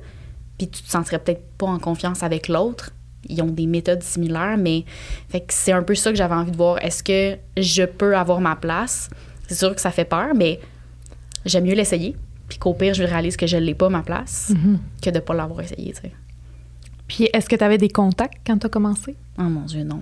Puis 0.59 0.68
tu 0.68 0.83
te 0.83 0.90
sentirais 0.90 1.18
peut-être 1.18 1.42
pas 1.59 1.66
en 1.66 1.79
confiance 1.79 2.22
avec 2.22 2.48
l'autre. 2.48 2.90
Ils 3.29 3.42
ont 3.42 3.50
des 3.50 3.66
méthodes 3.66 4.03
similaires, 4.03 4.57
mais 4.59 4.85
c'est 5.48 5.72
un 5.72 5.83
peu 5.83 5.94
ça 5.94 6.11
que 6.11 6.16
j'avais 6.16 6.35
envie 6.35 6.50
de 6.50 6.57
voir. 6.57 6.83
Est-ce 6.85 7.03
que 7.03 7.38
je 7.57 7.85
peux 7.85 8.16
avoir 8.16 8.40
ma 8.40 8.57
place? 8.57 9.11
C'est 9.48 9.55
sûr 9.55 9.74
que 9.74 9.81
ça 9.81 9.90
fait 9.90 10.05
peur, 10.05 10.35
mais 10.35 10.61
j'aime 11.44 11.64
mieux 11.64 11.74
l'essayer. 11.74 12.16
Puis 12.48 12.59
qu'au 12.59 12.74
pire, 12.74 12.94
je 12.94 13.04
réalise 13.04 13.37
que 13.37 13.46
je 13.46 13.57
l'ai 13.57 13.74
pas 13.74 13.88
ma 13.88 14.02
place 14.02 14.50
Mhm. 14.54 14.78
que 15.02 15.11
de 15.11 15.18
pas 15.20 15.35
l'avoir 15.35 15.61
essayé, 15.62 15.92
tu 15.92 16.02
sais. 16.02 16.12
Puis 17.09 17.28
est-ce 17.33 17.48
que 17.48 17.57
tu 17.57 17.64
avais 17.64 17.78
des 17.78 17.88
contacts 17.88 18.38
quand 18.46 18.59
tu 18.59 18.66
as 18.66 18.70
commencé? 18.70 19.14
Oh 19.38 19.42
mon 19.42 19.62
Dieu, 19.62 19.83
non. 19.85 20.00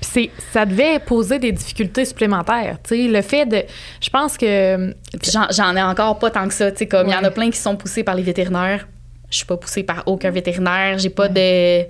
Puis 0.00 0.10
c'est, 0.12 0.30
ça 0.52 0.64
devait 0.64 0.98
poser 1.00 1.38
des 1.38 1.50
difficultés 1.52 2.04
supplémentaires. 2.04 2.78
Tu 2.82 2.94
sais, 2.96 3.08
le 3.08 3.22
fait 3.22 3.46
de. 3.46 3.62
Je 4.00 4.10
pense 4.10 4.36
que. 4.36 4.92
Puis 5.20 5.30
j'en, 5.32 5.76
ai 5.76 5.82
encore 5.82 6.18
pas 6.18 6.30
tant 6.30 6.46
que 6.46 6.54
ça, 6.54 6.70
tu 6.70 6.78
sais, 6.78 6.86
comme 6.86 7.08
il 7.08 7.12
y 7.12 7.16
en 7.16 7.24
a 7.24 7.30
plein 7.30 7.50
qui 7.50 7.58
sont 7.58 7.76
poussés 7.76 8.04
par 8.04 8.14
les 8.14 8.22
vétérinaires. 8.22 8.86
Je 9.30 9.36
suis 9.38 9.46
pas 9.46 9.56
poussée 9.56 9.82
par 9.82 10.04
aucun 10.06 10.30
vétérinaire. 10.30 10.98
J'ai 10.98 11.10
pas 11.10 11.28
de. 11.28 11.82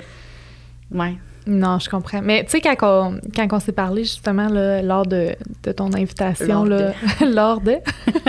Ouais. 0.90 1.14
Non, 1.46 1.78
je 1.78 1.88
comprends. 1.88 2.20
Mais 2.22 2.44
tu 2.44 2.50
sais, 2.50 2.60
quand 2.60 2.76
on, 2.82 3.20
quand 3.34 3.46
on 3.52 3.60
s'est 3.60 3.72
parlé 3.72 4.02
justement 4.04 4.48
là, 4.48 4.82
lors 4.82 5.06
de, 5.06 5.34
de 5.62 5.72
ton 5.72 5.92
invitation, 5.94 6.64
Lors 6.64 6.66
là, 6.66 6.92
lors 7.26 7.60
de 7.60 7.76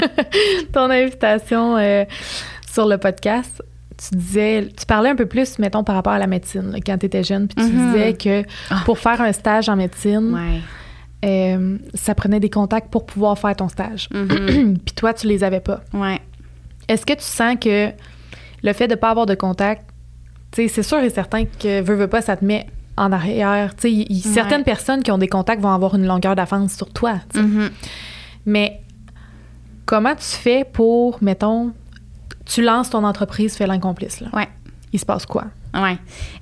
ton 0.74 0.90
invitation 0.90 1.78
euh, 1.78 2.06
sur 2.72 2.88
le 2.88 2.98
podcast, 2.98 3.62
tu 3.98 4.16
disais, 4.16 4.70
tu 4.78 4.86
parlais 4.86 5.10
un 5.10 5.16
peu 5.16 5.26
plus, 5.26 5.60
mettons, 5.60 5.84
par 5.84 5.96
rapport 5.96 6.14
à 6.14 6.20
la 6.20 6.28
médecine, 6.28 6.72
là, 6.72 6.78
quand 6.86 6.98
tu 6.98 7.08
étais 7.08 7.24
jeune, 7.24 7.48
puis 7.48 7.66
tu 7.66 7.72
Mhm. 7.74 7.92
disais 7.92 8.14
que 8.14 8.44
Ah. 8.70 8.82
pour 8.86 8.98
faire 9.00 9.20
un 9.22 9.34
stage 9.34 9.68
en 9.68 9.76
médecine, 9.76 10.34
Ouais. 10.34 10.62
euh, 11.26 11.78
ça 11.96 12.16
prenait 12.16 12.40
des 12.40 12.50
contacts 12.50 12.90
pour 12.90 13.06
pouvoir 13.06 13.38
faire 13.38 13.56
ton 13.56 13.68
stage. 13.68 14.08
Mhm. 14.14 14.78
puis 14.86 14.96
toi, 14.96 15.14
tu 15.14 15.28
les 15.28 15.44
avais 15.44 15.60
pas. 15.60 15.82
ouais. 15.94 16.20
Est-ce 16.88 17.06
que 17.06 17.14
tu 17.14 17.24
sens 17.24 17.56
que 17.62 17.90
le 18.64 18.74
fait 18.74 18.88
de 18.88 18.96
pas 18.96 19.10
avoir 19.12 19.26
de 19.26 19.36
contact, 19.36 19.84
tu 20.52 20.64
sais, 20.64 20.68
c'est 20.70 20.82
sûr 20.84 20.98
et 21.00 21.10
certain 21.12 21.44
que 21.46 21.82
veux, 21.82 21.94
veux 21.96 22.08
pas, 22.08 22.22
ça 22.22 22.36
te 22.36 22.44
met 22.44 22.66
en 23.00 23.12
arrière. 23.12 23.74
Ouais. 23.84 24.06
certaines 24.22 24.64
personnes 24.64 25.02
qui 25.02 25.12
ont 25.12 25.18
des 25.18 25.28
contacts 25.28 25.62
vont 25.62 25.74
avoir 25.74 25.96
une 25.96 26.06
longueur 26.06 26.36
d'avance 26.36 26.74
sur 26.74 26.90
toi. 26.92 27.16
Mhm. 27.34 27.70
Mais 28.46 28.82
comment 29.86 30.16
tu 30.16 30.26
fais 30.26 30.66
pour, 30.66 31.18
mettons, 31.22 31.72
tu 32.46 32.62
lances 32.62 32.90
ton 32.90 33.04
entreprise 33.04 33.56
Félin 33.56 33.80
Complice, 33.80 34.22
là? 34.22 34.28
Ouais. 34.34 34.50
Il 34.92 35.00
se 35.00 35.06
passe 35.06 35.26
quoi? 35.26 35.46
Ouais. 35.74 35.98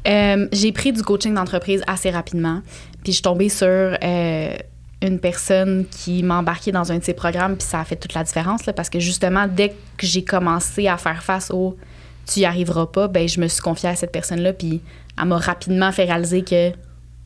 Euh, 0.07 0.47
j'ai 0.51 0.71
pris 0.71 0.93
du 0.93 1.03
coaching 1.03 1.33
d'entreprise 1.33 1.83
assez 1.85 2.09
rapidement. 2.09 2.61
Puis 3.03 3.11
je 3.11 3.17
suis 3.17 3.21
tombée 3.21 3.49
sur 3.49 3.67
euh, 3.67 4.55
une 5.01 5.19
personne 5.19 5.85
qui 5.91 6.23
m'a 6.23 6.37
embarquée 6.37 6.71
dans 6.71 6.91
un 6.91 6.97
de 6.97 7.03
ses 7.03 7.13
programmes, 7.13 7.55
puis 7.57 7.67
ça 7.67 7.81
a 7.81 7.83
fait 7.83 7.97
toute 7.97 8.13
la 8.13 8.23
différence, 8.23 8.65
là, 8.65 8.73
parce 8.73 8.89
que 8.89 8.99
justement, 8.99 9.47
dès 9.47 9.69
que 9.97 10.07
j'ai 10.07 10.23
commencé 10.23 10.87
à 10.87 10.97
faire 10.97 11.23
face 11.23 11.51
au 11.51 11.77
tu 12.25 12.41
y 12.41 12.45
arriveras 12.45 12.87
pas, 12.87 13.07
ben 13.07 13.27
je 13.27 13.39
me 13.39 13.47
suis 13.47 13.61
confiée 13.61 13.89
à 13.89 13.95
cette 13.95 14.11
personne-là, 14.11 14.53
puis 14.53 14.81
elle 15.19 15.27
m'a 15.27 15.37
rapidement 15.37 15.91
fait 15.91 16.05
réaliser 16.05 16.43
que 16.43 16.71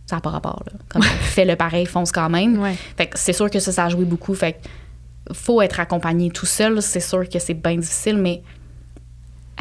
ça 0.06 0.18
n'a 0.18 0.22
pas 0.22 0.30
rapport. 0.30 0.64
Là. 0.66 0.74
Comme 0.90 1.04
fais 1.04 1.46
le 1.46 1.56
pareil, 1.56 1.86
fonce 1.86 2.12
quand 2.12 2.30
même. 2.30 2.60
Ouais. 2.60 2.76
Fait 2.98 3.08
que 3.08 3.18
c'est 3.18 3.34
sûr 3.34 3.50
que 3.50 3.60
ça, 3.60 3.72
ça 3.72 3.86
a 3.86 3.90
joué 3.90 4.06
beaucoup. 4.06 4.34
Fait 4.36 4.54
que 4.54 5.34
faut 5.34 5.62
être 5.62 5.80
accompagné 5.80 6.30
tout 6.32 6.46
seul. 6.46 6.82
C'est 6.82 7.00
sûr 7.00 7.28
que 7.30 7.40
c'est 7.40 7.54
bien 7.54 7.78
difficile, 7.78 8.18
mais 8.18 8.42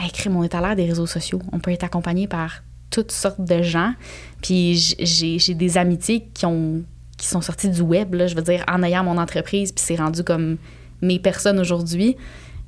écrire 0.04 0.32
on 0.34 0.42
est 0.42 0.54
à 0.54 0.60
l'ère 0.60 0.76
des 0.76 0.86
réseaux 0.86 1.06
sociaux. 1.06 1.40
On 1.52 1.58
peut 1.58 1.70
être 1.70 1.84
accompagné 1.84 2.26
par 2.26 2.62
toutes 2.90 3.12
sortes 3.12 3.44
de 3.44 3.62
gens. 3.62 3.92
Puis 4.42 4.96
j'ai 4.98 5.38
j'ai 5.38 5.54
des 5.54 5.78
amitiés 5.78 6.28
qui 6.34 6.46
ont 6.46 6.82
qui 7.20 7.26
sont 7.26 7.42
sorties 7.42 7.68
du 7.68 7.82
web, 7.82 8.14
là, 8.14 8.26
je 8.26 8.34
veux 8.34 8.42
dire, 8.42 8.64
en 8.66 8.82
ayant 8.82 9.04
mon 9.04 9.18
entreprise, 9.18 9.72
puis 9.72 9.84
c'est 9.86 9.96
rendu 9.96 10.24
comme 10.24 10.56
mes 11.02 11.18
personnes 11.18 11.58
aujourd'hui 11.58 12.16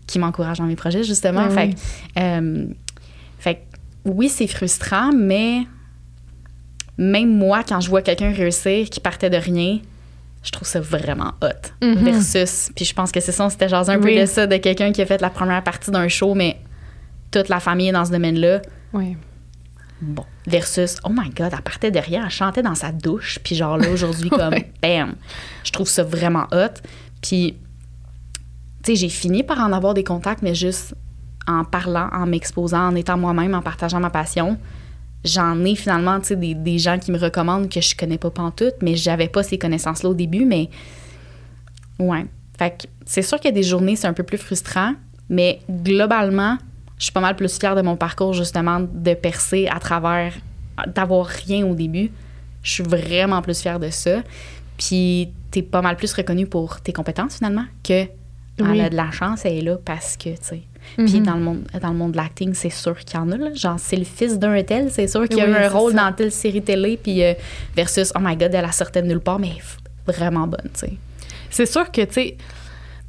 qui 0.07 0.19
m'encouragent 0.19 0.59
dans 0.59 0.67
mes 0.67 0.77
projets, 0.77 1.05
justement. 1.05 1.49
Fait, 1.49 1.69
oui. 1.69 1.75
euh, 2.19 2.67
oui, 4.05 4.29
c'est 4.29 4.47
frustrant, 4.47 5.13
mais 5.13 5.63
même 6.99 7.37
moi, 7.37 7.63
quand 7.67 7.81
je 7.81 7.89
vois 7.89 8.03
quelqu'un 8.03 8.33
réussir 8.33 8.89
qui 8.91 9.01
partait 9.01 9.31
de 9.31 9.37
rien, 9.37 9.81
je 10.43 10.51
trouve 10.51 10.67
ça 10.67 10.81
vraiment 10.81 11.33
hot. 11.43 11.71
Mhm. 11.87 11.95
Versus, 12.05 12.71
puis 12.75 12.85
je 12.85 12.95
pense 12.95 13.13
que 13.13 13.21
c'est 13.21 13.33
ça, 13.33 13.45
on 13.45 13.49
s'était 13.49 13.69
jasé 13.69 13.93
un 13.93 14.01
Oui. 14.01 14.15
peu 14.15 14.21
de 14.21 14.27
ça, 14.27 14.47
de 14.47 14.57
quelqu'un 14.57 14.93
qui 14.93 15.01
a 15.03 15.07
fait 15.07 15.21
la 15.21 15.31
première 15.31 15.63
partie 15.63 15.91
d'un 15.91 16.09
show, 16.09 16.35
mais 16.35 16.59
toute 17.31 17.49
la 17.49 17.61
famille 17.61 17.89
est 17.89 17.93
dans 17.93 18.05
ce 18.05 18.11
domaine-là. 18.11 18.61
Ouais. 18.93 19.17
Bon. 20.01 20.25
Versus, 20.47 20.97
oh 21.05 21.11
my 21.11 21.31
God, 21.31 21.51
elle 21.53 21.63
partait 21.63 21.93
de 21.93 21.99
rien, 22.01 22.25
elle 22.25 22.31
chantait 22.31 22.63
dans 22.63 22.75
sa 22.75 22.91
douche, 22.91 23.39
puis 23.45 23.55
genre 23.55 23.79
là, 23.79 23.89
aujourd'hui, 23.91 24.29
comme, 24.31 24.53
Ouais. 24.55 24.71
bam. 24.83 25.15
Je 25.65 25.71
trouve 25.71 25.89
ça 25.89 26.03
vraiment 26.03 26.47
hot. 26.53 26.75
Puis, 27.23 27.57
tu 28.83 28.93
sais, 28.93 28.97
j'ai 28.97 29.09
fini 29.09 29.45
par 29.45 29.61
en 29.61 29.73
avoir 29.73 29.95
des 29.95 30.03
contacts, 30.03 30.43
mais 30.43 30.57
juste 30.57 30.95
en 31.47 31.65
parlant, 31.65 32.09
en 32.13 32.27
m'exposant, 32.27 32.89
en 32.89 32.95
étant 32.95 33.17
moi-même, 33.19 33.55
en 33.55 33.63
partageant 33.63 34.01
ma 34.01 34.11
passion. 34.11 34.59
j'en 35.25 35.65
ai 35.65 35.75
finalement, 35.77 36.19
des, 36.19 36.55
des 36.55 36.79
gens 36.79 36.99
qui 36.99 37.13
me 37.13 37.19
recommandent 37.19 37.69
que 37.69 37.81
je 37.81 37.95
connais 37.97 38.19
pas 38.19 38.31
pantoute, 38.31 38.75
mais 38.83 38.97
j'avais 38.97 39.29
pas 39.29 39.43
ces 39.43 39.57
connaissances-là 39.59 40.11
au 40.11 40.15
début, 40.15 40.45
mais 40.45 40.69
ouais. 41.99 42.27
Fait 42.59 42.71
que 42.71 42.87
c'est 43.07 43.23
sûr 43.23 43.39
qu'il 43.39 43.47
y 43.51 43.53
a 43.53 43.55
des 43.55 43.63
journées, 43.63 43.97
c'est 43.97 44.07
un 44.07 44.13
peu 44.13 44.23
plus 44.25 44.39
frustrant, 44.39 44.95
mais 45.29 45.61
globalement, 45.71 46.59
je 46.99 47.05
suis 47.05 47.13
pas 47.13 47.21
mal 47.21 47.37
plus 47.37 47.59
fière 47.59 47.75
de 47.75 47.83
mon 47.83 47.97
parcours, 47.97 48.33
justement, 48.35 48.81
de 48.81 49.15
percer 49.15 49.67
à 49.69 49.79
travers, 49.81 50.35
d'avoir 50.87 51.27
rien 51.27 51.67
au 51.67 51.75
début. 51.75 52.11
Je 52.63 52.71
suis 52.73 52.83
vraiment 52.85 53.43
plus 53.43 53.61
fière 53.61 53.81
de 53.81 53.91
ça. 53.91 54.23
Puis 54.79 55.31
t'es 55.51 55.63
pas 55.63 55.83
mal 55.83 55.97
plus 55.97 56.13
reconnue 56.13 56.47
pour 56.47 56.81
tes 56.81 56.93
compétences, 56.93 57.37
finalement, 57.37 57.65
que 57.83 58.05
Oui. 58.61 58.69
elle 58.73 58.81
a 58.83 58.91
de 58.91 58.97
la 58.97 59.11
chance, 59.11 59.45
elle 59.45 59.59
est 59.59 59.63
là 59.63 59.77
parce 59.85 60.17
que, 60.17 60.31
tu 60.31 60.37
sais. 60.43 60.63
Puis 60.97 61.21
Mhm. 61.21 61.23
dans 61.27 61.35
le 61.35 61.41
monde, 61.41 61.63
dans 61.81 61.89
le 61.89 61.95
monde 61.95 62.13
de 62.13 62.17
l'acting, 62.17 62.53
c'est 62.55 62.71
sûr 62.71 62.97
qu'il 62.99 63.19
y 63.19 63.23
en 63.23 63.31
a. 63.33 63.37
Là. 63.37 63.55
Genre, 63.55 63.77
c'est 63.79 63.97
le 63.97 64.05
fils 64.05 64.39
d'un 64.39 64.63
tel, 64.63 64.91
c'est 64.91 65.07
sûr 65.09 65.29
qu'il 65.29 65.41
a 65.41 65.45
Oui, 65.45 65.51
eu 65.51 65.55
un 65.55 65.69
rôle 65.69 65.93
ça. 65.93 66.05
dans 66.11 66.13
telle 66.15 66.33
série 66.33 66.63
télé, 66.63 66.99
puis 67.03 67.23
euh, 67.23 67.33
versus, 67.77 68.13
oh 68.17 68.21
my 68.21 68.37
god, 68.37 68.51
elle 68.55 68.65
a 68.65 68.73
sortait 68.73 69.03
de 69.03 69.07
nulle 69.09 69.21
part, 69.21 69.39
mais 69.39 69.53
vraiment 70.07 70.47
bonne, 70.47 70.69
tu 70.75 70.81
sais. 70.81 70.93
C'est 71.51 71.67
sûr 71.67 71.91
que, 71.91 72.03
tu 72.03 72.13
sais, 72.13 72.37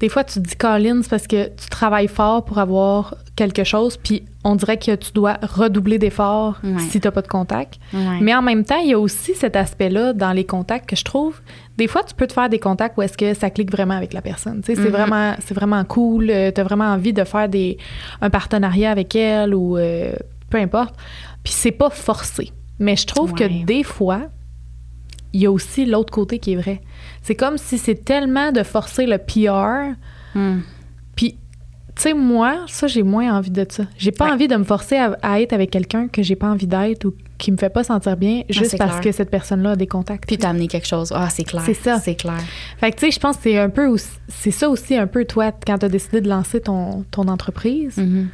des 0.04 0.10
fois, 0.10 0.26
tu 0.26 0.34
te 0.34 0.40
dis, 0.50 0.56
Colin, 0.58 1.00
c'est 1.02 1.10
parce 1.10 1.28
que 1.28 1.46
tu 1.48 1.70
travailles 1.70 2.10
fort 2.10 2.44
pour 2.44 2.58
avoir 2.58 3.16
quelque 3.38 3.64
chose, 3.64 3.96
puis 3.96 4.26
on 4.44 4.56
dirait 4.58 4.78
que 4.78 4.94
tu 4.96 5.14
dois 5.14 5.38
redoubler 5.42 5.98
d'efforts 5.98 6.60
Ouais. 6.62 6.78
si 6.90 7.00
tu 7.00 7.08
n'as 7.08 7.12
pas 7.12 7.22
de 7.22 7.30
contact. 7.30 7.80
Ouais. 7.94 8.20
Mais 8.22 8.36
en 8.36 8.42
même 8.42 8.66
temps, 8.66 8.80
il 8.84 8.90
y 8.90 8.94
a 8.94 9.00
aussi 9.00 9.34
cet 9.34 9.56
aspect-là 9.56 10.12
dans 10.12 10.34
les 10.34 10.44
contacts 10.44 10.90
que 10.90 10.98
je 10.98 11.06
trouve. 11.06 11.40
Des 11.78 11.88
fois, 11.88 12.04
tu 12.04 12.14
peux 12.16 12.28
te 12.28 12.34
faire 12.34 12.50
des 12.50 12.60
contacts 12.60 12.98
où 12.98 13.02
est-ce 13.02 13.18
que 13.18 13.34
ça 13.34 13.50
clique 13.50 13.72
vraiment 13.72 13.94
avec 13.96 14.12
la 14.12 14.22
personne. 14.22 14.60
Tu 14.62 14.76
sais, 14.76 14.82
c'est 14.82 14.90
vraiment, 14.90 15.86
cool. 15.86 16.28
tu 16.28 16.60
as 16.60 16.64
vraiment 16.66 16.92
envie 16.92 17.14
de 17.14 17.24
faire 17.24 17.48
des, 17.48 17.78
un 18.20 18.30
partenariat 18.30 18.92
avec 18.92 19.16
elle 19.16 19.56
ou 19.56 19.78
euh, 19.78 20.12
peu 20.50 20.58
importe. 20.58 20.96
Puis 21.46 21.54
c'est 21.54 21.72
pas 21.72 21.90
forcé. 21.90 22.52
Mais 22.78 22.98
je 22.98 23.06
trouve 23.08 23.32
Ouais. 23.32 23.48
que 23.48 23.66
des 23.66 23.84
fois, 23.84 24.24
il 25.32 25.42
y 25.42 25.46
a 25.46 25.52
aussi 25.52 25.86
l'autre 25.86 26.12
côté 26.12 26.38
qui 26.40 26.52
est 26.54 26.56
vrai. 26.58 26.82
C'est 27.24 27.36
comme 27.36 27.58
si 27.58 27.78
c'est 27.80 28.06
tellement 28.06 28.52
de 28.52 28.62
forcer 28.64 29.06
le 29.08 29.18
PR. 29.18 29.96
Hmm. 30.38 30.60
Puis, 31.16 31.38
tu 31.96 32.02
sais, 32.02 32.14
moi, 32.14 32.66
ça, 32.68 32.88
j'ai 32.88 33.04
moins 33.04 33.36
envie 33.38 33.50
de 33.52 33.66
ça. 33.70 33.86
J'ai 33.98 34.12
pas 34.12 34.26
Ouais. 34.26 34.32
envie 34.32 34.48
de 34.48 34.56
me 34.56 34.64
forcer 34.64 34.98
à, 34.98 35.18
à 35.22 35.40
être 35.42 35.54
avec 35.54 35.72
quelqu'un 35.72 36.08
que 36.08 36.22
j'ai 36.24 36.36
pas 36.36 36.48
envie 36.50 36.68
d'être 36.68 37.06
ou 37.06 37.14
qui 37.38 37.52
me 37.52 37.58
fait 37.58 37.70
pas 37.70 37.84
sentir 37.84 38.16
bien 38.18 38.44
juste 38.50 38.72
c'est 38.72 38.78
parce 38.78 38.92
clair. 39.00 39.02
que 39.02 39.12
cette 39.12 39.30
personne-là 39.30 39.72
a 39.72 39.76
des 39.76 39.88
contacts. 39.88 40.26
Puis 40.28 40.38
t'as 40.38 40.50
amené 40.50 40.68
quelque 40.68 40.88
chose. 40.88 41.12
Ah, 41.16 41.30
c'est 41.30 41.44
clair. 41.44 41.62
C'est 41.66 41.74
ça. 41.74 42.00
C'est 42.00 42.16
clair. 42.16 42.40
Fait 42.78 42.92
que, 42.92 42.98
tu 42.98 43.06
sais, 43.06 43.12
je 43.12 43.20
pense 43.20 43.38
que 43.38 43.44
c'est 43.44 43.58
un 43.58 43.70
peu 43.70 43.94
c'est 44.28 44.52
ça 44.52 44.70
aussi 44.70 44.96
un 44.96 45.08
peu, 45.08 45.26
toi, 45.26 45.52
quand 45.66 45.78
tu 45.78 45.86
as 45.86 45.90
décidé 45.90 46.22
de 46.22 46.30
lancer 46.30 46.62
ton, 46.62 47.04
ton 47.12 47.28
entreprise, 47.28 47.98
Mhm. 47.98 48.28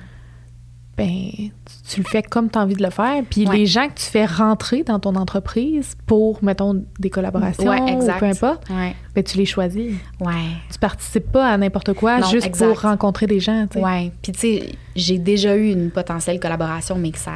Ben, 0.99 1.49
tu, 1.89 2.01
le 2.01 2.05
fais 2.07 2.21
comme 2.21 2.49
tu 2.51 2.59
as 2.59 2.61
envie 2.61 2.75
de 2.75 2.83
le 2.83 2.89
faire. 2.89 3.23
Puis 3.29 3.47
Ouais. 3.47 3.57
les 3.57 3.65
gens 3.65 3.87
que 3.87 3.93
tu 3.95 4.05
fais 4.05 4.25
rentrer 4.25 4.83
dans 4.83 4.99
ton 4.99 5.15
entreprise 5.15 5.95
pour, 6.05 6.43
mettons, 6.43 6.83
des 6.99 7.09
collaborations 7.09 7.69
Ouais, 7.69 7.91
exact. 7.93 8.17
ou 8.17 8.19
peu 8.19 8.25
importe, 8.25 8.69
Ouais. 8.69 8.95
ben, 9.15 9.23
tu 9.23 9.37
les 9.37 9.45
choisis. 9.45 9.93
Ouais. 10.19 10.33
Tu 10.71 10.77
participes 10.79 11.31
pas 11.31 11.51
à 11.51 11.57
n'importe 11.57 11.93
quoi 11.93 12.19
Non, 12.19 12.27
juste 12.29 12.45
exact. 12.47 12.67
pour 12.67 12.81
rencontrer 12.81 13.27
des 13.27 13.39
gens, 13.39 13.65
tu 13.67 13.79
sais. 13.79 13.85
Ouais. 13.85 14.11
Puis, 14.21 14.31
tu 14.33 14.39
sais, 14.39 14.71
j'ai 14.95 15.17
déjà 15.17 15.55
eu 15.55 15.71
une 15.71 15.89
potentielle 15.89 16.39
collaboration, 16.39 16.95
mais 16.97 17.11
que 17.11 17.17
ça. 17.19 17.31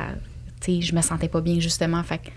Tu 0.61 0.75
sais, 0.75 0.81
je 0.81 0.95
me 0.95 1.01
sentais 1.01 1.27
pas 1.29 1.41
bien, 1.41 1.59
justement. 1.59 2.03
Fait 2.03 2.17
que 2.19 2.29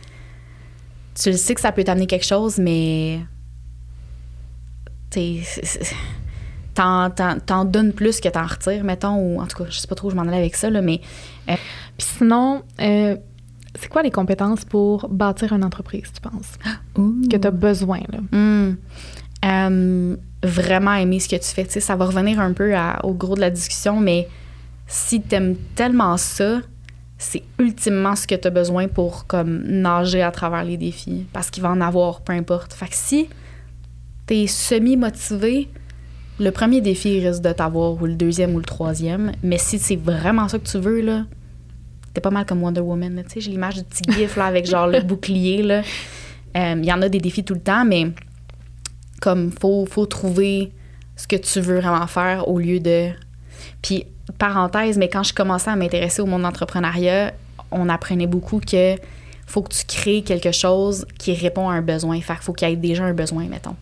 tu 1.20 1.30
le 1.30 1.36
sais 1.36 1.54
que 1.54 1.60
ça 1.60 1.72
peut 1.72 1.84
t'amener 1.84 2.06
quelque 2.06 2.26
chose, 2.26 2.58
mais. 2.58 3.20
Tu 5.10 5.42
sais, 5.44 5.80
t'en, 6.76 7.10
t'en- 7.10 7.38
t'en 7.40 7.64
donnes 7.64 7.92
plus 7.92 8.20
que 8.20 8.28
t'en 8.28 8.46
retires, 8.46 8.84
mettons, 8.84 9.16
ou 9.16 9.40
en 9.40 9.46
tout 9.46 9.56
cas, 9.64 9.68
je 9.70 9.78
sais 9.78 9.88
pas 9.88 9.94
trop 9.96 10.08
où 10.08 10.10
je 10.12 10.16
m'en 10.16 10.22
allais 10.22 10.36
avec 10.36 10.54
ça, 10.54 10.70
là, 10.70 10.80
mais. 10.82 11.00
Puis 11.46 12.06
sinon, 12.18 12.62
euh, 12.80 13.16
c'est 13.78 13.88
quoi 13.88 14.02
les 14.02 14.10
compétences 14.10 14.64
pour 14.64 15.08
bâtir 15.08 15.52
une 15.52 15.64
entreprise, 15.64 16.04
tu 16.14 16.20
penses, 16.20 16.52
que 17.30 17.36
tu 17.36 17.46
as 17.46 17.50
besoin, 17.50 18.00
là? 18.12 18.18
Hmm. 18.38 18.76
Euh, 19.44 20.16
vraiment 20.42 20.94
aimer 20.94 21.20
ce 21.20 21.28
que 21.28 21.36
tu 21.36 21.48
fais. 21.48 21.64
Tu 21.64 21.72
sais, 21.72 21.80
ça 21.80 21.96
va 21.96 22.04
revenir 22.06 22.40
un 22.40 22.52
peu 22.52 22.74
à- 22.76 23.04
au 23.04 23.12
gros 23.14 23.34
de 23.34 23.40
la 23.40 23.50
discussion, 23.50 24.00
mais 24.00 24.28
si 24.86 25.20
t'aimes 25.20 25.56
tellement 25.74 26.16
ça, 26.16 26.60
c'est 27.18 27.42
ultimement 27.58 28.14
ce 28.16 28.26
que 28.26 28.34
tu 28.34 28.46
as 28.46 28.50
besoin 28.50 28.88
pour 28.88 29.26
comme 29.26 29.62
nager 29.64 30.22
à 30.22 30.30
travers 30.30 30.64
les 30.64 30.76
défis. 30.76 31.26
Parce 31.32 31.50
qu'il 31.50 31.62
va 31.62 31.70
en 31.70 31.80
avoir, 31.80 32.20
peu 32.20 32.32
importe. 32.32 32.72
Fait 32.74 32.86
que 32.88 32.94
si 32.94 33.28
t'es 34.26 34.46
semi-motivé, 34.46 35.68
le 36.38 36.50
premier 36.50 36.80
défi 36.80 37.16
il 37.16 37.26
risque 37.26 37.42
de 37.42 37.52
t'avoir, 37.52 38.00
ou 38.00 38.06
le 38.06 38.14
deuxième 38.14 38.54
ou 38.54 38.58
le 38.58 38.64
troisième. 38.64 39.32
Mais 39.42 39.58
si 39.58 39.78
c'est 39.78 39.96
vraiment 39.96 40.48
ça 40.48 40.58
que 40.58 40.66
tu 40.66 40.78
veux, 40.78 41.00
là, 41.00 41.24
t'es 42.12 42.20
pas 42.20 42.30
mal 42.30 42.44
comme 42.46 42.62
Wonder 42.62 42.80
Woman. 42.80 43.22
Tu 43.26 43.34
sais, 43.34 43.40
j'ai 43.40 43.50
l'image 43.50 43.76
du 43.76 43.84
petit 43.84 44.10
gif 44.12 44.36
là, 44.36 44.46
avec 44.46 44.66
genre 44.66 44.86
le 44.86 45.00
bouclier. 45.02 45.62
là. 45.62 45.82
Euh, 46.56 46.74
Il 46.78 46.84
y 46.84 46.92
en 46.92 47.02
a 47.02 47.08
des 47.08 47.20
défis 47.20 47.44
tout 47.44 47.54
le 47.54 47.60
temps, 47.60 47.84
mais 47.84 48.08
comme 49.20 49.50
faut, 49.50 49.86
faut 49.86 50.06
trouver 50.06 50.72
ce 51.16 51.26
que 51.26 51.36
tu 51.36 51.60
veux 51.60 51.80
vraiment 51.80 52.06
faire 52.06 52.48
au 52.48 52.58
lieu 52.58 52.80
de. 52.80 53.08
Puis, 53.82 54.04
parenthèse, 54.38 54.98
mais 54.98 55.08
quand 55.08 55.22
je 55.22 55.32
commençais 55.32 55.70
à 55.70 55.76
m'intéresser 55.76 56.20
au 56.20 56.26
monde 56.26 56.42
d'entrepreneuriat, 56.42 57.32
on 57.70 57.88
apprenait 57.88 58.26
beaucoup 58.26 58.60
que 58.60 58.96
faut 59.46 59.62
que 59.62 59.72
tu 59.72 59.84
crées 59.86 60.22
quelque 60.22 60.52
chose 60.52 61.06
qui 61.18 61.32
répond 61.32 61.68
à 61.68 61.74
un 61.74 61.82
besoin. 61.82 62.20
Fait 62.20 62.34
qu'il 62.34 62.42
faut 62.42 62.52
qu'il 62.52 62.68
y 62.68 62.72
ait 62.72 62.76
déjà 62.76 63.04
un 63.04 63.14
besoin, 63.14 63.46
mettons. 63.48 63.76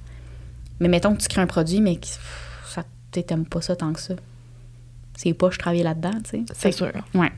Mais 0.80 0.88
mettons 0.88 1.14
que 1.14 1.22
tu 1.22 1.28
crées 1.28 1.40
un 1.40 1.46
produit, 1.46 1.80
mais 1.80 1.96
t'aimes 3.22 3.46
pas 3.46 3.61
ça 3.61 3.77
tant 3.77 3.92
que 3.92 4.00
ça. 4.00 4.14
C'est 5.16 5.33
pas, 5.33 5.50
je 5.50 5.59
travaille 5.59 5.83
là-dedans, 5.83 6.18
tu 6.24 6.31
sais. 6.31 6.42
C'est 6.55 6.72
sûr. 6.72 6.90
Ouais. 7.14 7.31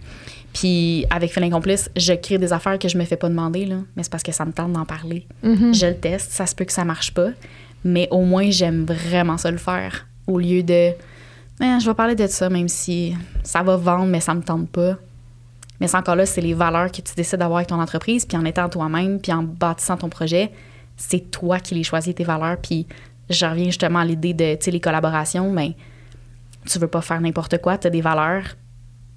Puis 0.55 1.05
avec 1.11 1.31
Félin 1.31 1.51
Complice, 1.51 1.91
je 1.95 2.15
crée 2.15 2.39
des 2.39 2.53
affaires 2.53 2.79
que 2.79 2.89
je 2.89 2.97
me 2.97 3.05
fais 3.05 3.17
pas 3.17 3.29
demander, 3.29 3.67
là, 3.67 3.77
mais 3.95 4.03
c'est 4.03 4.11
parce 4.11 4.23
que 4.23 4.33
ça 4.33 4.47
me 4.47 4.53
tente 4.53 4.73
d'en 4.73 4.87
parler. 4.87 5.27
Mhm. 5.43 5.75
Je 5.75 5.87
le 5.87 5.97
teste, 5.97 6.33
ça 6.33 6.47
se 6.47 6.55
peut 6.55 6.65
que 6.65 6.73
ça 6.73 6.85
marche 6.85 7.13
pas, 7.13 7.29
mais 7.85 8.09
au 8.11 8.23
moins 8.23 8.51
j'aime 8.51 8.85
vraiment 8.85 9.37
ça 9.37 9.51
le 9.51 9.59
faire 9.59 10.07
au 10.27 10.39
lieu 10.39 10.63
de 10.63 10.93
Eh, 11.61 11.81
je 11.81 11.87
vais 11.87 11.95
parler 11.95 12.15
de 12.15 12.27
ça 12.27 12.49
même 12.49 12.69
si 12.69 13.15
ça 13.43 13.63
va 13.63 13.77
vendre 13.77 14.07
mais 14.07 14.21
ça 14.21 14.35
me 14.35 14.43
tente 14.43 14.69
pas. 14.71 14.97
Mais 15.81 15.89
c'est 15.89 15.97
encore 15.99 16.17
là, 16.17 16.25
c'est 16.25 16.41
les 16.41 16.55
valeurs 16.55 16.91
que 16.91 17.03
tu 17.03 17.15
décides 17.15 17.39
d'avoir 17.39 17.59
avec 17.59 17.69
ton 17.69 17.81
entreprise, 17.81 18.25
puis 18.25 18.39
en 18.39 18.45
étant 18.47 18.69
toi-même, 18.71 19.21
puis 19.21 19.33
en 19.33 19.43
bâtissant 19.43 19.99
ton 19.99 20.09
projet, 20.09 20.51
c'est 20.97 21.31
toi 21.31 21.59
qui 21.61 21.75
les 21.75 21.83
choisis 21.83 22.15
tes 22.15 22.25
valeurs, 22.25 22.57
puis 22.57 22.87
je 23.31 23.45
reviens 23.47 23.67
justement 23.67 24.01
à 24.01 24.05
l'idée 24.05 24.35
de, 24.35 24.55
tu 24.55 24.65
sais, 24.67 24.71
les 24.71 24.81
collaborations, 24.81 25.51
mais 25.53 25.75
tu 26.71 26.79
veux 26.79 26.89
pas 26.89 27.01
faire 27.01 27.21
n'importe 27.21 27.59
quoi, 27.59 27.79
tu 27.79 27.87
as 27.87 27.91
des 27.91 28.01
valeurs, 28.01 28.57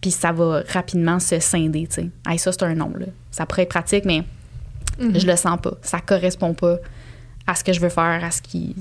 puis 0.01 0.11
ça 0.11 0.31
va 0.31 0.61
rapidement 0.71 1.19
se 1.19 1.39
scinder, 1.39 1.87
tu 1.87 1.95
sais. 1.95 2.09
Hey, 2.27 2.37
ça, 2.39 2.51
c'est 2.51 2.63
un 2.63 2.75
nom, 2.75 2.91
là. 2.97 3.05
Ça 3.31 3.45
pourrait 3.45 3.63
être 3.63 3.69
pratique, 3.69 4.05
mais 4.05 4.23
Mhm. 4.99 5.17
je 5.19 5.25
le 5.27 5.35
sens 5.35 5.57
pas. 5.61 5.73
Ça 5.81 5.99
correspond 6.01 6.53
pas 6.53 6.77
à 7.47 7.55
ce 7.55 7.63
que 7.63 7.71
je 7.73 7.79
veux 7.79 7.89
faire, 7.89 8.23
à 8.23 8.31
ce 8.31 8.41
qui... 8.41 8.75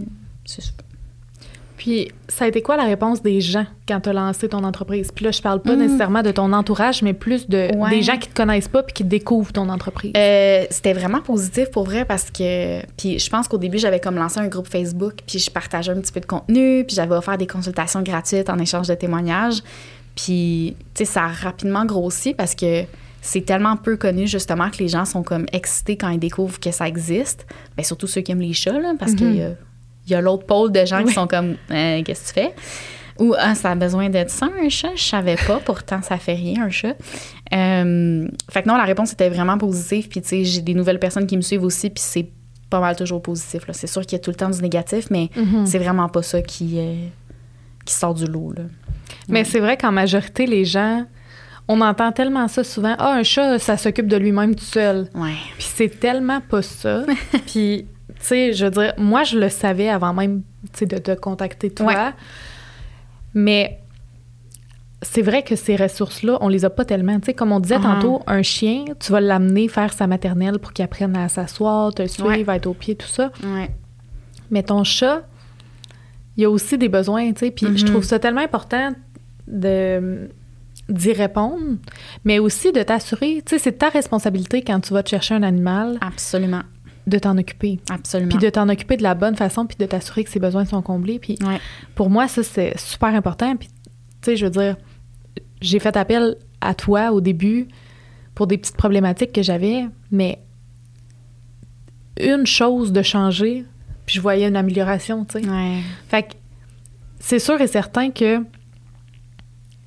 Puis, 1.79 2.11
ça 2.29 2.45
a 2.45 2.49
été 2.49 2.61
quoi 2.61 2.77
la 2.77 2.83
réponse 2.85 3.23
des 3.23 3.41
gens 3.41 3.65
quand 3.87 4.01
tu 4.01 4.09
as 4.09 4.13
lancé 4.13 4.49
ton 4.49 4.65
entreprise? 4.65 5.11
Puis 5.15 5.25
là, 5.25 5.31
je 5.31 5.41
parle 5.41 5.63
pas 5.63 5.77
Mm. 5.77 5.79
nécessairement 5.79 6.23
de 6.23 6.31
ton 6.33 6.53
entourage, 6.53 7.03
mais 7.03 7.15
plus 7.15 7.49
de, 7.49 7.75
Ouais. 7.77 7.91
des 7.91 8.03
gens 8.03 8.17
qui 8.19 8.29
te 8.29 8.35
connaissent 8.35 8.69
pas 8.69 8.83
puis 8.83 8.93
qui 8.93 9.05
découvrent 9.05 9.53
ton 9.53 9.69
entreprise. 9.69 10.13
Euh, 10.17 10.65
c'était 10.71 10.93
vraiment 10.93 11.21
positif 11.21 11.71
pour 11.71 11.85
vrai 11.85 12.05
parce 12.05 12.31
que 12.31 12.81
puis 12.97 13.19
je 13.19 13.31
pense 13.31 13.47
qu'au 13.49 13.59
début 13.59 13.79
j'avais 13.79 14.01
comme 14.01 14.17
lancé 14.17 14.41
un 14.41 14.49
groupe 14.49 14.67
Facebook 14.69 15.15
puis 15.27 15.39
je 15.39 15.51
partageais 15.51 15.93
un 15.93 16.01
petit 16.01 16.13
peu 16.13 16.21
de 16.21 16.27
contenu 16.27 16.85
puis 16.85 16.97
j'avais 16.97 17.15
offert 17.15 17.39
des 17.39 17.47
consultations 17.47 18.03
gratuites 18.03 18.51
en 18.51 18.59
échange 18.59 18.89
de 18.89 18.95
témoignages 18.95 19.63
puis 20.17 20.75
tu 20.95 21.05
sais 21.05 21.05
ça 21.05 21.25
a 21.25 21.29
rapidement 21.29 21.85
grossi 21.85 22.35
parce 22.35 22.55
que 22.55 22.83
c'est 23.21 23.43
tellement 23.45 23.77
peu 23.77 23.97
connu 23.97 24.27
justement 24.27 24.71
que 24.71 24.79
les 24.79 24.89
gens 24.89 25.05
sont 25.05 25.23
comme 25.23 25.47
excités 25.53 25.97
quand 25.97 26.09
ils 26.09 26.19
découvrent 26.19 26.59
que 26.61 26.71
ça 26.71 26.89
existe 26.89 27.47
mais 27.77 27.85
surtout 27.85 28.07
ceux 28.07 28.21
qui 28.23 28.33
aiment 28.33 28.41
les 28.41 28.53
chats 28.53 28.79
là, 28.79 28.95
parce 28.99 29.15
qu'il 29.15 29.37
y 29.37 29.43
a, 29.43 29.51
il 30.09 30.13
y 30.13 30.15
a 30.15 30.21
l'autre 30.21 30.47
pôle 30.47 30.73
de 30.73 30.85
gens 30.85 30.99
Oui. 30.99 31.05
qui 31.07 31.13
sont 31.13 31.27
comme 31.27 31.57
Euh, 31.71 32.03
qu'est-ce 32.03 32.33
que 32.33 32.41
tu 32.41 32.47
fais? 32.47 32.55
Ou 33.21 33.35
ah, 33.37 33.55
ça 33.57 33.73
a 33.73 33.75
besoin 33.75 34.09
d'être 34.09 34.31
ça, 34.31 34.49
un 34.63 34.69
chat? 34.69 34.95
Je 34.95 35.03
savais 35.03 35.35
pas, 35.47 35.59
pourtant 35.65 36.01
ça 36.03 36.19
fait 36.19 36.35
rien, 36.35 36.63
un 36.65 36.71
chat. 36.71 36.95
Euh, 37.53 38.29
fait 38.51 38.63
que 38.63 38.69
non, 38.69 38.77
la 38.77 38.85
réponse 38.85 39.13
était 39.13 39.29
vraiment 39.29 39.59
positive. 39.59 40.09
Puis 40.09 40.23
tu 40.23 40.29
sais, 40.29 40.45
j'ai 40.45 40.61
des 40.61 40.75
nouvelles 40.75 41.01
personnes 41.01 41.27
qui 41.27 41.37
me 41.37 41.43
suivent 41.43 41.65
aussi, 41.65 41.91
puis 41.91 42.03
c'est 42.05 42.29
pas 42.71 42.81
mal 42.81 42.97
toujours 42.97 43.23
positif. 43.23 43.67
là. 43.67 43.73
C'est 43.73 43.87
sûr 43.87 44.03
qu'il 44.03 44.13
y 44.13 44.21
a 44.21 44.25
tout 44.25 44.31
le 44.31 44.37
temps 44.37 44.51
du 44.51 44.61
négatif, 44.63 45.07
mais 45.11 45.31
Mhm. 45.37 45.67
c'est 45.67 45.79
vraiment 45.79 46.09
pas 46.09 46.23
ça 46.23 46.43
qui, 46.43 46.79
euh, 46.79 46.95
qui 47.85 47.95
sort 47.95 48.15
du 48.15 48.27
lot. 48.27 48.53
Là. 48.57 48.65
Mais 49.29 49.45
c'est 49.45 49.61
vrai 49.61 49.77
qu'en 49.77 49.91
majorité, 49.93 50.47
les 50.47 50.65
gens, 50.65 51.05
on 51.67 51.81
entend 51.81 52.13
tellement 52.13 52.47
ça 52.47 52.63
souvent. 52.65 52.95
Ah, 52.99 53.15
un 53.15 53.23
chat, 53.23 53.59
ça 53.59 53.77
s'occupe 53.77 54.07
de 54.07 54.17
lui-même 54.17 54.55
tout 54.55 54.65
seul. 54.65 55.09
Ouais. 55.15 55.33
Puis 55.59 55.69
c'est 55.75 55.99
tellement 56.01 56.41
pas 56.41 56.63
ça. 56.63 57.05
Puis, 57.47 57.87
tu 58.21 58.27
sais, 58.27 58.53
je 58.53 58.65
veux 58.67 58.71
dire, 58.71 58.93
moi, 58.99 59.23
je 59.25 59.39
le 59.39 59.49
savais 59.49 59.89
avant 59.89 60.13
même, 60.13 60.43
tu 60.73 60.81
sais, 60.81 60.87
de 60.87 60.99
te 60.99 61.13
contacter 61.15 61.71
toi. 61.71 61.87
Ouais. 61.87 62.11
Mais 63.35 63.81
c'est 65.03 65.23
vrai 65.23 65.43
que 65.45 65.55
ces 65.55 65.77
ressources-là, 65.77 66.39
on 66.41 66.49
les 66.49 66.65
a 66.65 66.71
pas 66.71 66.85
tellement. 66.85 67.19
Tu 67.21 67.27
sais, 67.27 67.35
comme 67.35 67.53
on 67.53 67.61
disait 67.61 67.77
Ah. 67.79 67.83
tantôt, 67.95 68.23
un 68.27 68.43
chien, 68.43 68.85
tu 68.99 69.13
vas 69.13 69.21
l'amener 69.21 69.69
faire 69.69 69.93
sa 69.93 70.07
maternelle 70.07 70.59
pour 70.59 70.73
qu'il 70.73 70.85
apprenne 70.85 71.17
à 71.17 71.29
s'asseoir, 71.29 71.95
te 71.95 72.07
suivre, 72.07 72.29
Ouais. 72.49 72.57
être 72.57 72.67
au 72.67 72.75
pied, 72.75 72.97
tout 72.97 73.07
ça. 73.07 73.31
Ouais. 73.45 73.71
Mais 74.51 74.63
ton 74.63 74.83
chat, 74.83 75.23
il 76.37 76.43
y 76.43 76.45
a 76.45 76.51
aussi 76.51 76.79
des 76.79 76.89
besoins, 76.89 77.33
tu 77.33 77.41
sais. 77.41 77.51
Puis 77.51 77.67
je 77.77 77.85
Mhm. 77.85 77.91
trouve 77.91 78.05
ça 78.05 78.19
tellement 78.19 78.41
important 78.41 78.93
de, 79.47 80.29
d'y 80.89 81.13
répondre, 81.13 81.77
mais 82.25 82.39
aussi 82.39 82.73
de 82.73 82.83
t'assurer, 82.83 83.43
tu 83.47 83.51
sais, 83.55 83.59
c'est 83.59 83.73
ta 83.79 83.91
responsabilité 83.91 84.63
quand 84.63 84.81
tu 84.81 84.93
vas 84.95 85.03
te 85.03 85.11
chercher 85.11 85.35
un 85.35 85.43
animal 85.43 85.99
Absolument. 86.01 86.63
De 87.09 87.19
t'en 87.19 87.37
occuper. 87.39 87.81
Absolument. 87.91 88.31
Puis 88.31 88.39
de 88.39 88.51
t'en 88.51 88.69
occuper 88.69 88.97
de 88.97 89.03
la 89.03 89.15
bonne 89.15 89.35
façon, 89.37 89.67
puis 89.67 89.77
de 89.79 89.87
t'assurer 89.87 90.25
que 90.25 90.31
ses 90.31 90.39
besoins 90.41 90.65
sont 90.65 90.83
comblés. 90.83 91.19
Puis 91.19 91.37
Ouais. 91.45 91.61
pour 91.95 92.11
moi, 92.11 92.29
ça, 92.29 92.43
c'est 92.43 92.79
super 92.79 93.09
important. 93.15 93.57
Puis, 93.57 93.69
tu 93.69 93.75
sais, 94.23 94.37
je 94.37 94.45
veux 94.45 94.51
dire, 94.51 94.77
j'ai 95.61 95.79
fait 95.79 95.97
appel 95.97 96.37
à 96.61 96.75
toi 96.75 97.13
au 97.13 97.21
début 97.21 97.69
pour 98.35 98.47
des 98.47 98.59
petites 98.59 98.77
problématiques 98.77 99.33
que 99.33 99.43
j'avais, 99.43 99.87
mais 100.11 100.39
une 102.21 102.47
chose 102.47 102.93
de 102.93 103.03
changer, 103.03 103.65
puis 104.07 104.17
je 104.17 104.21
voyais 104.21 104.49
une 104.49 104.57
amélioration, 104.57 105.25
tu 105.25 105.41
sais. 105.41 105.49
Ouais. 105.49 105.79
Fait 106.09 106.23
que 106.25 106.29
c'est 107.21 107.39
sûr 107.39 107.61
et 107.61 107.67
certain 107.67 108.11
que 108.11 108.45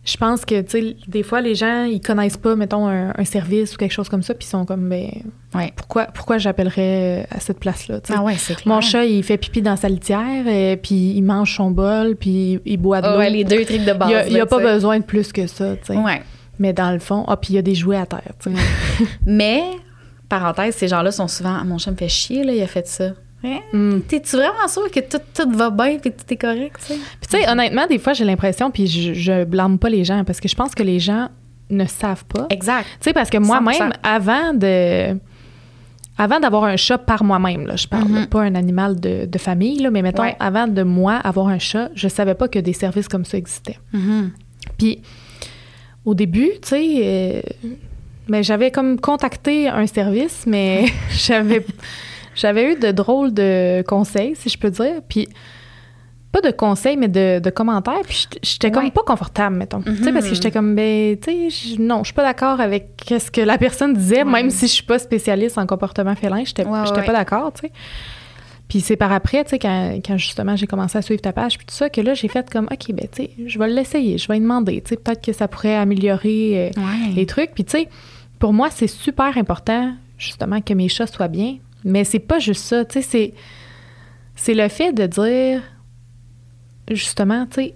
je 0.04 0.18
pense 0.18 0.46
que, 0.46 0.62
tu 0.62 0.70
sais, 0.70 0.96
des 1.08 1.22
fois, 1.24 1.42
les 1.42 1.54
gens, 1.54 1.84
ils 1.84 2.02
connaissent 2.02 2.38
pas, 2.38 2.56
mettons, 2.56 2.88
un, 2.88 3.14
un 3.16 3.24
service 3.26 3.76
ou 3.76 3.78
quelque 3.78 3.92
chose 3.92 4.10
comme 4.10 4.24
ça, 4.24 4.34
puis 4.34 4.48
ils 4.48 4.50
sont 4.50 4.66
comme, 4.66 4.90
ben, 4.90 5.10
Ouais. 5.54 5.72
pourquoi, 5.76 6.06
pourquoi 6.06 6.38
j'appellerais 6.38 7.28
à 7.30 7.40
cette 7.40 7.60
place-là. 7.60 8.00
Ah 8.10 8.24
ouais, 8.24 8.36
c'est 8.38 8.56
clair. 8.56 8.74
Mon 8.74 8.82
chat, 8.82 9.06
il 9.06 9.22
fait 9.24 9.38
pipi 9.38 9.62
dans 9.62 9.76
sa 9.76 9.90
litière, 9.90 10.48
et 10.48 10.78
puis 10.78 11.12
il 11.16 11.22
mange 11.22 11.56
son 11.56 11.70
bol, 11.72 12.16
puis 12.16 12.60
il 12.66 12.78
boit 12.78 13.02
de 13.02 13.08
Ah 13.08 13.12
l'eau. 13.14 13.20
ouais, 13.20 13.30
les 13.30 13.44
deux 13.44 13.64
trucs 13.66 13.86
de 13.86 13.94
base. 13.94 14.10
il 14.28 14.34
n'y 14.34 14.36
a, 14.36 14.40
y 14.40 14.42
a 14.42 14.46
pas 14.48 14.60
besoin 14.60 15.00
de 15.00 15.04
plus 15.04 15.32
que 15.32 15.46
ça, 15.46 15.76
tu 15.78 15.94
sais. 15.94 15.98
Ouais. 15.98 16.22
Mais 16.58 16.74
dans 16.74 16.92
le 16.92 17.00
fond, 17.00 17.24
ah, 17.28 17.38
puis 17.38 17.54
il 17.54 17.56
y 17.56 17.60
a 17.60 17.62
des 17.64 17.76
jouets 17.76 17.98
à 17.98 18.06
terre, 18.06 18.22
tu 18.42 18.50
sais. 18.52 19.06
Mais, 19.26 19.64
parenthèse, 20.30 20.76
ces 20.76 20.88
gens-là 20.88 21.12
sont 21.12 21.28
souvent. 21.28 21.58
Ah, 21.60 21.64
Mon 21.64 21.78
chat 21.78 21.92
me 21.92 21.96
fait 21.98 22.08
chier, 22.10 22.44
là, 22.44 22.54
il 22.54 22.62
a 22.62 22.68
fait 22.68 22.88
ça. 22.88 23.12
Hein? 23.44 23.60
Mm. 23.74 24.00
T'es-tu 24.02 24.36
vraiment 24.36 24.68
sûr 24.68 24.90
que 24.92 25.00
tout, 25.00 25.18
tout 25.34 25.50
va 25.52 25.70
bien 25.72 25.88
et 25.88 25.98
que 26.00 26.10
tout 26.10 26.26
est 26.30 26.38
correct, 26.38 26.76
tu 26.80 26.94
sais? 26.94 27.00
Puis 27.20 27.30
tu 27.30 27.38
sais, 27.42 27.50
honnêtement, 27.50 27.88
des 27.88 27.98
fois, 27.98 28.14
j'ai 28.14 28.26
l'impression, 28.26 28.70
puis 28.72 28.86
je, 28.88 29.14
je 29.14 29.44
blâme 29.46 29.80
pas 29.80 29.90
les 29.90 30.04
gens, 30.04 30.24
parce 30.24 30.40
que 30.40 30.48
je 30.48 30.56
pense 30.56 30.76
que 30.76 30.84
les 30.84 31.00
gens 31.00 31.30
ne 31.70 31.86
savent 31.86 32.26
pas. 32.26 32.48
Exact. 32.50 32.86
Tu 33.00 33.06
sais, 33.06 33.14
parce 33.14 33.30
que 33.30 33.38
moi-même, 33.38 33.74
100%. 33.74 33.94
avant 34.04 34.54
de. 34.54 35.18
Avant 36.18 36.40
d'avoir 36.40 36.66
un 36.66 36.76
chat 36.76 37.00
par 37.00 37.24
moi-même, 37.24 37.66
là, 37.66 37.78
je 37.78 37.88
parle 37.88 38.10
Mhm. 38.10 38.16
là, 38.16 38.28
pas 38.28 38.42
un 38.42 38.54
animal 38.54 39.00
de, 39.00 39.26
de 39.26 39.38
famille, 39.40 39.80
là, 39.80 39.90
mais 39.90 40.02
mettons, 40.04 40.22
Ouais. 40.24 40.36
avant 40.40 40.68
de 40.68 40.84
moi 40.84 41.16
avoir 41.16 41.48
un 41.48 41.58
chat, 41.58 41.90
je 41.96 42.08
savais 42.10 42.36
pas 42.36 42.48
que 42.48 42.60
des 42.60 42.74
services 42.74 43.08
comme 43.08 43.26
ça 43.26 43.38
existaient. 43.38 43.80
Mhm. 43.94 44.32
Puis 44.78 45.02
au 46.06 46.14
début, 46.14 46.50
tu 46.62 46.68
sais, 46.70 46.96
euh, 47.02 47.42
ben, 48.28 48.44
j'avais 48.44 48.70
comme 48.70 49.00
contacté 49.00 49.68
un 49.70 49.88
service, 49.88 50.44
mais 50.46 50.86
j'avais 51.12 51.66
j'avais 52.36 52.74
eu 52.74 52.76
de 52.80 52.92
drôles 52.92 53.34
de 53.34 53.82
conseils, 53.88 54.36
si 54.36 54.50
je 54.50 54.58
peux 54.58 54.70
dire. 54.70 55.02
Puis 55.08 55.28
pas 56.32 56.40
de 56.40 56.52
conseils, 56.52 56.96
mais 56.96 57.10
de, 57.10 57.40
de 57.40 57.50
commentaires. 57.50 58.02
Puis 58.08 58.28
j'étais- 58.42 58.72
comme 58.72 58.90
pas 58.92 59.04
confortable, 59.06 59.58
mettons. 59.58 59.82
Tu 59.82 59.96
sais, 60.04 60.14
parce 60.14 60.24
que 60.26 60.30
Mhm. 60.30 60.36
j'étais 60.36 60.52
comme, 60.52 60.76
ben, 60.76 61.18
tu 61.20 61.50
sais, 61.52 61.76
non, 61.78 62.00
je 62.00 62.06
suis 62.06 62.14
pas 62.14 62.24
d'accord 62.24 62.62
avec 62.62 62.90
ce 63.10 63.30
que 63.30 63.42
la 63.42 63.58
personne 63.58 63.94
disait, 63.94 64.24
Ouais. 64.24 64.32
même 64.32 64.50
si 64.50 64.68
je 64.68 64.72
suis 64.74 64.84
pas 64.84 64.98
spécialiste 64.98 65.58
en 65.58 65.66
comportement 65.66 66.16
félin, 66.16 66.44
j'étais 66.46 66.66
Ouais, 66.66 66.84
pas 67.06 67.12
d'accord, 67.14 67.52
tu 67.54 67.68
sais. 67.68 67.72
Puis 68.70 68.80
c'est 68.80 68.96
par 68.96 69.12
après, 69.12 69.44
tu 69.44 69.50
sais, 69.50 69.60
quand, 69.60 70.00
quand 70.06 70.16
justement 70.18 70.56
j'ai 70.56 70.66
commencé 70.68 70.98
à 70.98 71.02
suivre 71.02 71.22
ta 71.22 71.34
page, 71.34 71.58
puis 71.58 71.66
tout 71.68 71.76
ça, 71.76 71.90
que 71.90 72.00
là, 72.00 72.14
j'ai 72.14 72.30
fait 72.30 72.50
comme, 72.50 72.70
OK, 72.72 72.94
ben, 72.94 73.06
tu 73.12 73.24
sais, 73.24 73.32
je 73.46 73.60
vais 73.60 73.68
l'essayer, 73.68 74.18
je 74.18 74.26
vais 74.30 74.36
lui 74.36 74.40
demander, 74.42 74.80
tu 74.80 74.92
sais, 74.92 74.96
peut-être 74.96 75.22
que 75.22 75.34
ça 75.34 75.50
pourrait 75.50 75.76
améliorer 75.76 76.72
euh, 76.78 76.82
les 77.14 77.26
trucs. 77.26 77.52
Puis, 77.54 77.66
tu 77.66 77.72
sais, 77.72 77.90
pour 78.40 78.54
moi, 78.54 78.70
c'est 78.72 78.88
super 78.88 79.38
important, 79.38 79.92
justement, 80.18 80.62
que 80.62 80.74
mes 80.74 80.88
chats 80.88 81.08
soient 81.08 81.28
bien. 81.28 81.58
Mais 81.84 82.04
c'est 82.04 82.20
pas 82.20 82.40
juste 82.40 82.64
ça, 82.64 82.86
tu 82.86 83.02
sais, 83.02 83.08
c'est, 83.10 83.34
c'est 84.36 84.54
le 84.54 84.68
fait 84.68 84.94
de 84.94 85.06
dire, 85.08 85.62
justement, 86.90 87.46
tu 87.48 87.56
sais, 87.62 87.76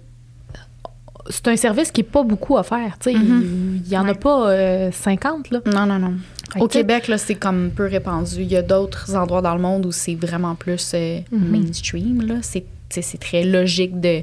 c'est 1.28 1.48
un 1.48 1.56
service 1.56 1.90
qui 1.90 2.02
est 2.02 2.04
pas 2.04 2.22
beaucoup 2.22 2.56
offert, 2.56 2.96
tu 3.00 3.10
sais. 3.12 3.18
Mhm. 3.18 3.82
Il 3.84 3.90
y 3.92 3.98
en 3.98 4.06
a 4.06 4.14
pas 4.14 4.50
euh, 4.50 4.90
50, 4.92 5.50
là. 5.50 5.60
Non, 5.66 5.86
non, 5.86 5.98
non. 5.98 6.14
Au. 6.60 6.68
Québec, 6.68 7.08
là, 7.08 7.18
c'est 7.18 7.34
comme 7.34 7.70
peu 7.70 7.86
répandu. 7.86 8.36
Il 8.42 8.46
y 8.50 8.56
a 8.56 8.62
d'autres 8.62 9.14
endroits 9.16 9.42
dans 9.42 9.54
le 9.54 9.60
monde 9.60 9.86
où 9.86 9.92
c'est 9.92 10.14
vraiment 10.14 10.54
plus 10.54 10.92
euh, 10.94 11.18
Mhm. 11.32 11.50
mainstream. 11.50 12.22
Là. 12.22 12.34
C'est 12.42 13.18
très 13.20 13.42
logique 13.44 14.00
de. 14.00 14.22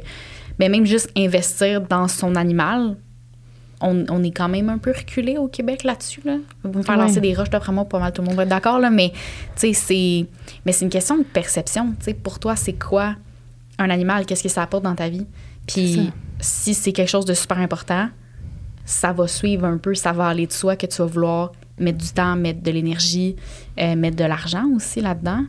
Mais 0.59 0.69
même 0.69 0.85
juste 0.85 1.09
investir 1.17 1.81
dans 1.81 2.07
son 2.07 2.35
animal, 2.35 2.95
on, 3.83 4.05
on 4.09 4.23
est 4.23 4.31
quand 4.31 4.49
même 4.49 4.69
un 4.69 4.77
peu 4.77 4.91
reculé 4.91 5.37
au 5.37 5.47
Québec 5.47 5.83
là-dessus. 5.83 6.21
Là. 6.23 6.37
Vous 6.63 6.79
me 6.79 6.83
faire 6.83 6.97
lancer 6.97 7.19
des 7.19 7.33
roches, 7.35 7.49
d'après 7.49 7.71
moi, 7.71 7.85
pas 7.85 7.99
mal 7.99 8.13
tout 8.13 8.21
le 8.21 8.27
monde 8.27 8.37
va 8.37 8.43
être 8.43 8.49
d'accord. 8.49 8.79
Là, 8.79 8.89
mais 8.89 9.11
c'est, 9.55 9.71
une 10.81 10.89
question 10.89 11.17
de 11.17 11.23
perception. 11.23 11.93
Pour 12.23 12.39
toi, 12.39 12.55
c'est 12.55 12.73
quoi 12.73 13.15
un 13.77 13.89
animal? 13.89 14.25
Qu'est-ce 14.25 14.43
que 14.43 14.49
ça 14.49 14.63
apporte 14.63 14.83
dans 14.83 14.95
ta 14.95 15.09
vie? 15.09 15.27
Puis 15.67 16.11
si 16.39 16.73
c'est 16.73 16.93
quelque 16.93 17.09
chose 17.09 17.25
de 17.25 17.33
super 17.33 17.59
important, 17.59 18.09
ça 18.85 19.13
va 19.13 19.27
suivre 19.27 19.65
un 19.65 19.77
peu, 19.77 19.95
ça 19.95 20.11
va 20.11 20.27
aller 20.27 20.47
de 20.47 20.51
soi 20.51 20.75
que 20.75 20.85
tu 20.85 20.97
vas 20.97 21.05
vouloir 21.05 21.51
mettre 21.79 21.97
du 21.97 22.09
temps, 22.09 22.35
mettre 22.35 22.61
de 22.61 22.71
l'énergie, 22.71 23.35
euh, 23.79 23.95
mettre 23.95 24.17
de 24.17 24.25
l'argent 24.25 24.65
aussi 24.75 25.01
là-dedans. 25.01 25.43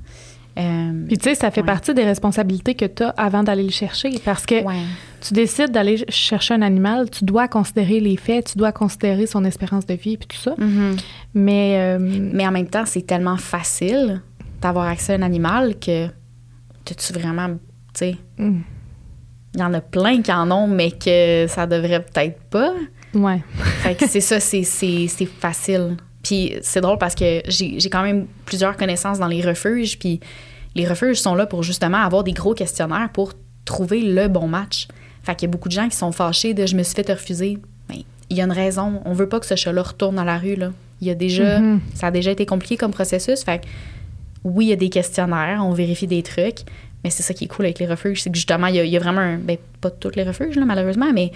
Euh, 0.58 0.92
Puis, 1.08 1.18
tu 1.18 1.24
sais, 1.30 1.34
ça 1.34 1.50
fait 1.50 1.60
Ouais. 1.62 1.66
partie 1.66 1.94
des 1.94 2.04
responsabilités 2.04 2.74
que 2.74 2.84
tu 2.84 3.02
as 3.02 3.08
avant 3.10 3.42
d'aller 3.42 3.64
le 3.64 3.70
chercher. 3.70 4.12
Parce 4.24 4.46
que 4.46 4.62
ouais. 4.62 4.74
tu 5.20 5.34
décides 5.34 5.72
d'aller 5.72 6.04
chercher 6.08 6.54
un 6.54 6.62
animal, 6.62 7.10
tu 7.10 7.24
dois 7.24 7.48
considérer 7.48 7.98
les 8.00 8.16
faits, 8.16 8.52
tu 8.52 8.58
dois 8.58 8.70
considérer 8.70 9.26
son 9.26 9.44
espérance 9.44 9.84
de 9.86 9.94
vie, 9.94 10.16
puis 10.16 10.28
tout 10.28 10.36
ça. 10.36 10.54
Mhm. 10.56 10.96
Mais, 11.34 11.76
euh, 11.78 11.98
Mais 12.00 12.46
en 12.46 12.52
même 12.52 12.68
temps, 12.68 12.84
c'est 12.86 13.02
tellement 13.06 13.36
facile 13.36 14.22
d'avoir 14.60 14.86
accès 14.86 15.14
à 15.14 15.16
un 15.16 15.22
animal 15.22 15.78
que 15.78 16.06
tu 16.84 17.12
vraiment, 17.12 17.48
tu 17.48 17.58
sais, 17.94 18.16
mm, 18.38 18.60
il 19.54 19.60
y 19.60 19.62
en 19.64 19.74
a 19.74 19.80
plein 19.80 20.20
qui 20.22 20.32
en 20.32 20.50
ont, 20.50 20.66
mais 20.68 20.90
que 20.92 21.46
ça 21.48 21.66
devrait 21.66 22.04
peut-être 22.04 22.40
pas. 22.50 22.72
ouais. 23.14 23.42
Fait 23.82 23.94
que 23.96 24.06
c'est 24.08 24.20
ça, 24.20 24.38
c'est 24.40 24.62
facile. 25.40 25.96
Puis 26.24 26.54
c'est 26.62 26.80
drôle 26.80 26.98
parce 26.98 27.14
que 27.14 27.42
j'ai, 27.46 27.78
quand 27.90 28.02
même 28.02 28.26
plusieurs 28.46 28.76
connaissances 28.76 29.18
dans 29.18 29.28
les 29.28 29.42
refuges. 29.42 29.98
Puis 29.98 30.18
les 30.74 30.88
refuges 30.88 31.20
sont 31.20 31.36
là 31.36 31.46
pour 31.46 31.62
justement 31.62 31.98
avoir 31.98 32.24
des 32.24 32.32
gros 32.32 32.54
questionnaires 32.54 33.10
pour 33.12 33.34
trouver 33.64 34.00
le 34.00 34.26
bon 34.26 34.48
match. 34.48 34.88
Fait 35.22 35.36
qu'il 35.36 35.48
y 35.48 35.50
a 35.50 35.52
beaucoup 35.52 35.68
de 35.68 35.74
gens 35.74 35.88
qui 35.88 35.96
sont 35.96 36.10
fâchés 36.10 36.54
de 36.54 36.66
je 36.66 36.76
me 36.76 36.82
suis 36.82 36.94
fait 36.94 37.08
refuser. 37.12 37.58
Mais 37.88 38.04
il 38.30 38.36
y 38.36 38.40
a 38.40 38.44
une 38.44 38.52
raison. 38.52 39.00
On 39.04 39.12
veut 39.12 39.28
pas 39.28 39.38
que 39.38 39.46
ce 39.46 39.54
chat-là 39.54 39.82
retourne 39.82 40.16
dans 40.16 40.24
la 40.24 40.38
rue. 40.38 40.56
Là. 40.56 40.72
Il 41.00 41.06
y 41.06 41.10
a 41.10 41.14
déjà. 41.14 41.60
Mhm. 41.60 41.80
Ça 41.94 42.08
a 42.08 42.10
déjà 42.10 42.30
été 42.30 42.46
compliqué 42.46 42.76
comme 42.76 42.92
processus. 42.92 43.44
Fait 43.44 43.60
que 43.60 43.66
oui, 44.44 44.66
il 44.66 44.68
y 44.68 44.72
a 44.72 44.76
des 44.76 44.90
questionnaires, 44.90 45.62
on 45.62 45.72
vérifie 45.72 46.06
des 46.06 46.22
trucs. 46.22 46.60
Mais 47.02 47.10
c'est 47.10 47.22
ça 47.22 47.34
qui 47.34 47.44
est 47.44 47.48
cool 47.48 47.66
avec 47.66 47.78
les 47.78 47.86
refuges, 47.86 48.22
c'est 48.22 48.30
que 48.30 48.36
justement, 48.36 48.66
il 48.68 48.76
y 48.76 48.78
a, 48.78 48.84
il 48.84 48.90
y 48.90 48.96
a 48.96 49.00
vraiment 49.00 49.20
un. 49.20 49.36
Ben, 49.36 49.58
pas 49.82 49.90
tous 49.90 50.16
les 50.16 50.22
refuges, 50.22 50.56
là, 50.56 50.64
malheureusement, 50.64 51.12
mais 51.12 51.32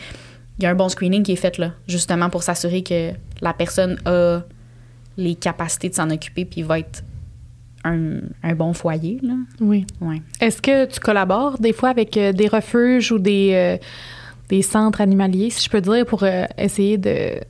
il 0.58 0.64
y 0.64 0.66
a 0.66 0.70
un 0.70 0.74
bon 0.74 0.88
screening 0.88 1.22
qui 1.22 1.32
est 1.32 1.36
fait 1.36 1.58
là, 1.58 1.72
justement 1.86 2.30
pour 2.30 2.42
s'assurer 2.42 2.82
que 2.82 3.12
la 3.42 3.52
personne 3.52 3.98
a 4.06 4.40
les 5.18 5.34
capacités 5.34 5.90
de 5.90 5.94
s'en 5.94 6.08
occuper 6.08 6.46
puis 6.46 6.62
va 6.62 6.78
être 6.78 7.02
un, 7.84 8.20
un 8.42 8.54
bon 8.54 8.72
foyer. 8.72 9.18
Là. 9.22 9.34
Oui. 9.60 9.84
Ouais. 10.00 10.22
Est-ce 10.40 10.62
que 10.62 10.86
tu 10.86 11.00
collabores 11.00 11.58
des 11.58 11.74
fois 11.74 11.90
avec 11.90 12.16
euh, 12.16 12.32
des 12.32 12.48
refuges 12.48 13.12
ou 13.12 13.18
des, 13.18 13.50
euh, 13.52 13.76
des 14.48 14.62
centres 14.62 15.00
animaliers, 15.00 15.50
si 15.50 15.64
je 15.64 15.70
peux 15.70 15.80
dire, 15.80 16.06
pour 16.06 16.22
euh, 16.22 16.44
essayer 16.56 16.96
de, 16.96 17.40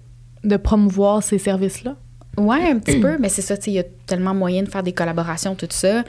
de 0.43 0.57
promouvoir 0.57 1.23
ces 1.23 1.39
services-là? 1.39 1.95
Ouais, 2.37 2.71
un 2.71 2.79
petit 2.79 3.01
peu, 3.01 3.19
mais 3.19 3.29
c'est 3.29 3.43
ça, 3.43 3.57
tu 3.57 3.65
sais, 3.65 3.71
il 3.73 3.75
y 3.75 3.79
a 3.81 3.85
tellement 4.07 4.33
moyen 4.33 4.63
de 4.63 4.69
faire 4.69 4.85
des 4.85 4.93
collaborations, 4.93 5.57
tout 5.57 5.67
ça. 5.71 6.05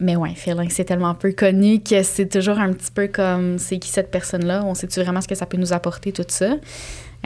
Mais 0.00 0.14
ouais, 0.16 0.34
Félin, 0.36 0.66
c'est 0.68 0.84
tellement 0.84 1.14
peu 1.14 1.32
connu 1.32 1.80
que 1.82 2.02
c'est 2.04 2.28
toujours 2.28 2.58
un 2.58 2.72
petit 2.72 2.90
peu 2.92 3.08
comme 3.08 3.58
c'est 3.58 3.78
qui 3.78 3.88
cette 3.88 4.10
personne-là, 4.10 4.62
on 4.64 4.74
sait-tu 4.74 5.00
vraiment 5.02 5.20
ce 5.20 5.26
que 5.28 5.34
ça 5.34 5.44
peut 5.46 5.56
nous 5.56 5.72
apporter, 5.72 6.12
tout 6.12 6.24
ça? 6.28 6.52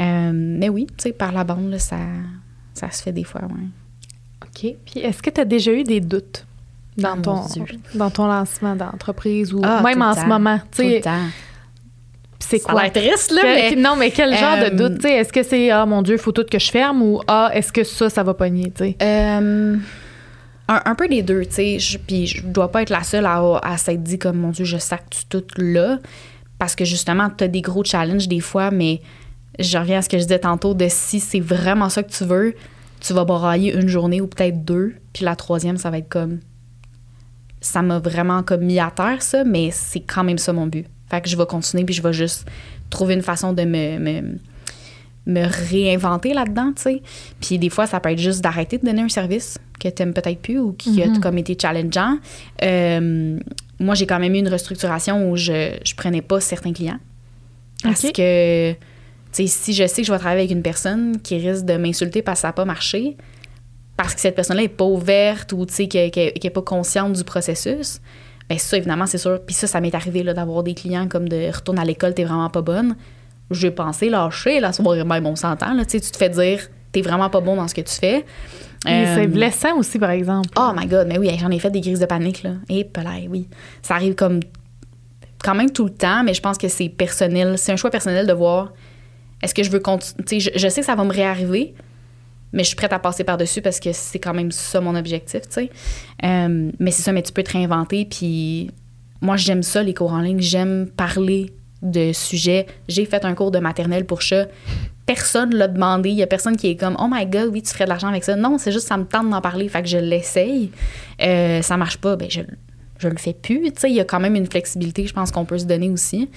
Euh, 0.01 0.31
mais 0.33 0.70
oui, 0.70 0.87
tu 0.87 0.95
sais, 1.03 1.12
par 1.12 1.33
la 1.33 1.45
bande, 1.45 1.70
là, 1.70 1.79
ça, 1.79 1.99
ça 2.73 2.91
se 2.91 3.03
fait 3.03 3.12
des 3.12 3.25
fois, 3.25 3.43
ouais. 3.43 3.66
OK. 4.43 4.75
Puis 4.87 5.01
est-ce 5.01 5.23
que 5.23 5.29
tu 5.31 5.41
as 5.41 5.45
déjà 5.45 5.70
eu 5.73 5.83
des 5.85 6.01
doutes 6.01 6.47
dans, 6.97 7.14
Ah, 7.18 7.23
ton, 7.23 7.41
dans 7.95 8.11
ton 8.11 8.27
lancement 8.27 8.75
d'entreprise 8.75 9.53
ou 9.53 9.61
Ah, 9.62 9.83
même 9.83 10.01
en 10.01 10.14
ce 10.14 10.25
moment? 10.25 10.59
Tu 10.75 10.83
Tout 10.83 10.89
le 10.89 11.01
temps. 11.03 11.27
c'est 12.39 12.61
quoi? 12.61 12.89
triste, 12.89 13.33
là, 13.33 13.43
mais... 13.45 13.77
Non, 13.77 13.97
mais 13.97 14.11
quel 14.11 14.35
genre 14.37 14.57
de 14.57 14.64
Euh, 14.64 14.89
doute? 14.89 14.97
Tu 14.97 15.09
sais, 15.09 15.12
Est-ce 15.16 15.33
que 15.33 15.43
c'est 15.43 15.70
Ah 15.70 15.85
mon 15.85 16.01
Dieu, 16.03 16.14
il 16.14 16.20
faut 16.20 16.33
tout 16.33 16.45
que 16.51 16.59
je 16.59 16.70
ferme 16.70 17.03
ou 17.03 17.20
Ah, 17.29 17.51
est-ce 17.53 17.70
que 17.73 17.85
ça, 17.85 18.09
ça 18.11 18.23
va 18.23 18.33
pogner? 18.35 18.70
tu 18.75 18.85
sais? 18.85 18.97
Euh, 19.03 19.77
un, 20.85 20.95
peu 20.95 21.09
des 21.09 21.23
deux, 21.23 21.45
tu 21.45 21.79
sais. 21.79 21.99
Puis 22.07 22.27
je 22.27 22.47
dois 22.47 22.70
pas 22.70 22.83
être 22.83 22.91
la 22.91 23.03
seule 23.03 23.27
à, 23.27 23.77
s'être 23.77 24.03
dit 24.03 24.18
comme, 24.18 24.39
mon 24.39 24.51
Dieu, 24.51 24.64
je 24.64 24.77
sac 24.77 25.05
tout 25.29 25.45
là. 25.57 25.99
Parce 26.59 26.75
que 26.77 26.85
justement, 26.85 27.29
tu 27.31 27.45
as 27.45 27.49
des 27.49 27.61
gros 27.61 27.85
challenges 27.85 28.29
des 28.29 28.41
fois, 28.41 28.70
mais 28.70 29.01
je 29.59 29.77
reviens 29.77 29.99
à 29.99 30.03
ce 30.03 30.09
que 30.09 30.18
je 30.18 30.23
disais 30.23 30.39
tantôt 30.39 30.75
de 30.75 30.87
si 30.89 31.20
c'est 31.20 31.41
vraiment 31.41 31.89
ça 31.89 32.03
que 32.03 32.11
tu 32.11 32.25
veux, 32.25 32.55
tu 33.01 33.12
vas 33.12 33.25
brailler 33.25 33.75
une 33.75 33.89
journée 33.89 34.20
ou 34.20 34.27
peut-être 34.27 34.64
deux, 34.64 34.95
puis 35.12 35.25
la 35.25 35.37
troisième, 35.37 35.77
ça 35.77 35.91
va 35.91 35.99
être 35.99 36.09
comme. 36.09 36.41
Ça 37.61 37.83
m'a 37.83 37.99
vraiment 37.99 38.43
comme 38.43 38.62
mis 38.62 38.81
à 38.81 38.91
terre, 38.91 39.23
ça, 39.23 39.45
mais 39.45 39.70
c'est 39.70 40.01
quand 40.01 40.25
même 40.25 40.39
ça 40.39 40.53
mon 40.53 40.66
but. 40.66 40.87
Fait 41.11 41.20
que 41.20 41.29
je 41.29 41.37
vais 41.37 41.47
continuer, 41.47 41.85
puis 41.85 41.95
je 41.95 42.03
vais 42.03 42.12
juste 42.12 42.49
trouver 42.91 43.14
une 43.14 43.23
façon 43.23 43.53
de 43.53 43.62
me, 43.64 44.39
me 45.27 45.45
réinventer 45.70 46.35
là-dedans, 46.35 46.73
tu 46.75 46.83
sais. 46.83 47.03
Puis 47.41 47.59
des 47.59 47.70
fois, 47.70 47.87
ça 47.87 48.01
peut 48.01 48.11
être 48.11 48.18
juste 48.18 48.41
d'arrêter 48.41 48.79
de 48.79 48.87
donner 48.87 49.03
un 49.03 49.09
service 49.09 49.59
que 49.79 49.89
tu 49.89 50.03
aimes 50.03 50.14
peut-être 50.14 50.41
plus 50.41 50.59
ou 50.59 50.73
qui 50.73 51.03
a 51.03 51.09
comme 51.20 51.39
été 51.39 51.57
challengeant. 51.61 52.18
Euh, 52.62 53.39
moi, 53.79 53.95
j'ai 53.95 54.07
quand 54.07 54.18
même 54.18 54.35
eu 54.35 54.39
une 54.39 54.49
restructuration 54.49 55.31
où 55.31 55.37
je, 55.37 55.77
je 55.85 55.95
prenais 55.95 56.23
pas 56.23 56.41
certains 56.41 56.73
clients. 56.73 56.99
Parce 57.83 58.03
que 58.03 58.73
Tu 58.73 58.77
sais, 59.33 59.47
si 59.47 59.73
je 59.73 59.87
sais 59.87 60.03
que 60.03 60.07
je 60.07 60.12
vais 60.12 60.18
travailler 60.18 60.43
avec 60.43 60.51
une 60.51 60.62
personne 60.62 61.20
qui 61.20 61.39
risque 61.39 61.64
de 61.64 61.77
m'insulter 61.77 62.20
parce 62.20 62.41
que 62.41 62.43
ça 62.43 62.49
n'a 62.49 62.53
pas 62.53 62.66
marché, 62.66 63.16
parce 63.97 64.14
que 64.14 64.20
cette 64.20 64.35
personne-là 64.35 64.62
n'est 64.62 64.68
pas 64.68 64.85
ouverte 64.85 65.53
ou, 65.53 65.64
tu 65.64 65.73
sais, 65.75 65.89
qu'elle 65.89 66.11
n'est 66.43 66.51
pas 66.51 66.62
consciente 66.62 67.14
du 67.14 67.25
processus, 67.25 68.01
bien 68.49 68.59
ça, 68.59 68.77
évidemment, 68.77 69.07
c'est 69.07 69.18
sûr. 69.18 69.41
Puis 69.45 69.55
ça, 69.55 69.66
ça 69.66 69.81
m'est 69.81 69.95
arrivé, 69.95 70.23
d'avoir 70.23 70.62
des 70.62 70.75
clients 70.75 71.09
comme 71.09 71.29
de 71.29 71.51
«retourne 71.55 71.79
à 71.79 71.85
l'école, 71.85 72.12
t'es 72.12 72.25
vraiment 72.25 72.51
pas 72.51 72.62
bonne». 72.62 72.97
J'ai 73.53 73.71
pensé 73.71 74.09
lâcher, 74.09 74.61
la 74.61 74.73
soirée 74.73 75.05
même, 75.05 75.27
on 75.27 75.37
s'entend, 75.37 75.75
là, 75.75 75.85
tu 75.85 75.93
sais, 75.93 76.01
tu 76.01 76.11
te 76.11 76.17
fais 76.17 76.29
dire 76.29 76.69
«t'es 76.93 77.03
vraiment 77.03 77.31
pas 77.31 77.41
bon 77.41 77.57
dans 77.57 77.69
ce 77.69 77.75
que 77.75 77.81
tu 77.81 77.95
fais». 77.95 78.25
Et 78.85 79.07
c'est 79.07 79.25
Euh, 79.25 79.27
blessant 79.29 79.77
aussi, 79.79 79.99
par 79.99 80.11
exemple. 80.11 80.49
Oh 80.59 80.73
my 80.77 80.87
god, 80.87 81.07
mais 81.07 81.17
oui, 81.17 81.31
j'en 81.39 81.51
ai 81.51 81.61
fait 81.61 81.71
des 81.71 81.81
crises 81.81 82.01
de 82.01 82.07
panique, 82.07 82.43
là. 82.43 82.55
Et 82.69 82.85
pelay, 82.85 83.29
oui. 83.31 83.49
Ça 83.81 83.95
arrive 83.95 84.17
comme 84.17 84.41
quand 85.45 85.55
même 85.55 85.71
tout 85.71 85.85
le 85.85 85.93
temps, 85.93 86.25
mais 86.25 86.35
je 86.35 86.41
pense 86.41 86.59
que 86.59 86.67
c'est 86.69 86.89
personnel. 86.89 87.57
C'est 87.59 87.71
un 87.73 87.77
choix 87.77 87.91
personnel 87.91 88.27
de 88.27 88.33
voir 88.33 88.73
est-ce 89.41 89.55
que 89.55 89.63
je 89.63 89.71
veux 89.71 89.79
continuer. 89.79 90.41
Je, 90.41 90.51
je 90.55 90.69
sais 90.69 90.81
que 90.81 90.87
ça 90.87 90.97
va 90.97 91.05
me 91.05 91.13
réarriver, 91.13 91.75
mais 92.53 92.65
je 92.65 92.69
suis 92.69 92.77
prête 92.77 92.93
à 92.93 92.99
passer 92.99 93.23
par-dessus 93.23 93.63
parce 93.63 93.79
que 93.79 93.93
c'est 93.93 94.19
quand 94.19 94.35
même 94.35 94.51
ça 94.51 94.81
mon 94.81 94.97
objectif, 94.97 95.43
tu 95.43 95.49
sais. 95.51 95.71
Euh, 96.25 96.71
mais 96.81 96.91
c'est 96.91 97.03
ça, 97.03 97.13
mais 97.13 97.23
tu 97.23 97.33
peux 97.33 97.45
te 97.45 97.53
réinventer. 97.53 98.05
Puis 98.05 98.71
moi, 99.21 99.37
j'aime 99.37 99.63
ça, 99.63 99.83
les 99.85 99.95
cours 99.95 100.13
en 100.13 100.21
ligne. 100.21 100.41
J'aime 100.41 100.89
parler 100.89 101.53
de 101.83 102.12
sujets. 102.12 102.66
J'ai 102.89 103.05
fait 103.05 103.24
un 103.24 103.35
cours 103.35 103.51
de 103.51 103.59
maternelle 103.59 104.05
pour 104.07 104.22
chat. 104.22 104.47
Personne 105.05 105.55
l'a 105.55 105.66
demandé. 105.68 106.11
Il 106.11 106.16
y 106.16 106.22
a 106.22 106.26
personne 106.28 106.57
qui 106.57 106.68
est 106.68 106.76
comme 106.76 106.97
Oh 107.01 107.09
my 107.11 107.26
God, 107.26 107.51
oui, 107.53 107.61
tu 107.62 107.72
ferais 107.72 107.85
de 107.85 107.89
l'argent 107.91 108.09
avec 108.09 108.22
ça. 108.24 108.37
Non, 108.37 108.57
c'est 108.59 108.70
juste 108.72 108.87
ça 108.87 108.97
me 108.97 109.05
tente 109.05 109.28
d'en 109.28 109.41
parler. 109.41 109.68
Fait 109.68 109.83
que 109.83 109.89
je 109.89 109.99
l'essaye. 109.99 110.70
Euh, 111.20 111.61
ça 111.62 111.76
marche 111.76 111.99
pas, 111.99 112.14
ben 112.16 112.30
je, 112.30 112.41
je 112.99 113.09
le 113.09 113.16
fais 113.16 113.33
plus. 113.33 113.72
Tu 113.72 113.80
sais, 113.80 113.91
il 113.91 113.97
y 113.97 114.01
a 114.01 114.05
quand 114.05 114.20
même 114.20 114.37
une 114.37 114.47
flexibilité, 114.47 115.07
je 115.07 115.12
pense 115.12 115.33
qu'on 115.33 115.45
peut 115.45 115.59
se 115.59 115.64
donner 115.64 115.91
aussi. 115.91 116.30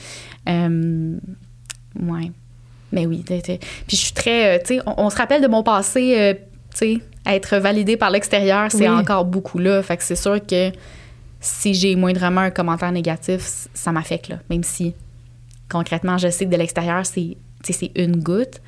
Euh, 0.49 1.15
ouais. 2.01 2.31
Mais 2.91 3.05
oui. 3.05 3.23
Puis 3.27 3.57
je 3.89 3.95
suis 3.95 4.13
très. 4.13 4.55
euh, 4.55 4.59
tu 4.65 4.75
sais, 4.77 4.81
on, 4.87 4.95
on 5.05 5.09
se 5.09 5.15
rappelle 5.17 5.41
de 5.41 5.47
mon 5.47 5.61
passé, 5.63 6.15
euh, 6.17 6.33
tu 6.33 6.39
sais, 6.77 6.97
être 7.27 7.57
validé 7.57 7.97
par 7.97 8.09
l'extérieur, 8.09 8.71
c'est 8.71 8.87
Oui. 8.89 8.95
encore 8.95 9.25
beaucoup 9.25 9.59
là. 9.59 9.81
Fait 9.83 9.97
que 9.97 10.03
c'est 10.03 10.15
sûr 10.15 10.39
que 10.45 10.71
si 11.39 11.73
j'ai 11.75 11.95
moindrement 11.95 12.41
un 12.41 12.49
commentaire 12.51 12.91
négatif, 12.91 13.67
ça 13.73 13.91
m'affecte, 13.91 14.29
là. 14.29 14.39
Même 14.49 14.63
si 14.63 14.93
concrètement, 15.69 16.17
je 16.17 16.29
sais 16.29 16.45
que 16.45 16.51
de 16.51 16.57
l'extérieur, 16.57 17.05
c'est 17.05 17.37
une 17.95 18.17
goutte, 18.17 18.61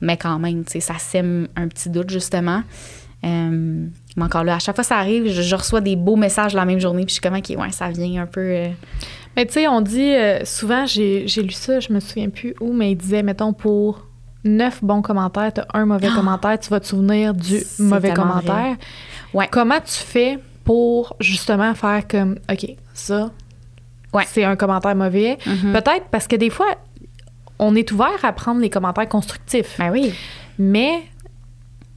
mais 0.00 0.16
quand 0.16 0.38
même, 0.38 0.64
ça 0.66 0.98
sème 0.98 1.48
un 1.56 1.68
petit 1.68 1.88
doute, 1.90 2.10
justement. 2.10 2.62
Euh, 3.24 3.86
mais 4.16 4.22
encore 4.24 4.44
là, 4.44 4.56
à 4.56 4.58
chaque 4.58 4.74
fois 4.74 4.84
que 4.84 4.88
ça 4.88 4.98
arrive, 4.98 5.28
je, 5.30 5.40
je 5.40 5.56
reçois 5.56 5.80
des 5.80 5.96
beaux 5.96 6.16
messages 6.16 6.52
la 6.54 6.64
même 6.66 6.78
journée, 6.78 7.02
puis 7.06 7.08
je 7.08 7.14
suis 7.14 7.20
comme, 7.22 7.34
OK, 7.36 7.54
ouais, 7.58 7.72
ça 7.72 7.88
vient 7.90 8.22
un 8.22 8.26
peu. 8.26 8.40
euh, 8.42 8.68
Mais 9.36 9.46
tu 9.46 9.54
sais, 9.54 9.66
on 9.68 9.80
dit 9.80 10.12
euh, 10.14 10.44
souvent, 10.44 10.84
j'ai 10.86 11.24
lu 11.24 11.50
ça, 11.52 11.80
je 11.80 11.92
me 11.92 12.00
souviens 12.00 12.28
plus 12.28 12.54
où, 12.60 12.72
mais 12.72 12.92
il 12.92 12.96
disait, 12.96 13.22
mettons, 13.22 13.52
pour 13.54 14.06
neuf 14.44 14.84
bons 14.84 15.00
commentaires, 15.00 15.52
tu 15.54 15.60
as 15.62 15.66
un 15.72 15.86
mauvais 15.86 16.08
Ah! 16.12 16.16
commentaire, 16.16 16.58
tu 16.60 16.68
vas 16.68 16.80
te 16.80 16.86
souvenir 16.86 17.32
du 17.32 17.62
mauvais 17.78 18.12
commentaire. 18.12 18.76
Ouais. 19.32 19.48
Comment 19.50 19.80
tu 19.80 19.94
fais 20.04 20.38
pour 20.64 21.16
justement 21.18 21.74
faire 21.74 22.06
comme, 22.06 22.36
OK, 22.52 22.66
ça, 22.92 23.30
Ouais. 24.14 24.24
c'est 24.26 24.44
un 24.44 24.56
commentaire 24.56 24.94
mauvais? 24.94 25.38
Mhm. 25.46 25.72
Peut-être 25.72 26.06
parce 26.10 26.26
que 26.28 26.36
des 26.36 26.50
fois, 26.50 26.66
on 27.58 27.74
est 27.74 27.90
ouvert 27.92 28.24
à 28.24 28.32
prendre 28.32 28.60
les 28.60 28.70
commentaires 28.70 29.08
constructifs, 29.08 29.76
Ben 29.78 29.90
oui. 29.90 30.12
mais 30.58 31.02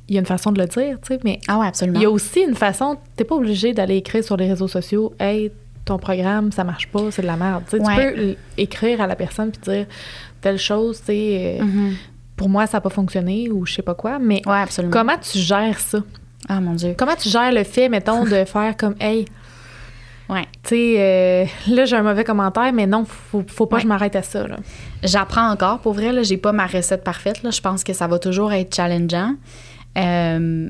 il 0.09 0.15
y 0.15 0.17
a 0.17 0.21
une 0.21 0.25
façon 0.27 0.51
de 0.51 0.59
le 0.61 0.67
dire, 0.67 0.97
tu 1.01 1.13
sais, 1.13 1.19
mais 1.23 1.39
Ah 1.47 1.59
ouais, 1.59 1.67
absolument. 1.67 1.99
il 1.99 2.03
y 2.03 2.05
a 2.05 2.09
aussi 2.09 2.41
une 2.41 2.55
façon, 2.55 2.97
t'es 3.15 3.23
pas 3.23 3.35
obligé 3.35 3.73
d'aller 3.73 3.97
écrire 3.97 4.23
sur 4.23 4.37
les 4.37 4.47
réseaux 4.47 4.67
sociaux, 4.67 5.13
hey, 5.19 5.51
ton 5.83 5.97
programme, 5.97 6.51
ça 6.51 6.63
marche 6.63 6.87
pas, 6.87 7.11
c'est 7.11 7.21
de 7.21 7.27
la 7.27 7.37
merde. 7.37 7.63
Tu 7.69 7.77
peux 7.77 7.83
l- 8.01 8.37
écrire 8.57 9.01
à 9.01 9.07
la 9.07 9.15
personne 9.15 9.51
puis 9.51 9.61
dire 9.73 9.85
telle 10.41 10.57
chose, 10.59 10.99
tu 10.99 11.05
sais, 11.07 11.57
euh, 11.59 11.63
Mhm. 11.63 11.95
pour 12.35 12.49
moi, 12.49 12.67
ça 12.67 12.77
n'a 12.77 12.81
pas 12.81 12.89
fonctionné 12.89 13.49
ou 13.49 13.65
je 13.65 13.73
sais 13.73 13.81
pas 13.81 13.95
quoi, 13.95 14.19
mais 14.19 14.41
Ouais, 14.45 14.59
absolument. 14.59 14.91
comment 14.93 15.17
tu 15.17 15.37
gères 15.39 15.79
ça? 15.79 15.99
Ah 16.49 16.61
mon 16.61 16.73
Dieu. 16.73 16.93
Comment 16.97 17.15
tu 17.15 17.29
gères 17.29 17.51
le 17.51 17.63
fait, 17.63 17.89
mettons, 17.89 18.23
de 18.23 18.45
faire 18.45 18.77
comme, 18.77 18.95
hey, 18.99 19.25
Ouais. 20.29 20.43
tu 20.63 20.69
sais, 20.69 20.95
euh, 20.97 21.45
là, 21.73 21.85
j'ai 21.85 21.95
un 21.95 22.03
mauvais 22.03 22.23
commentaire, 22.25 22.73
mais 22.73 22.85
non, 22.85 23.05
faut, 23.05 23.43
faut 23.47 23.65
pas 23.65 23.77
Ouais. 23.77 23.81
que 23.81 23.83
je 23.83 23.87
m'arrête 23.87 24.15
à 24.15 24.21
ça. 24.23 24.45
J'apprends 25.03 25.49
encore. 25.49 25.79
Pour 25.79 25.93
vrai, 25.93 26.11
là, 26.11 26.23
j'ai 26.23 26.37
pas 26.37 26.51
ma 26.51 26.67
recette 26.67 27.03
parfaite. 27.03 27.43
Là. 27.43 27.51
Je 27.51 27.61
pense 27.61 27.83
que 27.83 27.93
ça 27.93 28.07
va 28.07 28.19
toujours 28.19 28.51
être 28.51 28.75
challengeant. 28.75 29.35
Euh, 29.97 30.69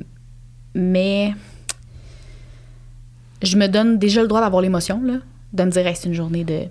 mais 0.76 1.34
je 3.44 3.58
me 3.58 3.68
donne 3.68 3.98
déjà 3.98 4.22
le 4.22 4.28
droit 4.28 4.42
d'avoir 4.42 4.62
l'émotion, 4.62 5.02
là, 5.04 5.16
de 5.54 5.64
me 5.64 5.72
dire, 5.72 5.86
Hey, 5.88 5.96
c'est 5.96 6.08
une 6.08 6.14
journée 6.14 6.44
de 6.44 6.64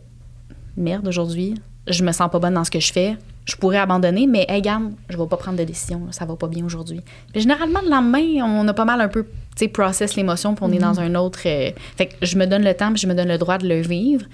merde 0.76 1.06
aujourd'hui. 1.08 1.54
Je 1.88 2.02
me 2.04 2.12
sens 2.12 2.30
pas 2.30 2.38
bonne 2.38 2.54
dans 2.54 2.64
ce 2.64 2.70
que 2.70 2.80
je 2.80 2.92
fais. 2.92 3.16
Je 3.44 3.54
pourrais 3.56 3.78
abandonner, 3.78 4.26
mais 4.26 4.44
hey, 4.48 4.56
regarde, 4.56 4.92
je 5.08 5.16
vais 5.16 5.26
pas 5.26 5.36
prendre 5.36 5.56
de 5.58 5.64
décision. 5.64 6.00
là. 6.06 6.12
Ça 6.12 6.24
va 6.24 6.34
pas 6.34 6.48
bien 6.48 6.64
aujourd'hui. 6.64 7.00
Puis 7.32 7.42
généralement, 7.42 7.80
le 7.84 7.90
lendemain, 7.90 8.44
on 8.44 8.66
a 8.66 8.74
pas 8.74 8.84
mal 8.84 9.00
un 9.00 9.08
peu, 9.08 9.24
sais, 9.56 9.68
process 9.68 10.16
l'émotion, 10.16 10.54
puis 10.54 10.64
on 10.66 10.72
est 10.72 10.78
dans 10.78 11.00
un 11.00 11.14
autre. 11.14 11.40
euh, 11.46 11.70
Fait 11.96 12.06
que 12.06 12.14
je 12.22 12.36
me 12.36 12.46
donne 12.46 12.62
le 12.64 12.74
temps, 12.74 12.92
puis 12.92 13.00
je 13.00 13.06
me 13.06 13.14
donne 13.14 13.28
le 13.28 13.38
droit 13.38 13.58
de 13.58 13.68
le 13.68 13.80
vivre. 13.80 14.26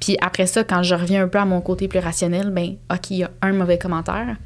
Puis 0.00 0.16
après 0.20 0.46
ça, 0.46 0.64
quand 0.64 0.82
je 0.82 0.94
reviens 0.94 1.24
un 1.24 1.28
peu 1.28 1.38
à 1.38 1.44
mon 1.44 1.60
côté 1.60 1.86
plus 1.88 2.00
rationnel, 2.00 2.50
ben 2.50 2.74
OK, 2.92 3.10
il 3.10 3.18
y 3.18 3.24
a 3.24 3.30
un 3.40 3.52
mauvais 3.52 3.78
commentaire. 3.78 4.36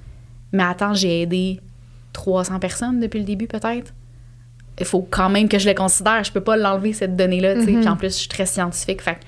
Mais 0.53 0.63
attends, 0.63 0.95
j'ai 0.95 1.23
aidé 1.23 1.61
300 2.13 2.59
personnes 2.59 3.01
depuis 3.01 3.19
le 3.19 3.25
début, 3.25 3.47
peut-être. 3.47 3.93
Il 4.79 4.85
faut 4.85 5.07
quand 5.11 5.31
même 5.31 5.49
que 5.49 5.59
je 5.59 5.67
le 5.69 5.75
considère. 5.75 6.23
Je 6.25 6.31
peux 6.33 6.43
pas 6.43 6.57
l'enlever, 6.57 6.93
cette 6.93 7.17
donnée-là. 7.17 7.55
tu 7.55 7.65
sais. 7.65 7.73
Mhm. 7.73 7.81
Puis 7.81 7.89
en 7.89 7.97
plus, 7.97 8.09
je 8.09 8.19
suis 8.21 8.29
très 8.29 8.45
scientifique. 8.47 9.01
Fait 9.01 9.15
que 9.15 9.21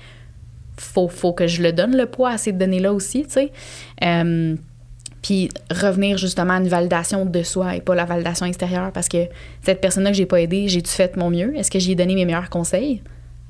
faut, 0.77 1.07
faut 1.07 1.33
que 1.33 1.47
je 1.47 1.61
le 1.63 1.73
donne, 1.73 1.97
le 1.97 2.05
poids 2.05 2.29
à 2.29 2.37
ces 2.37 2.51
données-là 2.51 2.93
aussi, 2.93 3.23
tu 3.23 3.31
sais. 3.31 3.51
Euh, 4.03 4.55
puis 5.21 5.49
revenir 5.69 6.17
justement 6.17 6.53
à 6.53 6.57
une 6.57 6.67
validation 6.69 7.25
de 7.25 7.43
soi 7.43 7.75
et 7.75 7.81
pas 7.81 7.95
la 7.95 8.05
validation 8.05 8.45
extérieure 8.45 8.91
parce 8.93 9.07
que 9.09 9.25
cette 9.61 9.81
personne-là 9.81 10.11
que 10.11 10.17
j'ai 10.17 10.25
pas 10.25 10.39
aidée, 10.41 10.67
j'ai-tu 10.67 10.91
fait 10.91 11.15
mon 11.17 11.29
mieux? 11.29 11.55
Est-ce 11.57 11.69
que 11.71 11.79
j'ai 11.79 11.95
donné 11.95 12.15
mes 12.15 12.25
meilleurs 12.25 12.49
conseils? 12.49 13.01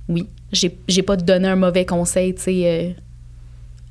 Oui. 0.07 0.27
J'ai, 0.51 0.77
j'ai 0.87 1.03
pas 1.03 1.15
donné 1.15 1.47
un 1.47 1.55
mauvais 1.55 1.85
conseil, 1.85 2.33
tu 2.33 2.41
sais, 2.41 2.61
euh, 2.65 2.89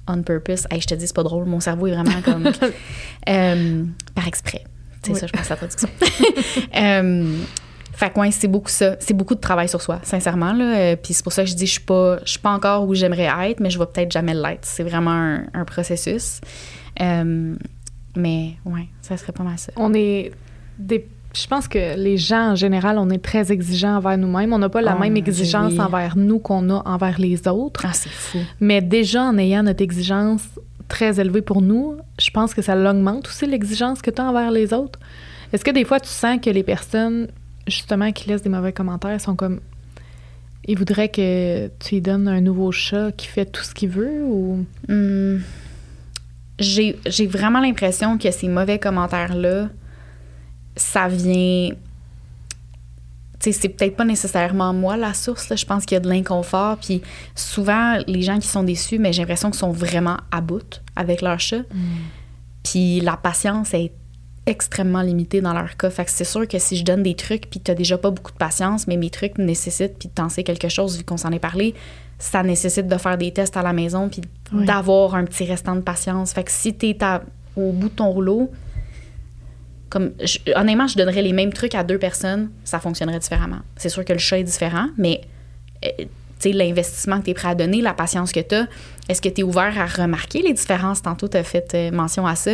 on 0.08 0.22
purpose. 0.22 0.66
Hey, 0.70 0.80
je 0.80 0.86
te 0.86 0.94
dis, 0.94 1.06
c'est 1.06 1.14
pas 1.14 1.22
drôle. 1.22 1.44
Mon 1.44 1.60
cerveau 1.60 1.86
est 1.86 1.92
vraiment 1.92 2.20
comme. 2.24 2.50
euh, 3.28 3.84
par 4.14 4.26
exprès. 4.26 4.64
C'est 5.02 5.12
Oui. 5.12 5.18
ça, 5.20 5.26
je 5.28 5.32
pense, 5.32 5.48
la 5.48 5.56
traduction. 5.56 5.88
euh, 6.76 7.32
fait 7.92 8.10
que 8.10 8.18
ouais, 8.18 8.30
c'est 8.32 8.48
beaucoup 8.48 8.70
ça. 8.70 8.96
C'est 9.00 9.14
beaucoup 9.14 9.34
de 9.34 9.40
travail 9.40 9.68
sur 9.68 9.80
soi, 9.82 10.00
sincèrement. 10.02 10.52
Là. 10.52 10.76
Euh, 10.78 10.96
Puis 10.96 11.14
c'est 11.14 11.22
pour 11.22 11.32
ça 11.32 11.44
que 11.44 11.50
je 11.50 11.54
dis, 11.54 11.66
je 11.66 11.72
suis 11.72 11.80
pas, 11.80 12.18
je 12.24 12.30
suis 12.30 12.38
pas 12.40 12.50
encore 12.50 12.88
où 12.88 12.94
j'aimerais 12.94 13.28
être, 13.50 13.60
mais 13.60 13.70
je 13.70 13.78
vais 13.78 13.86
peut-être 13.86 14.10
jamais 14.10 14.34
l'être. 14.34 14.64
C'est 14.64 14.82
vraiment 14.84 15.10
un, 15.12 15.44
un 15.54 15.64
processus. 15.64 16.40
Euh, 17.00 17.54
mais 18.16 18.54
ouais, 18.64 18.88
ça 19.00 19.16
serait 19.16 19.32
pas 19.32 19.44
mal 19.44 19.58
ça. 19.58 19.72
On 19.76 19.92
est 19.94 20.32
des. 20.78 21.06
Je 21.34 21.46
pense 21.46 21.68
que 21.68 21.96
les 21.96 22.16
gens, 22.16 22.52
en 22.52 22.54
général, 22.56 22.98
on 22.98 23.10
est 23.10 23.22
très 23.22 23.52
exigeants 23.52 23.96
envers 23.96 24.16
nous-mêmes. 24.16 24.52
On 24.52 24.58
n'a 24.58 24.68
pas 24.70 24.80
la 24.80 24.96
Oh, 24.96 25.00
même 25.00 25.16
exigence 25.16 25.74
oui. 25.74 25.80
envers 25.80 26.16
nous 26.16 26.38
qu'on 26.38 26.68
a 26.70 26.82
envers 26.88 27.20
les 27.20 27.46
autres. 27.46 27.82
Ah, 27.84 27.92
c'est 27.92 28.08
fou. 28.08 28.38
Mais 28.60 28.80
déjà, 28.80 29.24
en 29.24 29.36
ayant 29.38 29.62
notre 29.62 29.82
exigence 29.82 30.42
très 30.88 31.20
élevée 31.20 31.42
pour 31.42 31.60
nous, 31.60 31.96
je 32.18 32.30
pense 32.30 32.54
que 32.54 32.62
ça 32.62 32.74
l'augmente 32.74 33.28
aussi 33.28 33.46
l'exigence 33.46 34.00
que 34.00 34.10
tu 34.10 34.20
as 34.22 34.24
envers 34.24 34.50
les 34.50 34.72
autres. 34.72 34.98
Est-ce 35.52 35.64
que 35.64 35.70
des 35.70 35.84
fois, 35.84 36.00
tu 36.00 36.08
sens 36.08 36.38
que 36.42 36.48
les 36.50 36.62
personnes, 36.62 37.28
justement, 37.66 38.10
qui 38.10 38.28
laissent 38.28 38.42
des 38.42 38.48
mauvais 38.48 38.72
commentaires 38.72 39.20
sont 39.20 39.36
comme. 39.36 39.60
Ils 40.66 40.78
voudraient 40.78 41.08
que 41.10 41.68
tu 41.78 41.96
lui 41.96 42.00
donnes 42.00 42.26
un 42.26 42.40
nouveau 42.40 42.72
chat 42.72 43.12
qui 43.12 43.26
fait 43.26 43.46
tout 43.46 43.62
ce 43.62 43.74
qu'il 43.74 43.90
veut 43.90 44.22
ou? 44.24 44.64
Hum, 44.88 45.40
j'ai 46.58 46.98
j'ai 47.06 47.26
vraiment 47.26 47.60
l'impression 47.60 48.18
que 48.18 48.30
ces 48.30 48.48
mauvais 48.48 48.78
commentaires-là, 48.78 49.68
ça 50.76 51.08
vient. 51.08 51.70
Tu 53.40 53.52
sais, 53.52 53.52
c'est 53.52 53.68
peut-être 53.68 53.96
pas 53.96 54.04
nécessairement 54.04 54.72
moi 54.72 54.96
la 54.96 55.14
source. 55.14 55.48
Là. 55.48 55.56
Je 55.56 55.64
pense 55.64 55.84
qu'il 55.84 55.94
y 55.94 55.98
a 55.98 56.00
de 56.00 56.08
l'inconfort. 56.08 56.78
Puis 56.78 57.02
souvent, 57.36 57.98
les 58.08 58.22
gens 58.22 58.40
qui 58.40 58.48
sont 58.48 58.64
déçus, 58.64 58.98
mais 58.98 59.12
j'ai 59.12 59.22
l'impression 59.22 59.50
qu'ils 59.50 59.60
sont 59.60 59.70
vraiment 59.70 60.16
à 60.32 60.40
bout 60.40 60.82
avec 60.96 61.22
leur 61.22 61.38
chat. 61.38 61.62
Puis 62.64 63.00
la 63.00 63.16
patience 63.16 63.74
est 63.74 63.92
extrêmement 64.48 65.02
limitée 65.02 65.40
dans 65.40 65.52
leur 65.52 65.76
cas. 65.76 65.90
Fait 65.90 66.04
que 66.04 66.10
c'est 66.10 66.24
sûr 66.24 66.48
que 66.48 66.58
si 66.58 66.76
je 66.76 66.84
donne 66.84 67.02
des 67.02 67.14
trucs, 67.14 67.48
puis 67.50 67.60
tu 67.60 67.74
déjà 67.74 67.98
pas 67.98 68.10
beaucoup 68.10 68.32
de 68.32 68.38
patience, 68.38 68.86
mais 68.86 68.96
mes 68.96 69.10
trucs 69.10 69.38
nécessitent, 69.38 69.98
puis 69.98 70.08
de 70.08 70.14
t'en 70.14 70.28
sais 70.28 70.42
quelque 70.42 70.68
chose, 70.68 70.96
vu 70.98 71.04
qu'on 71.04 71.18
s'en 71.18 71.30
est 71.30 71.38
parlé, 71.38 71.74
ça 72.18 72.42
nécessite 72.42 72.86
de 72.88 72.96
faire 72.98 73.16
des 73.18 73.32
tests 73.32 73.56
à 73.56 73.62
la 73.62 73.72
maison, 73.72 74.08
puis 74.08 74.22
Oui. 74.52 74.64
d'avoir 74.66 75.14
un 75.14 75.24
petit 75.24 75.44
restant 75.44 75.76
de 75.76 75.80
patience. 75.80 76.32
Fait 76.32 76.44
que 76.44 76.50
si 76.50 76.74
tu 76.76 76.86
es 76.86 76.98
au 77.56 77.72
bout 77.72 77.88
de 77.88 77.94
ton 77.94 78.10
rouleau, 78.10 78.50
comme 79.88 80.12
je- 80.22 80.38
honnêtement, 80.54 80.86
je 80.86 80.96
donnerais 80.96 81.22
les 81.22 81.32
mêmes 81.32 81.52
trucs 81.52 81.74
à 81.74 81.82
deux 81.84 81.98
personnes, 81.98 82.50
ça 82.64 82.78
fonctionnerait 82.80 83.18
différemment. 83.20 83.60
C'est 83.76 83.88
sûr 83.88 84.04
que 84.04 84.12
le 84.12 84.18
chat 84.18 84.38
est 84.38 84.44
différent, 84.44 84.88
mais 84.98 85.22
euh, 85.84 86.04
l'investissement 86.44 87.18
que 87.20 87.24
tu 87.24 87.30
es 87.30 87.34
prêt 87.34 87.48
à 87.48 87.54
donner, 87.54 87.80
la 87.80 87.94
patience 87.94 88.32
que 88.32 88.40
tu 88.40 88.54
as, 88.54 88.66
est-ce 89.08 89.20
que 89.22 89.28
tu 89.28 89.40
es 89.40 89.44
ouvert 89.44 89.78
à 89.78 89.86
remarquer 89.86 90.42
les 90.42 90.52
différences? 90.52 91.02
Tantôt, 91.02 91.28
tu 91.28 91.36
as 91.36 91.42
fait 91.44 91.72
euh, 91.74 91.90
mention 91.90 92.26
à 92.26 92.34
ça. 92.36 92.52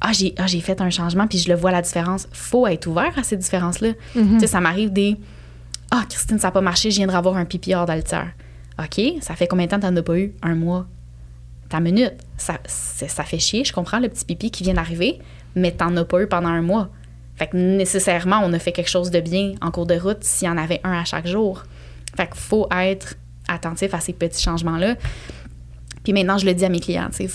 Ah, 0.00 0.12
j'ai 0.12 0.34
ah, 0.36 0.46
fait 0.48 0.80
un 0.80 0.90
changement, 0.90 1.26
puis 1.26 1.38
je 1.38 1.48
le 1.48 1.54
vois 1.54 1.70
la 1.70 1.80
différence. 1.82 2.28
faut 2.32 2.66
être 2.66 2.86
ouvert 2.86 3.16
à 3.18 3.22
ces 3.22 3.36
différences-là. 3.36 3.90
Tu 4.12 4.40
sais, 4.40 4.46
ça 4.48 4.60
m'arrive 4.60 4.92
des 4.92 5.16
Ah, 5.90 6.02
Christine, 6.08 6.38
ça 6.38 6.48
n'a 6.48 6.52
pas 6.52 6.60
marché, 6.60 6.90
je 6.90 6.96
viens 6.96 7.06
de 7.06 7.12
avoir 7.12 7.36
un 7.36 7.44
pipi 7.44 7.74
hors 7.74 7.86
d'altère. 7.86 8.32
OK, 8.78 9.00
ça 9.20 9.34
fait 9.36 9.46
combien 9.46 9.66
de 9.66 9.70
temps 9.70 9.76
que 9.78 9.86
tu 9.86 9.90
n'en 9.92 9.96
as 9.96 10.02
pas 10.02 10.18
eu? 10.18 10.34
Un 10.42 10.54
mois. 10.54 10.86
ta 11.68 11.80
minute, 11.80 12.14
ça, 12.36 12.58
ça 12.66 13.24
fait 13.24 13.38
chier, 13.38 13.64
je 13.64 13.72
comprends 13.72 13.98
le 13.98 14.08
petit 14.08 14.24
pipi 14.24 14.50
qui 14.50 14.62
vient 14.64 14.74
d'arriver, 14.74 15.18
mais 15.56 15.72
t'en 15.72 15.96
as 15.96 16.04
pas 16.04 16.20
eu 16.22 16.26
pendant 16.26 16.48
un 16.48 16.62
mois. 16.62 16.88
Fait 17.36 17.48
que 17.48 17.56
nécessairement, 17.56 18.40
on 18.44 18.52
a 18.52 18.58
fait 18.58 18.70
quelque 18.72 18.90
chose 18.90 19.10
de 19.10 19.20
bien 19.20 19.54
en 19.60 19.70
cours 19.72 19.86
de 19.86 19.94
route 19.94 20.22
s'il 20.22 20.46
y 20.46 20.50
en 20.50 20.56
avait 20.56 20.80
un 20.84 20.92
à 20.92 21.04
chaque 21.04 21.26
jour. 21.26 21.64
Fait 22.16 22.26
qu'il 22.26 22.36
faut 22.40 22.68
être 22.70 23.14
attentif 23.48 23.92
à 23.94 24.00
ces 24.00 24.12
petits 24.12 24.42
changements-là. 24.42 24.94
Puis 26.04 26.12
maintenant, 26.12 26.38
je 26.38 26.46
le 26.46 26.54
dis 26.54 26.64
à 26.64 26.68
mes 26.68 26.80
clients, 26.80 27.10
il 27.18 27.30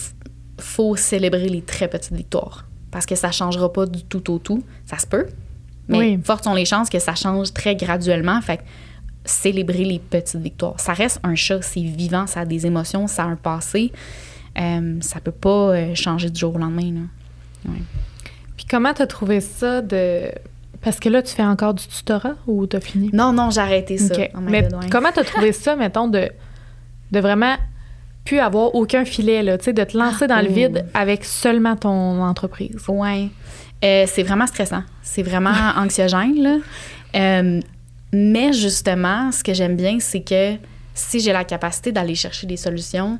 faut 0.59 0.95
célébrer 0.95 1.49
les 1.49 1.61
très 1.61 1.87
petites 1.89 2.13
victoires. 2.13 2.65
Parce 2.91 3.05
que 3.05 3.15
ça 3.15 3.31
changera 3.31 3.71
pas 3.73 3.85
du 3.85 4.03
tout 4.03 4.31
au 4.31 4.39
tout. 4.39 4.63
Ça 4.85 4.97
se 4.97 5.05
peut. 5.07 5.27
Mais 5.89 5.97
Oui. 5.97 6.19
fortes 6.23 6.43
sont 6.45 6.53
les 6.53 6.65
chances 6.65 6.89
que 6.89 6.99
ça 6.99 7.15
change 7.15 7.53
très 7.53 7.75
graduellement. 7.75 8.39
Fait 8.41 8.57
que 8.57 8.63
célébrer 9.29 9.85
les 9.85 9.99
petites 9.99 10.41
victoires. 10.41 10.79
Ça 10.79 10.93
reste 10.93 11.19
un 11.23 11.35
chat, 11.35 11.61
c'est 11.61 11.81
vivant, 11.81 12.27
ça 12.27 12.41
a 12.41 12.45
des 12.45 12.65
émotions, 12.65 13.07
ça 13.07 13.23
a 13.23 13.27
un 13.27 13.35
passé. 13.35 13.91
Euh, 14.59 14.97
ça 15.01 15.19
peut 15.19 15.31
pas 15.31 15.49
euh, 15.49 15.95
changer 15.95 16.29
du 16.29 16.39
jour 16.39 16.55
au 16.55 16.57
lendemain. 16.57 16.93
là. 16.93 17.71
Puis 18.57 18.65
comment 18.69 18.93
t'as 18.93 19.07
trouvé 19.07 19.41
ça 19.41 19.81
de... 19.81 20.31
Parce 20.81 20.99
que 20.99 21.09
là, 21.09 21.21
tu 21.21 21.33
fais 21.33 21.43
encore 21.43 21.73
du 21.73 21.85
tutorat 21.85 22.35
ou 22.47 22.65
t'as 22.65 22.79
fini? 22.79 23.09
Non, 23.13 23.33
non, 23.33 23.49
j'ai 23.49 23.61
arrêté 23.61 23.97
ça. 23.97 24.13
OK. 24.13 24.31
Oh 24.33 24.39
Mais 24.41 24.63
God, 24.63 24.73
ouais. 24.73 24.89
comment 24.89 25.09
t'as 25.13 25.23
trouvé 25.23 25.51
ça, 25.51 25.75
mettons, 25.77 26.07
de, 26.07 26.29
de 27.11 27.19
vraiment 27.19 27.55
plus 28.25 28.39
avoir 28.39 28.75
aucun 28.75 29.05
filet, 29.05 29.43
là, 29.43 29.57
de 29.57 29.83
te 29.83 29.97
lancer 29.97 30.27
dans 30.27 30.41
le 30.41 30.49
oh. 30.49 30.53
vide 30.53 30.85
avec 30.93 31.25
seulement 31.25 31.75
ton 31.75 32.21
entreprise? 32.21 32.77
Ouais. 32.87 33.29
Euh, 33.83 34.05
c'est 34.07 34.23
vraiment 34.23 34.47
stressant. 34.47 34.83
C'est 35.01 35.23
vraiment 35.23 35.53
anxiogène, 35.77 36.41
là. 36.41 36.57
Euh, 37.15 37.59
mais 38.11 38.53
justement, 38.53 39.31
ce 39.31 39.43
que 39.43 39.53
j'aime 39.53 39.75
bien, 39.75 39.99
c'est 39.99 40.21
que 40.21 40.55
si 40.93 41.19
j'ai 41.19 41.31
la 41.31 41.43
capacité 41.43 41.91
d'aller 41.91 42.15
chercher 42.15 42.47
des 42.47 42.57
solutions, 42.57 43.19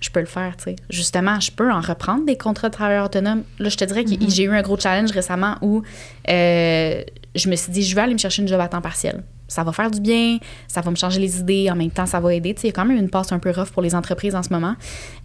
je 0.00 0.10
peux 0.10 0.20
le 0.20 0.26
faire, 0.26 0.56
tu 0.56 0.64
sais. 0.64 0.76
Justement, 0.90 1.40
je 1.40 1.50
peux 1.50 1.70
en 1.70 1.80
reprendre 1.80 2.24
des 2.26 2.36
contrats 2.36 2.68
de 2.68 2.74
travailleurs 2.74 3.06
autonomes. 3.06 3.44
Là, 3.58 3.68
je 3.68 3.76
te 3.76 3.84
dirais 3.84 4.04
que 4.04 4.10
j'ai 4.28 4.44
eu 4.44 4.50
un 4.50 4.62
gros 4.62 4.78
challenge 4.78 5.10
récemment 5.10 5.56
où 5.62 5.82
euh, 6.28 7.02
je 7.34 7.48
me 7.48 7.56
suis 7.56 7.72
dit, 7.72 7.82
je 7.82 7.94
vais 7.94 8.02
aller 8.02 8.12
me 8.12 8.18
chercher 8.18 8.42
une 8.42 8.48
job 8.48 8.60
à 8.60 8.68
temps 8.68 8.80
partiel. 8.80 9.22
Ça 9.48 9.62
va 9.62 9.72
faire 9.72 9.90
du 9.90 10.00
bien, 10.00 10.38
ça 10.66 10.80
va 10.80 10.90
me 10.90 10.96
changer 10.96 11.20
les 11.20 11.38
idées, 11.38 11.70
en 11.70 11.76
même 11.76 11.90
temps, 11.90 12.06
ça 12.06 12.18
va 12.18 12.34
aider. 12.34 12.52
Tu 12.54 12.62
sais, 12.62 12.66
il 12.68 12.70
y 12.70 12.72
a 12.72 12.74
quand 12.74 12.84
même 12.84 12.96
une 12.96 13.08
passe 13.10 13.30
un 13.30 13.38
peu 13.38 13.50
rough 13.52 13.68
pour 13.70 13.80
les 13.82 13.94
entreprises 13.94 14.34
en 14.34 14.42
ce 14.42 14.52
moment. 14.52 14.74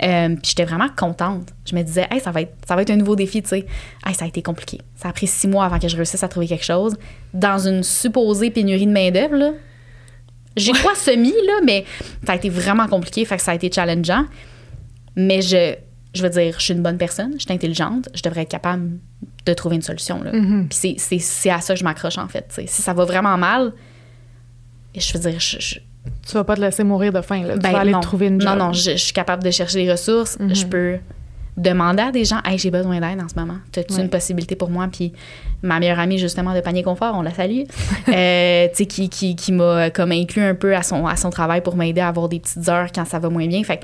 Euh, 0.03 0.29
puis 0.29 0.41
j'étais 0.49 0.65
vraiment 0.65 0.89
contente. 0.95 1.49
Je 1.65 1.75
me 1.75 1.81
disais, 1.81 2.07
hey, 2.11 2.19
ça 2.19 2.29
va 2.31 2.41
être, 2.41 2.53
ça 2.67 2.75
va 2.75 2.83
être 2.83 2.91
un 2.91 2.97
nouveau 2.97 3.15
défi, 3.15 3.41
tu 3.41 3.49
sais. 3.49 3.65
Hey, 4.05 4.13
ça 4.13 4.25
a 4.25 4.27
été 4.27 4.41
compliqué. 4.43 4.79
Ça 4.95 5.09
a 5.09 5.13
pris 5.13 5.25
six 5.27 5.47
mois 5.47 5.65
avant 5.65 5.79
que 5.79 5.87
je 5.87 5.95
réussisse 5.95 6.21
à 6.23 6.27
trouver 6.27 6.47
quelque 6.47 6.63
chose. 6.65 6.95
Dans 7.33 7.57
une 7.67 7.81
supposée 7.83 8.51
pénurie 8.51 8.85
de 8.85 8.91
main-d'œuvre, 8.91 9.35
là. 9.35 9.51
J'ai 10.57 10.73
quoi 10.73 10.93
semi, 10.95 11.31
là, 11.31 11.61
mais 11.65 11.85
ça 12.25 12.33
a 12.33 12.35
été 12.35 12.49
vraiment 12.49 12.87
compliqué, 12.87 13.23
fait 13.25 13.37
que 13.37 13.41
ça 13.41 13.51
a 13.51 13.55
été 13.55 13.71
challengeant. 13.71 14.25
Mais 15.15 15.41
je, 15.41 15.75
je 16.13 16.21
veux 16.23 16.29
dire, 16.29 16.55
je 16.59 16.63
suis 16.65 16.73
une 16.73 16.83
bonne 16.83 16.97
personne, 16.97 17.33
je 17.37 17.43
suis 17.43 17.53
intelligente, 17.53 18.09
je 18.13 18.21
devrais 18.21 18.41
être 18.41 18.49
capable 18.51 18.99
de 19.45 19.53
trouver 19.53 19.77
une 19.77 19.81
solution. 19.81 20.21
Là. 20.21 20.31
Mhm. 20.33 20.67
Puis 20.69 20.95
c'est- 20.99 21.49
à 21.49 21.61
ça 21.61 21.73
que 21.73 21.79
je 21.79 21.83
m'accroche, 21.83 22.17
en 22.17 22.27
fait. 22.27 22.61
Si 22.67 22.81
ça 22.81 22.93
va 22.93 23.05
vraiment 23.05 23.37
mal, 23.37 23.73
je 24.99 25.13
veux 25.13 25.19
dire, 25.29 25.39
je, 25.39 25.57
je- 25.59 25.79
Tu 26.27 26.33
vas 26.33 26.43
pas 26.43 26.55
te 26.55 26.61
laisser 26.61 26.83
mourir 26.83 27.13
de 27.13 27.21
faim, 27.21 27.43
là. 27.45 27.53
tu 27.53 27.59
ben 27.59 27.71
vas 27.71 27.79
aller 27.79 27.91
non. 27.91 27.99
te 27.99 28.05
trouver 28.07 28.27
une 28.27 28.41
job. 28.41 28.49
Non, 28.57 28.67
non, 28.67 28.73
je, 28.73 28.91
je 28.91 28.95
suis 28.97 29.13
capable 29.13 29.43
de 29.43 29.51
chercher 29.51 29.83
des 29.85 29.91
ressources. 29.91 30.37
Mhm. 30.39 30.55
Je 30.55 30.65
peux 30.65 30.97
demander 31.57 32.01
à 32.03 32.11
des 32.11 32.23
gens, 32.25 32.39
hey, 32.45 32.57
j'ai 32.57 32.71
besoin 32.71 32.99
d'aide 33.01 33.21
en 33.21 33.27
ce 33.27 33.35
moment. 33.35 33.57
As-tu 33.75 33.93
Ouais. 33.93 34.01
une 34.01 34.09
possibilité 34.09 34.55
pour 34.55 34.69
moi? 34.69 34.87
Puis 34.91 35.11
ma 35.61 35.79
meilleure 35.79 35.99
amie, 35.99 36.17
justement, 36.17 36.53
de 36.55 36.61
Panier 36.61 36.81
Confort, 36.81 37.13
on 37.15 37.21
la 37.21 37.33
salue, 37.33 37.63
euh, 38.07 38.67
tu 38.69 38.75
sais, 38.75 38.85
qui, 38.85 39.09
qui, 39.09 39.35
qui 39.35 39.51
m'a 39.51 39.89
comme 39.89 40.11
inclus 40.11 40.41
un 40.43 40.55
peu 40.55 40.75
à 40.75 40.81
son, 40.81 41.05
à 41.07 41.15
son 41.17 41.29
travail 41.29 41.61
pour 41.61 41.75
m'aider 41.75 42.01
à 42.01 42.07
avoir 42.07 42.29
des 42.29 42.39
petites 42.39 42.67
heures 42.69 42.87
quand 42.93 43.05
ça 43.05 43.19
va 43.19 43.29
moins 43.29 43.47
bien. 43.47 43.63
Fait 43.63 43.77
que, 43.77 43.83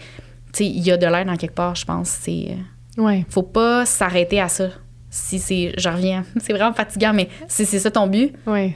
tu 0.53 0.64
sais, 0.64 0.66
il 0.66 0.80
y 0.82 0.91
a 0.91 0.97
de 0.97 1.05
l'aide 1.05 1.30
en 1.30 1.36
quelque 1.36 1.55
part, 1.55 1.76
je 1.76 1.86
pense. 1.86 2.08
C'est, 2.10 2.47
euh, 2.51 3.01
Ouais. 3.03 3.26
faut 3.30 3.43
pas 3.43 3.86
s'arrêter 3.86 4.39
à 4.41 4.47
ça. 4.47 4.70
Si 5.10 5.39
c'est, 5.39 5.74
je 5.78 5.88
reviens, 5.89 6.24
c'est 6.41 6.51
vraiment 6.53 6.74
fatigant, 6.74 7.14
mais 7.14 7.30
si 7.47 7.66
c'est 7.66 7.80
ça 7.80 7.89
ton 7.91 8.08
but, 8.08 8.34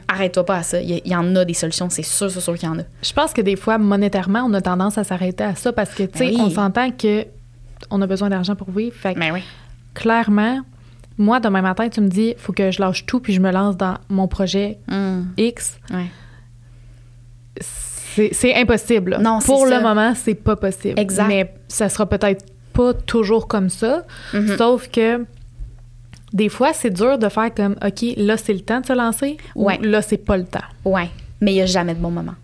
arrête-toi 0.08 0.46
pas 0.46 0.58
à 0.58 0.64
ça. 0.64 0.82
Il 0.82 1.02
y, 1.06 1.16
en 1.16 1.36
a 1.36 1.44
des 1.46 1.54
solutions, 1.54 1.90
c'est 1.90 2.04
sûr, 2.04 2.32
c'est 2.32 2.40
sûr 2.40 2.56
qu'il 2.58 2.70
y 2.70 2.72
en 2.72 2.80
a. 2.80 2.84
Je 3.04 3.12
pense 3.14 3.34
que 3.34 3.42
des 3.42 3.56
fois, 3.58 3.78
monétairement, 3.78 4.44
on 4.48 4.54
a 4.54 4.62
tendance 4.62 4.98
à 4.98 5.04
s'arrêter 5.04 5.44
à 5.44 5.56
ça 5.56 5.74
parce 5.74 5.90
que, 5.94 6.04
tu 6.04 6.18
sais, 6.18 6.26
Ben 6.28 6.36
oui. 6.36 6.42
on 6.42 6.50
s'entend 6.50 6.90
que 6.92 7.26
on 7.90 8.02
a 8.02 8.08
besoin 8.08 8.30
d'argent 8.30 8.56
pour 8.56 8.72
vivre. 8.72 8.96
Fait 8.96 9.14
que, 9.14 9.20
Mais 9.20 9.32
oui. 9.32 9.42
clairement, 9.94 10.62
moi, 11.18 11.40
demain 11.42 11.62
matin, 11.62 11.90
tu 11.90 12.00
me 12.00 12.08
dis, 12.08 12.34
faut 12.38 12.54
que 12.54 12.72
je 12.72 12.80
lâche 12.82 13.06
tout 13.06 13.20
puis 13.20 13.34
je 13.34 13.42
me 13.42 13.52
lance 13.52 13.76
dans 13.76 13.96
mon 14.10 14.28
projet 14.28 14.78
Hum, 14.90 15.28
X. 15.38 15.78
ouais. 15.94 16.08
C'est 18.34 18.56
impossible. 18.56 19.12
là. 19.12 19.18
Non, 19.20 19.40
c'est 19.40 19.46
Pour 19.48 19.68
ça. 19.68 19.78
le 19.78 19.82
moment, 19.84 20.14
c'est 20.16 20.36
pas 20.36 20.56
possible. 20.58 21.00
Exact. 21.00 21.28
Mais 21.28 21.54
ça 21.70 21.88
sera 21.88 22.06
peut-être 22.06 22.46
pas 22.74 22.94
toujours 22.94 23.48
comme 23.48 23.70
ça. 23.70 24.04
Mhm. 24.34 24.58
Sauf 24.58 24.90
que 24.90 25.26
des 26.34 26.50
fois, 26.50 26.74
c'est 26.74 26.90
dur 26.92 27.18
de 27.18 27.30
faire 27.30 27.54
comme, 27.54 27.76
OK, 27.86 28.06
là, 28.18 28.38
c'est 28.38 28.54
le 28.54 28.62
temps 28.62 28.80
de 28.82 28.86
se 28.86 28.94
lancer 28.94 29.38
ou 29.56 29.66
Ouais. 29.66 29.78
là, 29.82 30.02
c'est 30.02 30.18
pas 30.18 30.38
le 30.38 30.46
temps. 30.46 30.60
Ouais, 30.86 31.10
mais 31.42 31.52
il 31.52 31.56
n'y 31.56 31.62
a 31.62 31.66
jamais 31.66 31.94
de 31.94 32.00
bon 32.00 32.12
moment. 32.12 32.36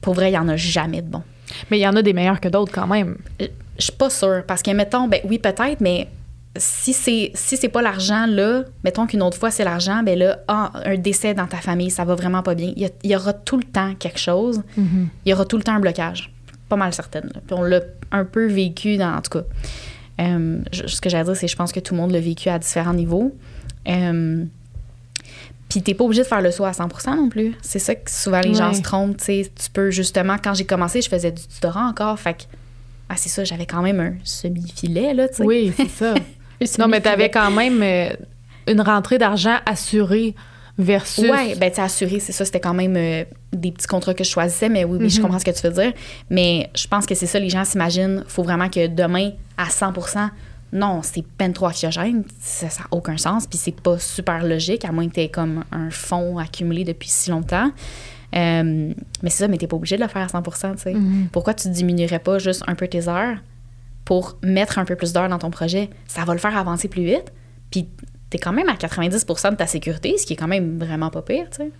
Pour 0.00 0.14
vrai, 0.14 0.28
il 0.28 0.32
n'y 0.32 0.38
en 0.38 0.48
a 0.48 0.56
jamais 0.56 1.02
de 1.02 1.08
bon. 1.08 1.22
Mais 1.70 1.78
il 1.78 1.82
y 1.82 1.86
en 1.88 1.96
a 1.96 2.02
des 2.02 2.12
meilleurs 2.12 2.40
que 2.40 2.48
d'autres 2.48 2.72
quand 2.72 2.86
même. 2.86 3.16
Je 3.40 3.46
suis 3.78 3.92
pas 3.92 4.10
sûre, 4.10 4.42
parce 4.46 4.62
que, 4.62 4.70
mettons, 4.72 5.08
ben 5.08 5.20
oui, 5.24 5.38
peut-être, 5.38 5.80
mais 5.80 6.08
si 6.56 6.92
c'est 6.92 7.30
si 7.34 7.56
c'est 7.56 7.68
pas 7.68 7.82
l'argent, 7.82 8.26
là, 8.26 8.64
mettons 8.82 9.06
qu'une 9.06 9.22
autre 9.22 9.36
fois, 9.38 9.50
c'est 9.52 9.62
l'argent, 9.64 10.02
ben 10.02 10.18
là, 10.18 10.38
ah, 10.48 10.72
un 10.84 10.96
décès 10.96 11.32
dans 11.34 11.46
ta 11.46 11.58
famille, 11.58 11.90
ça 11.90 12.04
va 12.04 12.16
vraiment 12.16 12.42
pas 12.42 12.54
bien. 12.56 12.72
Il 12.74 12.82
y, 12.82 12.86
a- 12.86 12.90
il 13.04 13.10
y 13.10 13.16
aura 13.16 13.32
tout 13.32 13.56
le 13.56 13.62
temps 13.62 13.94
quelque 13.94 14.18
chose. 14.18 14.62
Il 14.76 15.30
y 15.30 15.32
aura 15.32 15.44
tout 15.44 15.56
le 15.56 15.62
temps 15.62 15.74
un 15.74 15.80
blocage. 15.80 16.32
Pas 16.68 16.76
mal 16.76 16.92
certaine. 16.92 17.30
là. 17.32 17.40
Puis 17.46 17.56
on 17.56 17.62
l'a 17.62 17.80
un 18.10 18.24
peu 18.24 18.46
vécu 18.46 18.96
dans, 18.96 19.14
en 19.14 19.20
tout 19.22 19.38
cas. 19.38 19.44
Euh, 20.20 20.60
ce 20.72 21.00
que 21.00 21.08
à 21.14 21.24
dire, 21.24 21.36
c'est 21.36 21.46
que 21.46 21.52
je 21.52 21.56
pense 21.56 21.72
que 21.72 21.80
tout 21.80 21.94
le 21.94 22.00
monde 22.00 22.10
l'a 22.10 22.20
vécu 22.20 22.48
à 22.48 22.58
différents 22.58 22.94
niveaux. 22.94 23.34
Euh, 23.88 24.44
puis 25.68 25.82
t'es 25.82 25.94
pas 25.94 26.04
obligé 26.04 26.22
de 26.22 26.26
faire 26.26 26.40
le 26.40 26.50
saut 26.50 26.64
à 26.64 26.72
100% 26.72 27.16
non 27.16 27.28
plus. 27.28 27.54
C'est 27.62 27.78
ça 27.78 27.94
que 27.94 28.10
souvent 28.10 28.40
les 28.40 28.54
gens 28.54 28.72
se 28.72 28.82
trompent. 28.82 29.18
tu 29.18 29.44
peux 29.72 29.90
justement, 29.90 30.36
quand 30.42 30.54
j'ai 30.54 30.64
commencé, 30.64 31.02
je 31.02 31.08
faisais 31.08 31.30
du 31.30 31.42
tutorat 31.46 31.84
encore. 31.84 32.18
Fait 32.18 32.34
que, 32.34 32.42
ah, 33.08 33.14
c'est 33.16 33.28
ça, 33.28 33.44
j'avais 33.44 33.66
quand 33.66 33.82
même 33.82 34.00
un 34.00 34.14
semi-filet, 34.24 35.14
là, 35.14 35.28
tu 35.28 35.36
sais. 35.36 35.44
Oui, 35.44 35.72
c'est 35.76 35.88
ça. 35.88 36.14
Non, 36.80 36.88
mais 36.88 37.00
tu 37.00 37.06
avais 37.08 37.26
semi-filet. 37.26 37.30
quand 37.30 37.50
même 37.52 37.82
euh, 37.82 38.08
une 38.66 38.80
rentrée 38.80 39.16
d'argent 39.18 39.58
assurée 39.64 40.34
versus. 40.78 41.28
Ouais, 41.28 41.54
ben 41.56 41.70
tu 41.72 41.80
assuré, 41.80 42.20
c'est 42.20 42.32
ça, 42.32 42.44
c'était 42.44 42.60
quand 42.60 42.74
même 42.74 42.96
euh, 42.96 43.24
des 43.52 43.72
petits 43.72 43.86
contrats 43.88 44.14
que 44.14 44.22
je 44.24 44.30
choisissais, 44.30 44.68
mais 44.68 44.84
oui, 44.84 44.98
oui, 45.00 45.10
je 45.10 45.16
Mhm. 45.16 45.22
comprends 45.24 45.38
ce 45.40 45.44
que 45.44 45.50
tu 45.50 45.66
veux 45.66 45.72
dire. 45.72 45.92
Mais 46.30 46.70
je 46.76 46.86
pense 46.86 47.04
que 47.06 47.14
c'est 47.14 47.26
ça, 47.26 47.38
les 47.38 47.50
gens 47.50 47.64
s'imaginent, 47.64 48.24
faut 48.28 48.42
vraiment 48.44 48.68
que 48.68 48.86
demain, 48.86 49.32
à 49.56 49.68
100% 49.68 50.30
non, 50.70 51.00
c'est 51.02 51.24
peine 51.24 51.54
trop 51.54 51.66
anxiogène, 51.66 52.24
ça 52.40 52.66
n'a 52.66 52.86
aucun 52.90 53.16
sens, 53.16 53.46
puis 53.46 53.58
c'est 53.58 53.80
pas 53.80 53.98
super 53.98 54.44
logique, 54.44 54.84
à 54.84 54.92
moins 54.92 55.08
que 55.08 55.14
tu 55.14 55.20
aies 55.20 55.30
comme 55.30 55.64
un 55.72 55.88
fonds 55.90 56.36
accumulé 56.36 56.84
depuis 56.84 57.08
si 57.08 57.30
longtemps. 57.30 57.70
Euh, 58.36 58.92
mais 59.22 59.30
c'est 59.30 59.38
ça, 59.44 59.48
mais 59.48 59.56
t'es 59.56 59.66
pas 59.66 59.76
obligé 59.76 59.96
de 59.96 60.02
le 60.02 60.08
faire 60.08 60.20
à 60.22 60.26
100% 60.28 60.74
tu 60.74 60.82
sais. 60.82 60.92
Mhm. 60.92 61.28
Pourquoi 61.32 61.54
tu 61.54 61.70
diminuerais 61.70 62.18
pas 62.18 62.38
juste 62.38 62.62
un 62.66 62.74
peu 62.74 62.86
tes 62.86 63.08
heures 63.08 63.38
pour 64.04 64.36
mettre 64.42 64.78
un 64.78 64.84
peu 64.84 64.94
plus 64.94 65.14
d'heures 65.14 65.30
dans 65.30 65.38
ton 65.38 65.50
projet? 65.50 65.88
Ça 66.06 66.24
va 66.26 66.34
le 66.34 66.38
faire 66.38 66.54
avancer 66.54 66.88
plus 66.88 67.04
vite, 67.04 67.32
puis 67.70 67.88
t'es 68.30 68.38
quand 68.38 68.52
même 68.52 68.68
à 68.68 68.74
90% 68.74 69.50
de 69.52 69.56
ta 69.56 69.66
sécurité, 69.66 70.16
ce 70.18 70.26
qui 70.26 70.34
est 70.34 70.36
quand 70.36 70.48
même 70.48 70.78
vraiment 70.78 71.10
pas 71.10 71.22
pire, 71.22 71.46
tu 71.50 71.58
sais. 71.64 71.70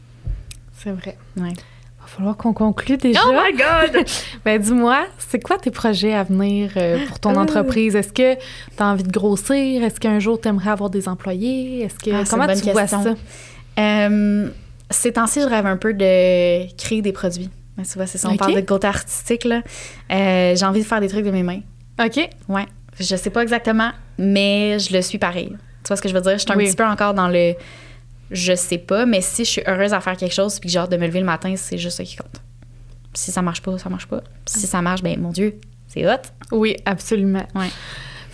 C'est 0.78 0.90
vrai. 0.92 1.16
Ouais. 1.36 1.52
Va 2.00 2.06
falloir 2.06 2.36
qu'on 2.36 2.52
conclue 2.54 2.96
déjà. 2.96 3.20
Oh 3.26 3.32
my 3.32 3.52
God! 3.56 4.04
Ben 4.44 4.60
dis-moi, 4.60 5.06
c'est 5.18 5.40
quoi 5.42 5.58
tes 5.58 5.70
projets 5.70 6.14
à 6.14 6.22
venir 6.24 6.70
euh, 6.76 7.04
pour 7.06 7.18
ton 7.20 7.34
Euh. 7.36 7.40
entreprise? 7.40 7.94
Est-ce 7.96 8.12
que 8.12 8.34
tu 8.36 8.40
as 8.82 8.86
envie 8.86 9.02
de 9.02 9.10
grossir? 9.12 9.82
Est-ce 9.84 10.00
qu'un 10.00 10.18
jour 10.20 10.40
tu 10.40 10.48
aimerais 10.48 10.70
avoir 10.70 10.88
des 10.90 11.06
employés? 11.08 11.82
Est-ce 11.82 11.96
que 11.98 12.10
Ah, 12.14 12.24
c'est 12.24 12.30
comment 12.30 12.46
tu 12.54 12.70
vois 12.70 12.86
ça? 12.86 13.02
Euh, 13.78 14.48
ces 14.90 15.12
temps-ci, 15.12 15.40
je 15.42 15.46
rêve 15.46 15.66
un 15.66 15.76
peu 15.76 15.92
de 15.92 16.72
créer 16.76 17.02
des 17.02 17.12
produits. 17.12 17.50
Ben, 17.76 17.84
tu 17.84 17.92
vois, 17.98 18.06
c'est 18.06 18.18
ça, 18.18 18.28
on 18.28 18.32
Ok. 18.32 18.38
parle 18.38 18.54
de 18.54 18.60
côté 18.62 18.86
artistique, 18.86 19.44
là. 19.44 19.62
Euh, 20.10 20.56
j'ai 20.56 20.64
envie 20.64 20.80
de 20.80 20.86
faire 20.86 21.00
des 21.00 21.08
trucs 21.08 21.24
de 21.24 21.30
mes 21.30 21.42
mains. 21.42 21.60
OK. 22.02 22.28
Ouais. 22.48 22.66
Je 22.98 23.14
sais 23.16 23.30
pas 23.30 23.42
exactement, 23.42 23.90
mais 24.18 24.78
je 24.78 24.92
le 24.94 25.02
suis 25.02 25.18
pareil. 25.18 25.56
Tu 25.88 25.92
vois 25.94 25.96
ce 25.96 26.02
que 26.02 26.08
je 26.10 26.14
veux 26.14 26.20
dire? 26.20 26.32
Je 26.32 26.38
suis 26.42 26.52
un 26.52 26.56
Oui. 26.56 26.66
petit 26.66 26.76
peu 26.76 26.84
encore 26.84 27.14
dans 27.14 27.28
le 27.28 27.54
je 28.30 28.54
sais 28.54 28.76
pas, 28.76 29.06
mais 29.06 29.22
si 29.22 29.46
je 29.46 29.50
suis 29.52 29.62
heureuse 29.66 29.94
à 29.94 30.00
faire 30.00 30.14
quelque 30.14 30.34
chose 30.34 30.60
puis 30.60 30.68
que 30.68 30.72
j'ai 30.74 30.78
hâte 30.78 30.90
de 30.92 30.98
me 30.98 31.06
lever 31.06 31.20
le 31.20 31.24
matin, 31.24 31.54
c'est 31.56 31.78
juste 31.78 31.96
ça 31.96 32.04
qui 32.04 32.14
compte. 32.16 32.42
Si 33.14 33.32
ça 33.32 33.40
marche 33.40 33.62
pas, 33.62 33.78
ça 33.78 33.88
marche 33.88 34.04
pas. 34.06 34.20
Si 34.44 34.66
ça 34.66 34.82
marche, 34.82 35.02
ben 35.02 35.18
mon 35.18 35.30
Dieu, 35.30 35.58
c'est 35.86 36.06
hot. 36.06 36.18
Oui, 36.52 36.76
absolument. 36.84 37.46
Ouais. 37.54 37.68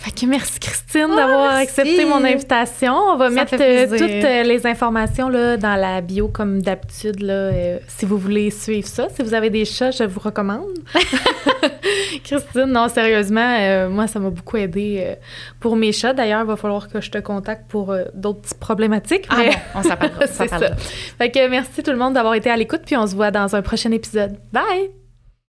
Fait 0.05 0.11
que 0.11 0.25
merci 0.27 0.59
Christine 0.59 1.07
d'avoir 1.15 1.53
merci. 1.55 1.63
accepté 1.63 2.05
mon 2.05 2.23
invitation. 2.23 2.93
On 2.93 3.17
va 3.17 3.29
Ça 3.29 3.33
mettre 3.33 3.55
euh, 3.59 3.87
toutes 3.87 4.01
euh, 4.03 4.43
les 4.43 4.67
informations 4.67 5.29
là, 5.29 5.57
dans 5.57 5.75
la 5.75 6.01
bio 6.01 6.27
comme 6.27 6.61
d'habitude. 6.61 7.23
là, 7.23 7.33
euh, 7.33 7.79
si 7.87 8.05
vous 8.05 8.19
voulez 8.19 8.51
suivre 8.51 8.87
ça, 8.87 9.07
si 9.09 9.23
vous 9.23 9.33
avez 9.33 9.49
des 9.49 9.65
chats, 9.65 9.89
je 9.89 10.03
vous 10.03 10.19
recommande. 10.19 10.67
Christine, 12.23 12.65
non, 12.65 12.87
sérieusement, 12.87 13.89
moi, 13.89 14.05
ça 14.05 14.19
m'a 14.19 14.29
beaucoup 14.29 14.57
aidé 14.57 15.15
pour 15.59 15.75
mes 15.75 15.91
chats. 15.91 16.13
D'ailleurs, 16.13 16.41
il 16.41 16.47
va 16.47 16.55
falloir 16.55 16.87
que 16.87 17.01
je 17.01 17.09
te 17.09 17.17
contacte 17.17 17.67
pour 17.67 17.95
d'autres 18.13 18.41
petites 18.41 18.59
problématiques. 18.59 19.25
Ah 19.29 19.37
mais- 19.39 19.49
bon, 19.49 19.55
on 19.73 19.81
s'appellera. 19.81 20.19
on 20.21 20.27
C'est 20.27 20.47
ça. 20.47 20.75
Fait 21.17 21.31
que 21.31 21.47
merci 21.49 21.81
tout 21.81 21.91
le 21.91 21.97
monde 21.97 22.13
d'avoir 22.13 22.35
été 22.35 22.51
à 22.51 22.57
l'écoute, 22.57 22.81
puis 22.85 22.95
on 22.95 23.07
se 23.07 23.15
voit 23.15 23.31
dans 23.31 23.55
un 23.55 23.63
prochain 23.63 23.91
épisode. 23.91 24.37
Bye! 24.53 25.04